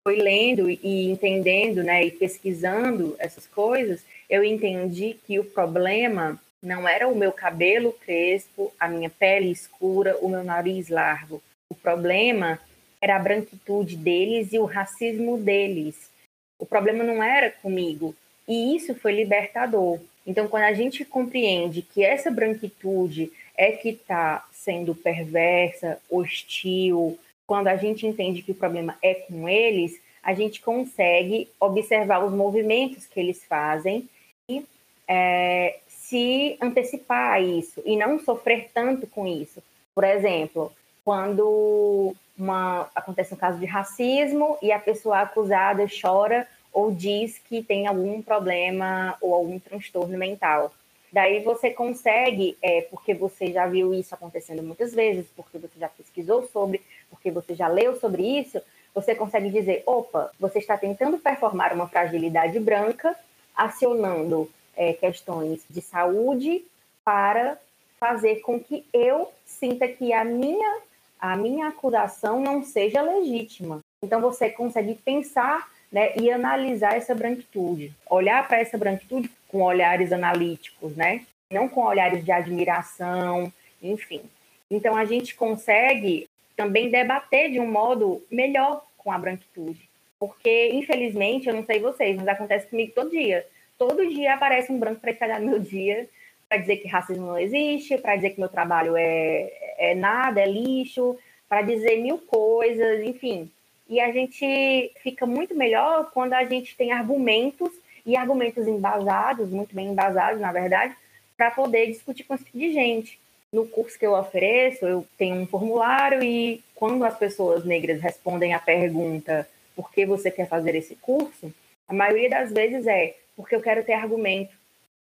Foi 0.05 0.17
lendo 0.17 0.69
e 0.69 1.09
entendendo, 1.09 1.81
né, 1.81 2.03
e 2.03 2.11
pesquisando 2.11 3.15
essas 3.17 3.47
coisas, 3.47 4.03
eu 4.29 4.43
entendi 4.43 5.17
que 5.25 5.39
o 5.39 5.45
problema 5.45 6.39
não 6.63 6.87
era 6.87 7.09
o 7.09 7.15
meu 7.15 7.33
cabelo 7.33 7.91
crespo, 7.91 8.73
a 8.79 8.87
minha 8.87 9.09
pele 9.09 9.51
escura, 9.51 10.17
o 10.21 10.29
meu 10.29 10.43
nariz 10.43 10.87
largo. 10.87 11.43
O 11.69 11.75
problema 11.75 12.57
era 13.01 13.17
a 13.17 13.19
branquitude 13.19 13.97
deles 13.97 14.53
e 14.53 14.59
o 14.59 14.63
racismo 14.63 15.37
deles. 15.37 16.09
O 16.57 16.65
problema 16.65 17.03
não 17.03 17.21
era 17.21 17.51
comigo. 17.51 18.15
E 18.47 18.75
isso 18.77 18.95
foi 18.95 19.11
libertador. 19.11 19.99
Então, 20.25 20.47
quando 20.47 20.63
a 20.63 20.73
gente 20.73 21.03
compreende 21.03 21.81
que 21.81 22.01
essa 22.01 22.31
branquitude 22.31 23.29
é 23.57 23.73
que 23.73 23.89
está 23.89 24.45
sendo 24.53 24.95
perversa, 24.95 25.99
hostil, 26.09 27.19
quando 27.45 27.67
a 27.67 27.75
gente 27.75 28.07
entende 28.07 28.41
que 28.41 28.51
o 28.51 28.55
problema 28.55 28.97
é 29.01 29.15
com 29.15 29.49
eles, 29.49 29.99
a 30.23 30.33
gente 30.33 30.61
consegue 30.61 31.49
observar 31.59 32.23
os 32.23 32.31
movimentos 32.31 33.05
que 33.05 33.19
eles 33.19 33.43
fazem 33.43 34.07
e 34.49 34.63
é, 35.05 35.79
se 36.13 36.57
antecipar 36.61 37.33
a 37.33 37.39
isso 37.39 37.81
e 37.83 37.97
não 37.97 38.19
sofrer 38.19 38.69
tanto 38.71 39.07
com 39.07 39.25
isso. 39.25 39.63
Por 39.95 40.03
exemplo, 40.03 40.71
quando 41.03 42.15
uma, 42.37 42.87
acontece 42.93 43.33
um 43.33 43.37
caso 43.37 43.57
de 43.57 43.65
racismo 43.65 44.55
e 44.61 44.71
a 44.71 44.77
pessoa 44.77 45.21
acusada 45.21 45.87
chora 45.87 46.47
ou 46.71 46.91
diz 46.91 47.39
que 47.39 47.63
tem 47.63 47.87
algum 47.87 48.21
problema 48.21 49.17
ou 49.19 49.33
algum 49.33 49.57
transtorno 49.57 50.15
mental. 50.15 50.71
Daí 51.11 51.43
você 51.43 51.71
consegue, 51.71 52.55
é, 52.61 52.81
porque 52.81 53.15
você 53.15 53.51
já 53.51 53.65
viu 53.65 53.91
isso 53.91 54.13
acontecendo 54.13 54.61
muitas 54.61 54.93
vezes, 54.93 55.25
porque 55.35 55.57
você 55.57 55.79
já 55.79 55.89
pesquisou 55.89 56.47
sobre, 56.53 56.79
porque 57.09 57.31
você 57.31 57.55
já 57.55 57.67
leu 57.67 57.99
sobre 57.99 58.21
isso, 58.21 58.61
você 58.93 59.15
consegue 59.15 59.49
dizer: 59.49 59.81
opa, 59.87 60.31
você 60.39 60.59
está 60.59 60.77
tentando 60.77 61.17
performar 61.17 61.73
uma 61.73 61.87
fragilidade 61.87 62.59
branca, 62.59 63.15
acionando 63.55 64.47
é, 64.75 64.93
questões 64.93 65.63
de 65.69 65.81
saúde 65.81 66.63
para 67.03 67.57
fazer 67.99 68.41
com 68.41 68.59
que 68.59 68.85
eu 68.93 69.31
sinta 69.45 69.87
que 69.87 70.11
a 70.13 70.23
minha, 70.23 70.81
a 71.19 71.37
minha 71.37 71.67
acusação 71.67 72.41
não 72.41 72.63
seja 72.63 73.01
legítima. 73.01 73.79
Então 74.03 74.19
você 74.19 74.49
consegue 74.49 74.95
pensar 74.95 75.71
né, 75.91 76.13
e 76.17 76.29
analisar 76.31 76.95
essa 76.95 77.15
branquitude, 77.15 77.93
olhar 78.09 78.47
para 78.47 78.59
essa 78.59 78.77
branquitude 78.77 79.29
com 79.47 79.61
olhares 79.61 80.11
analíticos, 80.11 80.95
né? 80.95 81.25
não 81.53 81.69
com 81.69 81.81
olhares 81.81 82.25
de 82.25 82.31
admiração, 82.31 83.53
enfim. 83.81 84.21
Então 84.69 84.97
a 84.97 85.05
gente 85.05 85.35
consegue 85.35 86.27
também 86.57 86.89
debater 86.89 87.51
de 87.51 87.59
um 87.59 87.71
modo 87.71 88.21
melhor 88.29 88.83
com 88.97 89.11
a 89.11 89.17
branquitude. 89.17 89.87
Porque, 90.19 90.69
infelizmente, 90.71 91.47
eu 91.47 91.53
não 91.53 91.65
sei 91.65 91.79
vocês, 91.79 92.15
mas 92.15 92.27
acontece 92.27 92.67
comigo 92.67 92.93
todo 92.93 93.11
dia 93.11 93.45
todo 93.77 94.07
dia 94.09 94.33
aparece 94.33 94.71
um 94.71 94.79
branco 94.79 95.01
para 95.01 95.11
estragar 95.11 95.41
meu 95.41 95.59
dia, 95.59 96.07
para 96.47 96.57
dizer 96.57 96.77
que 96.77 96.87
racismo 96.87 97.27
não 97.27 97.39
existe, 97.39 97.97
para 97.97 98.15
dizer 98.15 98.31
que 98.31 98.39
meu 98.39 98.49
trabalho 98.49 98.95
é, 98.95 99.51
é 99.77 99.95
nada, 99.95 100.41
é 100.41 100.45
lixo, 100.45 101.17
para 101.49 101.61
dizer 101.61 101.97
mil 101.97 102.17
coisas, 102.17 103.03
enfim. 103.03 103.51
E 103.89 103.99
a 103.99 104.11
gente 104.11 104.91
fica 105.01 105.25
muito 105.25 105.55
melhor 105.55 106.11
quando 106.11 106.33
a 106.33 106.45
gente 106.45 106.75
tem 106.75 106.91
argumentos 106.91 107.71
e 108.05 108.15
argumentos 108.15 108.67
embasados, 108.67 109.49
muito 109.49 109.75
bem 109.75 109.87
embasados, 109.87 110.39
na 110.39 110.51
verdade, 110.51 110.95
para 111.37 111.51
poder 111.51 111.87
discutir 111.87 112.23
com 112.23 112.35
esse 112.35 112.45
tipo 112.45 112.57
de 112.57 112.71
gente. 112.71 113.19
No 113.51 113.67
curso 113.67 113.97
que 113.97 114.05
eu 114.05 114.13
ofereço, 114.13 114.85
eu 114.85 115.05
tenho 115.17 115.35
um 115.35 115.47
formulário 115.47 116.23
e 116.23 116.63
quando 116.75 117.03
as 117.05 117.17
pessoas 117.17 117.63
negras 117.63 118.01
respondem 118.01 118.53
a 118.53 118.59
pergunta 118.59 119.47
por 119.75 119.91
que 119.91 120.05
você 120.05 120.31
quer 120.31 120.47
fazer 120.47 120.75
esse 120.75 120.95
curso, 120.95 121.53
a 121.87 121.93
maioria 121.93 122.29
das 122.29 122.51
vezes 122.51 122.87
é 122.87 123.15
porque 123.35 123.55
eu 123.55 123.61
quero 123.61 123.83
ter 123.83 123.93
argumento, 123.93 124.53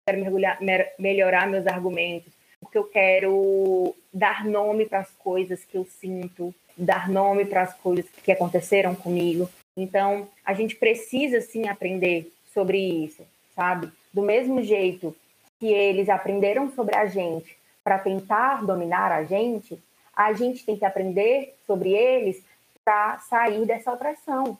quero 0.06 0.20
mergulhar, 0.20 0.58
melhorar 0.98 1.46
meus 1.46 1.66
argumentos, 1.66 2.32
porque 2.60 2.78
eu 2.78 2.84
quero 2.84 3.94
dar 4.12 4.44
nome 4.44 4.86
para 4.86 5.00
as 5.00 5.10
coisas 5.10 5.64
que 5.64 5.76
eu 5.76 5.84
sinto, 5.84 6.54
dar 6.76 7.08
nome 7.08 7.44
para 7.44 7.62
as 7.62 7.74
coisas 7.74 8.06
que 8.22 8.32
aconteceram 8.32 8.94
comigo. 8.94 9.48
Então, 9.76 10.28
a 10.44 10.54
gente 10.54 10.76
precisa 10.76 11.40
sim 11.40 11.68
aprender 11.68 12.32
sobre 12.52 12.78
isso, 12.78 13.24
sabe? 13.54 13.90
Do 14.12 14.22
mesmo 14.22 14.62
jeito 14.62 15.14
que 15.58 15.66
eles 15.66 16.08
aprenderam 16.08 16.70
sobre 16.72 16.96
a 16.96 17.06
gente 17.06 17.56
para 17.82 17.98
tentar 17.98 18.64
dominar 18.64 19.10
a 19.10 19.24
gente, 19.24 19.78
a 20.14 20.32
gente 20.32 20.64
tem 20.64 20.76
que 20.76 20.84
aprender 20.84 21.54
sobre 21.66 21.92
eles 21.92 22.42
para 22.84 23.18
sair 23.20 23.64
dessa 23.64 23.92
opressão, 23.92 24.58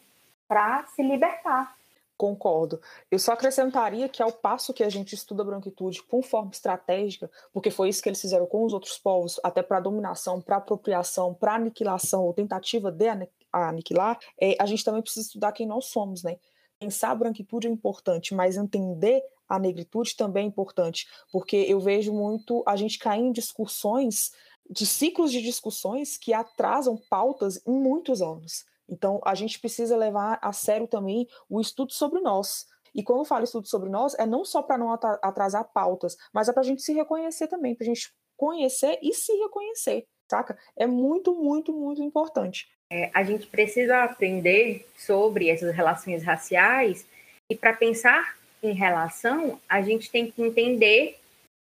para 0.49 0.85
se 0.95 1.03
libertar. 1.03 1.77
Concordo. 2.23 2.81
Eu 3.11 3.19
só 3.19 3.33
acrescentaria 3.33 4.09
que 4.09 4.23
ao 4.23 4.31
passo 4.31 4.73
que 4.73 4.85
a 4.85 4.89
gente 4.89 5.13
estuda 5.13 5.43
a 5.43 5.45
branquitude 5.45 6.05
com 6.05 6.23
forma 6.23 6.53
estratégica, 6.53 7.29
porque 7.53 7.69
foi 7.69 7.89
isso 7.89 8.01
que 8.01 8.09
eles 8.09 8.21
fizeram 8.21 8.47
com 8.47 8.65
os 8.65 8.73
outros 8.73 8.97
povos, 8.97 9.41
até 9.43 9.61
para 9.61 9.81
dominação, 9.81 10.41
para 10.41 10.59
apropriação, 10.59 11.35
para 11.35 11.57
aniquilação 11.57 12.23
ou 12.23 12.33
tentativa 12.33 12.93
de 12.93 13.07
aniquilar, 13.53 14.21
é, 14.41 14.55
a 14.57 14.67
gente 14.67 14.85
também 14.85 15.03
precisa 15.03 15.27
estudar 15.27 15.51
quem 15.51 15.67
nós 15.67 15.87
somos, 15.87 16.23
né? 16.23 16.37
Pensar 16.79 17.11
a 17.11 17.15
branquitude 17.17 17.67
é 17.67 17.71
importante, 17.71 18.37
mas 18.37 18.57
entender 18.57 19.21
a 19.49 19.59
negritude 19.59 20.15
também 20.15 20.45
é 20.45 20.47
importante, 20.47 21.09
porque 21.33 21.57
eu 21.57 21.81
vejo 21.81 22.13
muito 22.13 22.63
a 22.65 22.77
gente 22.77 23.01
cair 23.01 23.23
em 23.23 23.33
discussões, 23.33 24.31
de 24.71 24.87
ciclos 24.87 25.33
de 25.33 25.43
discussões 25.43 26.17
que 26.17 26.33
atrasam 26.33 26.97
pautas 27.11 27.61
em 27.67 27.73
muitos 27.73 28.23
anos. 28.23 28.65
Então, 28.89 29.21
a 29.25 29.35
gente 29.35 29.61
precisa 29.61 29.97
levar 29.97 30.39
a 30.43 30.53
sério 30.53 30.87
também 30.87 31.27
o 31.49 31.61
estudo 31.61 31.93
sobre 31.93 32.21
nós. 32.21 32.67
E 32.95 33.03
quando 33.03 33.21
eu 33.21 33.25
falo 33.25 33.45
estudo 33.45 33.67
sobre 33.67 33.89
nós, 33.89 34.15
é 34.19 34.27
não 34.27 34.45
só 34.45 34.63
para 34.63 34.77
não 34.77 34.93
atrasar 34.93 35.65
pautas, 35.73 36.17
mas 36.33 36.49
é 36.49 36.53
para 36.53 36.61
a 36.61 36.65
gente 36.65 36.83
se 36.83 36.93
reconhecer 36.93 37.49
também, 37.49 37.75
para 37.75 37.85
a 37.85 37.89
gente 37.89 38.13
conhecer 38.37 38.99
e 39.03 39.15
se 39.15 39.33
reconhecer. 39.35 40.05
saca? 40.31 40.59
É 40.77 40.87
muito, 40.87 41.35
muito, 41.35 41.73
muito 41.73 42.03
importante. 42.03 42.69
É, 42.91 43.11
a 43.15 43.23
gente 43.25 43.47
precisa 43.47 44.05
aprender 44.05 44.87
sobre 44.99 45.49
essas 45.49 45.75
relações 45.75 46.23
raciais 46.23 47.07
e 47.51 47.57
para 47.57 47.73
pensar 47.73 48.37
em 48.63 48.73
relação, 48.73 49.61
a 49.69 49.81
gente 49.83 50.11
tem 50.11 50.31
que 50.31 50.43
entender 50.43 51.19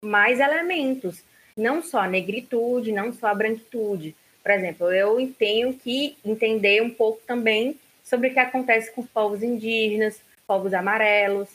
mais 0.04 0.40
elementos, 0.40 1.22
não 1.56 1.82
só 1.82 2.00
a 2.00 2.08
negritude, 2.08 2.92
não 2.92 3.12
só 3.12 3.28
a 3.28 3.34
branquitude. 3.34 4.16
Por 4.48 4.54
exemplo, 4.54 4.90
eu 4.90 5.30
tenho 5.38 5.74
que 5.74 6.16
entender 6.24 6.80
um 6.80 6.88
pouco 6.88 7.20
também 7.26 7.78
sobre 8.02 8.28
o 8.28 8.32
que 8.32 8.38
acontece 8.38 8.90
com 8.90 9.02
os 9.02 9.10
povos 9.10 9.42
indígenas, 9.42 10.22
povos 10.46 10.72
amarelos. 10.72 11.50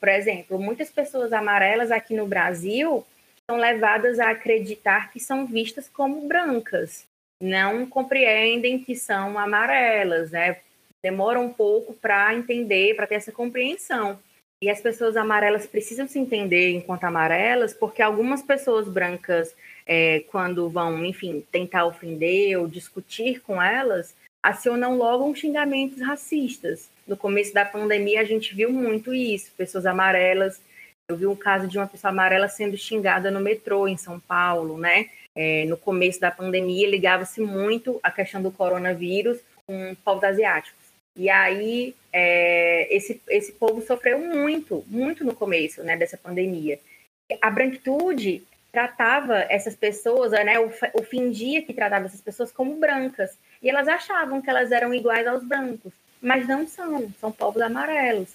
Por 0.00 0.08
exemplo, 0.08 0.58
muitas 0.58 0.90
pessoas 0.90 1.30
amarelas 1.34 1.90
aqui 1.90 2.14
no 2.14 2.26
Brasil 2.26 3.06
são 3.46 3.58
levadas 3.58 4.18
a 4.18 4.30
acreditar 4.30 5.12
que 5.12 5.20
são 5.20 5.44
vistas 5.44 5.90
como 5.90 6.26
brancas, 6.26 7.04
não 7.38 7.84
compreendem 7.84 8.82
que 8.82 8.96
são 8.96 9.38
amarelas, 9.38 10.30
né? 10.30 10.56
Demora 11.02 11.38
um 11.38 11.52
pouco 11.52 11.92
para 11.92 12.34
entender, 12.34 12.96
para 12.96 13.06
ter 13.06 13.16
essa 13.16 13.30
compreensão. 13.30 14.18
E 14.60 14.68
as 14.68 14.80
pessoas 14.80 15.16
amarelas 15.16 15.66
precisam 15.66 16.08
se 16.08 16.18
entender 16.18 16.70
enquanto 16.72 17.04
amarelas, 17.04 17.72
porque 17.72 18.02
algumas 18.02 18.42
pessoas 18.42 18.88
brancas, 18.88 19.54
é, 19.86 20.24
quando 20.30 20.68
vão, 20.68 21.04
enfim, 21.04 21.44
tentar 21.52 21.86
ofender 21.86 22.58
ou 22.58 22.66
discutir 22.66 23.40
com 23.40 23.62
elas, 23.62 24.16
acionam 24.42 24.96
logo 24.96 25.32
xingamentos 25.34 26.00
racistas. 26.00 26.90
No 27.06 27.16
começo 27.16 27.54
da 27.54 27.64
pandemia, 27.64 28.20
a 28.20 28.24
gente 28.24 28.52
viu 28.52 28.72
muito 28.72 29.14
isso, 29.14 29.52
pessoas 29.56 29.86
amarelas. 29.86 30.60
Eu 31.08 31.16
vi 31.16 31.26
um 31.26 31.36
caso 31.36 31.68
de 31.68 31.78
uma 31.78 31.86
pessoa 31.86 32.10
amarela 32.10 32.48
sendo 32.48 32.76
xingada 32.76 33.30
no 33.30 33.40
metrô 33.40 33.86
em 33.86 33.96
São 33.96 34.18
Paulo, 34.18 34.76
né? 34.76 35.08
É, 35.36 35.64
no 35.66 35.76
começo 35.76 36.20
da 36.20 36.32
pandemia, 36.32 36.90
ligava-se 36.90 37.40
muito 37.40 38.00
a 38.02 38.10
questão 38.10 38.42
do 38.42 38.50
coronavírus 38.50 39.38
com 39.64 39.94
povos 40.04 40.24
asiáticos. 40.24 40.87
E 41.18 41.28
aí, 41.28 41.96
é, 42.12 42.94
esse, 42.94 43.20
esse 43.28 43.50
povo 43.50 43.82
sofreu 43.82 44.20
muito, 44.20 44.84
muito 44.86 45.24
no 45.24 45.34
começo 45.34 45.82
né, 45.82 45.96
dessa 45.96 46.16
pandemia. 46.16 46.78
A 47.42 47.50
branquitude 47.50 48.44
tratava 48.70 49.44
essas 49.48 49.74
pessoas, 49.74 50.30
né, 50.30 50.60
o, 50.60 50.70
o 50.94 51.02
fingia 51.02 51.60
que 51.60 51.74
tratava 51.74 52.06
essas 52.06 52.20
pessoas 52.20 52.52
como 52.52 52.76
brancas. 52.76 53.36
E 53.60 53.68
elas 53.68 53.88
achavam 53.88 54.40
que 54.40 54.48
elas 54.48 54.70
eram 54.70 54.94
iguais 54.94 55.26
aos 55.26 55.42
brancos, 55.42 55.92
mas 56.22 56.46
não 56.46 56.68
são, 56.68 57.12
são 57.20 57.32
povos 57.32 57.60
amarelos. 57.60 58.28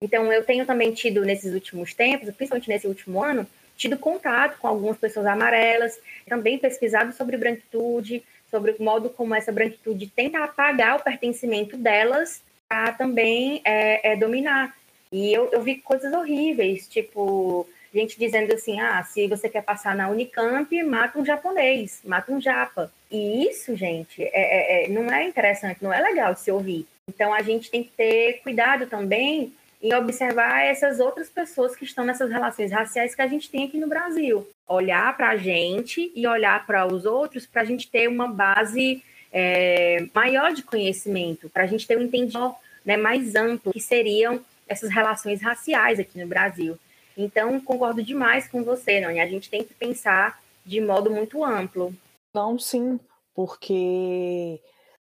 Então, 0.00 0.32
eu 0.32 0.44
tenho 0.44 0.64
também 0.64 0.94
tido, 0.94 1.24
nesses 1.24 1.52
últimos 1.52 1.92
tempos, 1.92 2.32
principalmente 2.32 2.68
nesse 2.68 2.86
último 2.86 3.20
ano, 3.20 3.44
tido 3.76 3.98
contato 3.98 4.58
com 4.58 4.68
algumas 4.68 4.96
pessoas 4.96 5.26
amarelas, 5.26 5.98
também 6.28 6.56
pesquisado 6.56 7.12
sobre 7.12 7.36
branquitude, 7.36 8.22
sobre 8.50 8.72
o 8.72 8.82
modo 8.82 9.10
como 9.10 9.34
essa 9.34 9.52
branquitude 9.52 10.06
tenta 10.06 10.42
apagar 10.42 10.96
o 10.96 11.02
pertencimento 11.02 11.76
delas 11.76 12.42
para 12.68 12.92
também 12.92 13.60
é, 13.64 14.12
é, 14.12 14.16
dominar. 14.16 14.74
E 15.10 15.32
eu, 15.32 15.48
eu 15.52 15.62
vi 15.62 15.76
coisas 15.76 16.12
horríveis, 16.12 16.86
tipo, 16.86 17.66
gente 17.92 18.18
dizendo 18.18 18.52
assim, 18.52 18.80
ah, 18.80 19.02
se 19.02 19.26
você 19.26 19.48
quer 19.48 19.62
passar 19.62 19.94
na 19.94 20.08
Unicamp, 20.08 20.82
mata 20.82 21.18
um 21.18 21.24
japonês, 21.24 22.00
mata 22.04 22.32
um 22.32 22.40
japa. 22.40 22.92
E 23.10 23.48
isso, 23.48 23.74
gente, 23.74 24.22
é, 24.22 24.30
é, 24.32 24.84
é 24.84 24.88
não 24.88 25.10
é 25.10 25.24
interessante, 25.24 25.82
não 25.82 25.92
é 25.92 26.00
legal 26.00 26.34
de 26.34 26.40
se 26.40 26.50
ouvir. 26.50 26.86
Então, 27.08 27.32
a 27.32 27.40
gente 27.42 27.70
tem 27.70 27.82
que 27.82 27.90
ter 27.90 28.40
cuidado 28.42 28.86
também 28.86 29.54
em 29.80 29.94
observar 29.94 30.64
essas 30.64 30.98
outras 30.98 31.28
pessoas 31.28 31.76
que 31.76 31.84
estão 31.84 32.04
nessas 32.04 32.30
relações 32.30 32.72
raciais 32.72 33.14
que 33.14 33.22
a 33.22 33.26
gente 33.26 33.48
tem 33.48 33.64
aqui 33.64 33.78
no 33.78 33.88
Brasil. 33.88 34.48
Olhar 34.66 35.16
para 35.16 35.30
a 35.30 35.36
gente 35.36 36.12
e 36.14 36.26
olhar 36.26 36.66
para 36.66 36.86
os 36.86 37.04
outros 37.04 37.46
para 37.46 37.62
a 37.62 37.64
gente 37.64 37.88
ter 37.88 38.08
uma 38.08 38.28
base 38.28 39.02
é, 39.32 40.06
maior 40.12 40.52
de 40.52 40.62
conhecimento, 40.62 41.48
para 41.48 41.64
a 41.64 41.66
gente 41.66 41.86
ter 41.86 41.96
um 41.96 42.02
entendimento 42.02 42.54
né, 42.84 42.96
mais 42.96 43.34
amplo 43.34 43.72
que 43.72 43.80
seriam 43.80 44.40
essas 44.66 44.90
relações 44.90 45.40
raciais 45.40 46.00
aqui 46.00 46.18
no 46.18 46.26
Brasil. 46.26 46.78
Então, 47.16 47.60
concordo 47.60 48.02
demais 48.02 48.48
com 48.48 48.62
você, 48.62 49.00
Nani. 49.00 49.20
A 49.20 49.26
gente 49.26 49.50
tem 49.50 49.64
que 49.64 49.74
pensar 49.74 50.40
de 50.64 50.80
modo 50.80 51.10
muito 51.10 51.44
amplo. 51.44 51.94
Não, 52.34 52.58
sim, 52.58 53.00
porque, 53.34 54.60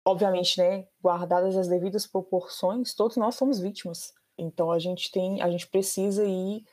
obviamente, 0.04 0.58
né, 0.58 0.84
guardadas 1.02 1.56
as 1.56 1.68
devidas 1.68 2.06
proporções, 2.06 2.94
todos 2.94 3.16
nós 3.16 3.34
somos 3.34 3.58
vítimas 3.58 4.12
então 4.38 4.70
a 4.70 4.78
gente 4.78 5.10
tem, 5.10 5.42
a 5.42 5.50
gente 5.50 5.66
precisa 5.66 6.24
ir. 6.24 6.64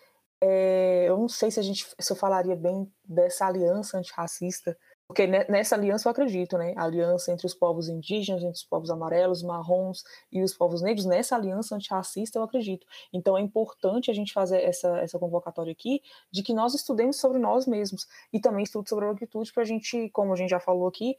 É, 0.41 1.05
eu 1.07 1.18
não 1.18 1.28
sei 1.28 1.49
se 1.49 1.59
a 1.59 1.63
gente, 1.63 1.88
se 1.99 2.11
eu 2.11 2.16
falaria 2.16 2.55
bem 2.55 2.91
dessa 3.03 3.45
aliança 3.47 3.97
antirracista, 3.97 4.78
porque 5.07 5.28
nessa 5.28 5.76
aliança 5.76 6.07
eu 6.07 6.11
acredito, 6.11 6.57
né? 6.57 6.74
A 6.76 6.84
aliança 6.84 7.32
entre 7.32 7.45
os 7.45 7.53
povos 7.53 7.88
indígenas, 7.88 8.41
entre 8.41 8.55
os 8.55 8.63
povos 8.63 8.89
amarelos, 8.89 9.43
marrons 9.43 10.03
e 10.32 10.41
os 10.41 10.53
povos 10.53 10.82
negros, 10.82 11.05
nessa 11.05 11.36
aliança 11.36 11.76
antirracista 11.76 12.39
eu 12.39 12.43
acredito. 12.43 12.88
Então 13.13 13.38
é 13.38 13.41
importante 13.41 14.09
a 14.09 14.13
gente 14.16 14.34
fazer 14.34 14.63
essa, 14.63 14.97
essa 14.97 15.20
convocatória 15.20 15.72
aqui 15.72 16.01
de 16.32 16.41
que 16.41 16.55
nós 16.55 16.74
estudemos 16.74 17.18
sobre 17.18 17.38
nós 17.38 17.68
mesmos 17.68 18.07
e 18.34 18.39
também 18.39 18.63
estude 18.63 18.89
sobre 18.89 19.05
a 19.05 19.09
branquitude 19.09 19.53
para 19.53 19.61
a 19.61 19.66
gente, 19.66 20.09
como 20.09 20.34
a 20.34 20.36
gente 20.36 20.49
já 20.49 20.59
falou 20.59 20.88
aqui, 20.88 21.16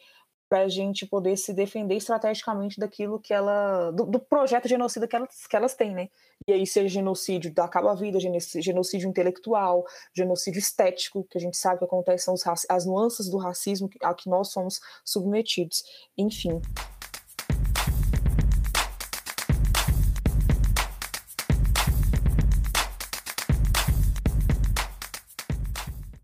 para 0.49 0.63
a 0.63 0.69
gente 0.69 1.05
poder 1.07 1.37
se 1.37 1.53
defender 1.53 1.97
estrategicamente 1.97 2.79
daquilo 2.79 3.19
que 3.19 3.35
ela. 3.35 3.91
do, 3.91 4.07
do, 4.07 4.21
projeto 4.21 4.69
genocida 4.69 5.09
que 5.09 5.17
elas, 5.17 5.47
que 5.47 5.57
elas 5.57 5.75
têm, 5.75 5.95
né? 5.95 6.09
E 6.47 6.53
aí, 6.53 6.67
seja 6.67 6.89
genocídio 6.89 7.53
da 7.53 7.65
acaba-vida, 7.65 8.19
genocídio 8.21 9.09
intelectual, 9.09 9.85
genocídio 10.15 10.59
estético, 10.59 11.25
que 11.25 11.39
a 11.39 11.41
gente 11.41 11.57
sabe 11.57 11.79
que 11.79 11.85
acontece, 11.85 12.25
são 12.25 12.35
as 12.69 12.87
nuances 12.87 13.29
do 13.29 13.39
racismo 13.39 13.91
a 14.03 14.15
que 14.15 14.29
nós 14.29 14.53
somos 14.53 14.81
submetidos. 15.05 15.83
Enfim. 16.17 16.61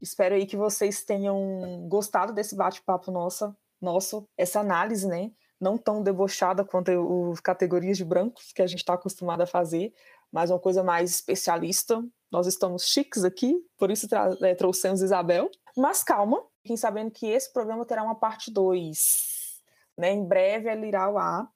Espero 0.01 0.35
aí 0.35 0.47
que 0.47 0.57
vocês 0.57 1.03
tenham 1.03 1.87
gostado 1.89 2.33
desse 2.33 2.55
bate-papo 2.55 3.11
nossa 3.11 3.57
nosso, 3.83 4.27
essa 4.37 4.61
análise, 4.61 5.07
né? 5.07 5.33
Não 5.61 5.77
tão 5.77 6.03
debochada 6.03 6.65
quanto 6.65 6.91
as 7.33 7.41
categorias 7.41 7.97
de 7.97 8.05
brancos 8.05 8.53
que 8.53 8.63
a 8.63 8.67
gente 8.67 8.81
está 8.81 8.95
acostumado 8.95 9.43
a 9.43 9.47
fazer, 9.47 9.93
mas 10.31 10.51
uma 10.51 10.59
coisa 10.59 10.83
mais 10.83 11.11
especialista. 11.11 12.03
Nós 12.31 12.47
estamos 12.47 12.87
chiques 12.87 13.25
aqui, 13.25 13.55
por 13.77 13.91
isso 13.91 14.09
é, 14.43 14.55
trouxemos 14.55 15.03
Isabel. 15.03 15.51
Mas 15.77 16.03
calma, 16.03 16.43
fiquem 16.63 16.77
sabendo 16.77 17.11
que 17.11 17.27
esse 17.27 17.53
programa 17.53 17.85
terá 17.85 18.03
uma 18.03 18.15
parte 18.15 18.51
2. 18.51 19.61
Né? 19.99 20.13
Em 20.13 20.25
breve 20.25 20.69
ela 20.69 20.87
irá 20.87 21.05
ao. 21.05 21.49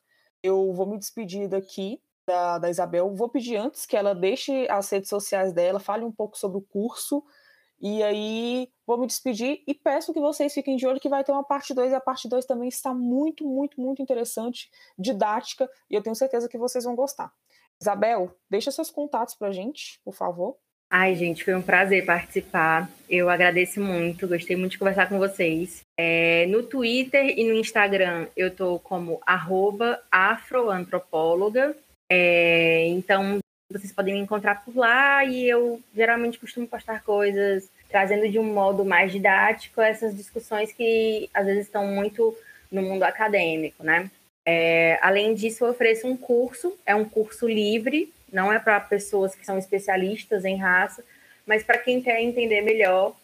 Eu 0.43 0.73
vou 0.73 0.87
me 0.87 0.99
despedir 0.99 1.49
daqui 1.49 2.01
da, 2.27 2.59
da 2.59 2.69
Isabel. 2.69 3.15
Vou 3.15 3.29
pedir 3.29 3.57
antes 3.57 3.87
que 3.87 3.97
ela 3.97 4.15
deixe 4.15 4.69
as 4.69 4.91
redes 4.91 5.09
sociais 5.09 5.53
dela, 5.53 5.81
fale 5.81 6.05
um 6.05 6.13
pouco 6.13 6.37
sobre 6.37 6.59
o 6.59 6.63
curso 6.63 7.25
e 7.81 8.03
aí, 8.03 8.69
vou 8.87 8.99
me 8.99 9.07
despedir 9.07 9.63
e 9.67 9.75
peço 9.75 10.13
que 10.13 10.21
vocês 10.21 10.53
fiquem 10.55 10.77
de 10.77 10.87
olho 10.87 11.01
que 11.01 11.09
vai 11.09 11.23
ter 11.23 11.33
uma 11.33 11.45
parte 11.45 11.75
2, 11.75 11.93
e 11.93 11.95
a 11.95 12.01
parte 12.01 12.29
2 12.29 12.45
também 12.45 12.69
está 12.69 12.95
muito, 12.95 13.47
muito, 13.47 13.81
muito 13.81 14.03
interessante, 14.03 14.71
didática, 14.99 15.69
e 15.91 15.95
eu 15.95 16.03
tenho 16.03 16.17
certeza 16.17 16.49
que 16.49 16.59
vocês 16.59 16.85
vão 16.85 16.95
gostar. 16.95 17.33
Isabel, 17.81 18.35
deixa 18.49 18.71
seus 18.71 18.91
contatos 18.91 19.35
pra 19.35 19.53
gente, 19.53 20.01
por 20.05 20.15
favor. 20.15 20.57
Ai, 20.89 21.15
gente, 21.17 21.45
foi 21.45 21.55
um 21.55 21.63
prazer 21.63 22.07
participar. 22.07 22.89
Eu 23.11 23.29
agradeço 23.29 23.81
muito, 23.81 24.29
gostei 24.29 24.57
muito 24.57 24.73
de 24.73 24.79
conversar 24.79 25.09
com 25.09 25.19
vocês. 25.19 25.81
É, 25.99 26.47
no 26.47 26.63
Twitter 26.63 27.37
e 27.37 27.45
no 27.45 27.55
Instagram 27.55 28.29
eu 28.37 28.55
tô 28.55 28.79
como 28.79 29.21
afroantropóloga. 30.11 31.77
É, 32.09 32.87
então, 32.87 33.41
vocês 33.71 33.93
podem 33.93 34.15
me 34.15 34.21
encontrar 34.21 34.65
por 34.65 34.77
lá 34.77 35.25
e 35.25 35.49
eu 35.49 35.81
geralmente 35.95 36.39
costumo 36.39 36.67
postar 36.67 37.03
coisas 37.03 37.69
trazendo 37.89 38.29
de 38.29 38.39
um 38.39 38.53
modo 38.53 38.85
mais 38.85 39.13
didático 39.13 39.81
essas 39.81 40.17
discussões 40.17 40.73
que 40.73 41.29
às 41.35 41.47
vezes 41.47 41.67
estão 41.67 41.87
muito 41.87 42.37
no 42.71 42.83
mundo 42.83 43.03
acadêmico, 43.03 43.83
né? 43.83 44.11
É, 44.45 44.99
além 45.03 45.35
disso, 45.35 45.65
eu 45.65 45.71
ofereço 45.71 46.07
um 46.07 46.17
curso, 46.17 46.77
é 46.87 46.95
um 46.95 47.05
curso 47.05 47.49
livre, 47.49 48.13
não 48.33 48.53
é 48.53 48.59
para 48.59 48.79
pessoas 48.79 49.35
que 49.35 49.45
são 49.45 49.59
especialistas 49.59 50.45
em 50.45 50.57
raça, 50.57 51.05
mas 51.45 51.65
para 51.65 51.79
quem 51.79 52.01
quer 52.01 52.21
entender 52.21 52.61
melhor 52.61 53.17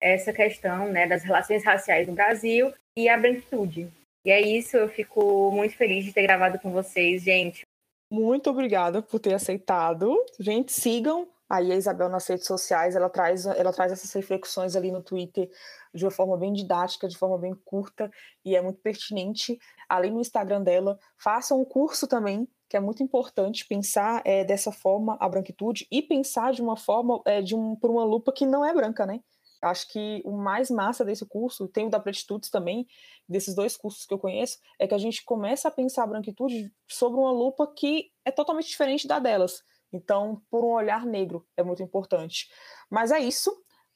essa 0.00 0.32
questão 0.32 0.88
né, 0.88 1.06
das 1.06 1.24
relações 1.24 1.64
raciais 1.64 2.06
no 2.06 2.14
Brasil 2.14 2.72
e 2.96 3.08
a 3.08 3.16
branquitude. 3.16 3.88
E 4.24 4.30
é 4.30 4.40
isso, 4.40 4.76
eu 4.76 4.88
fico 4.88 5.50
muito 5.50 5.76
feliz 5.76 6.04
de 6.04 6.12
ter 6.12 6.22
gravado 6.22 6.58
com 6.58 6.70
vocês, 6.70 7.22
gente. 7.22 7.67
Muito 8.10 8.48
obrigada 8.48 9.02
por 9.02 9.20
ter 9.20 9.34
aceitado. 9.34 10.16
Gente, 10.40 10.72
sigam 10.72 11.28
aí 11.48 11.72
a 11.72 11.76
Isabel 11.76 12.08
nas 12.08 12.26
redes 12.26 12.46
sociais. 12.46 12.96
Ela 12.96 13.10
traz, 13.10 13.46
ela 13.46 13.72
traz 13.72 13.92
essas 13.92 14.12
reflexões 14.12 14.76
ali 14.76 14.90
no 14.90 15.02
Twitter 15.02 15.50
de 15.94 16.04
uma 16.04 16.10
forma 16.10 16.36
bem 16.36 16.52
didática, 16.52 17.08
de 17.08 17.16
forma 17.16 17.38
bem 17.38 17.54
curta 17.64 18.10
e 18.44 18.56
é 18.56 18.62
muito 18.62 18.80
pertinente. 18.80 19.58
Além 19.88 20.10
no 20.10 20.20
Instagram 20.20 20.62
dela, 20.62 20.98
façam 21.18 21.60
um 21.60 21.64
curso 21.64 22.06
também, 22.06 22.48
que 22.68 22.76
é 22.76 22.80
muito 22.80 23.02
importante 23.02 23.66
pensar 23.66 24.22
é, 24.24 24.44
dessa 24.44 24.72
forma 24.72 25.16
a 25.20 25.28
branquitude 25.28 25.86
e 25.90 26.02
pensar 26.02 26.52
de 26.52 26.62
uma 26.62 26.76
forma, 26.76 27.20
é, 27.26 27.42
de 27.42 27.54
um, 27.54 27.74
por 27.76 27.90
uma 27.90 28.04
lupa 28.04 28.32
que 28.32 28.46
não 28.46 28.64
é 28.64 28.72
branca, 28.74 29.06
né? 29.06 29.20
Acho 29.60 29.88
que 29.88 30.22
o 30.24 30.32
mais 30.32 30.70
massa 30.70 31.04
desse 31.04 31.26
curso, 31.26 31.68
tem 31.68 31.86
o 31.86 31.90
da 31.90 31.98
Pretitudes 31.98 32.50
também, 32.50 32.86
desses 33.28 33.54
dois 33.54 33.76
cursos 33.76 34.06
que 34.06 34.14
eu 34.14 34.18
conheço, 34.18 34.58
é 34.78 34.86
que 34.86 34.94
a 34.94 34.98
gente 34.98 35.24
começa 35.24 35.68
a 35.68 35.70
pensar 35.70 36.04
a 36.04 36.06
branquitude 36.06 36.72
sobre 36.86 37.18
uma 37.18 37.32
lupa 37.32 37.66
que 37.66 38.10
é 38.24 38.30
totalmente 38.30 38.68
diferente 38.68 39.08
da 39.08 39.18
delas. 39.18 39.62
Então, 39.92 40.42
por 40.50 40.64
um 40.64 40.72
olhar 40.72 41.04
negro, 41.04 41.46
é 41.56 41.62
muito 41.62 41.82
importante. 41.82 42.48
Mas 42.90 43.10
é 43.10 43.18
isso. 43.18 43.50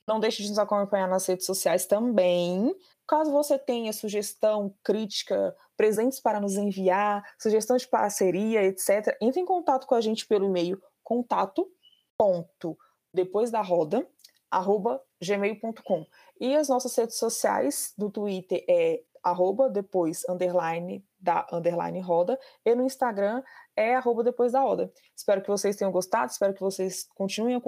Não 0.06 0.18
deixe 0.18 0.42
de 0.42 0.48
nos 0.48 0.58
acompanhar 0.58 1.06
nas 1.08 1.26
redes 1.26 1.46
sociais 1.46 1.86
também. 1.86 2.74
Caso 3.06 3.30
você 3.30 3.58
tenha 3.58 3.92
sugestão, 3.92 4.74
crítica, 4.82 5.54
presentes 5.76 6.18
para 6.18 6.40
nos 6.40 6.56
enviar, 6.56 7.22
sugestão 7.38 7.76
de 7.76 7.86
parceria, 7.86 8.64
etc., 8.64 9.16
entre 9.20 9.40
em 9.40 9.44
contato 9.44 9.86
com 9.86 9.94
a 9.94 10.00
gente 10.00 10.26
pelo 10.26 10.46
e-mail 10.46 10.82
contato 11.04 11.70
ponto 12.16 12.76
depois 13.12 13.50
da 13.50 13.60
roda 13.60 14.06
arroba 14.52 15.00
gmail.com 15.20 16.06
e 16.40 16.54
as 16.54 16.68
nossas 16.68 16.94
redes 16.94 17.16
sociais 17.16 17.92
do 17.96 18.10
Twitter 18.10 18.64
é 18.68 19.02
arroba 19.22 19.70
depois 19.70 20.22
underline 20.28 21.04
da 21.20 21.46
underline 21.52 22.00
roda 22.00 22.38
e 22.64 22.74
no 22.74 22.84
Instagram 22.84 23.42
é 23.76 23.94
arroba 23.94 24.24
depois 24.24 24.52
da 24.52 24.60
roda. 24.60 24.92
Espero 25.16 25.40
que 25.40 25.48
vocês 25.48 25.76
tenham 25.76 25.92
gostado, 25.92 26.30
espero 26.30 26.52
que 26.52 26.60
vocês 26.60 27.06
continuem 27.14 27.60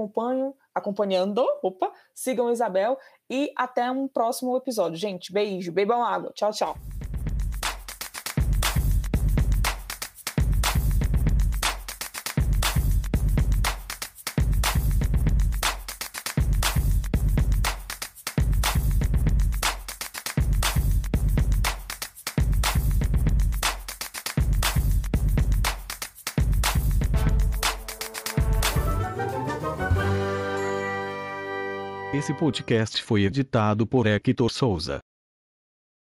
acompanhando, 0.74 1.46
opa, 1.62 1.92
sigam 2.12 2.50
Isabel 2.50 2.98
e 3.30 3.52
até 3.56 3.88
um 3.90 4.08
próximo 4.08 4.56
episódio. 4.56 4.98
Gente, 4.98 5.32
beijo, 5.32 5.70
bebam 5.70 6.02
água. 6.02 6.32
Tchau, 6.34 6.50
tchau. 6.50 7.03
Esse 32.34 32.40
podcast 32.40 33.00
foi 33.00 33.22
editado 33.22 33.86
por 33.86 34.08
Hector 34.08 34.50
Souza. 34.50 34.98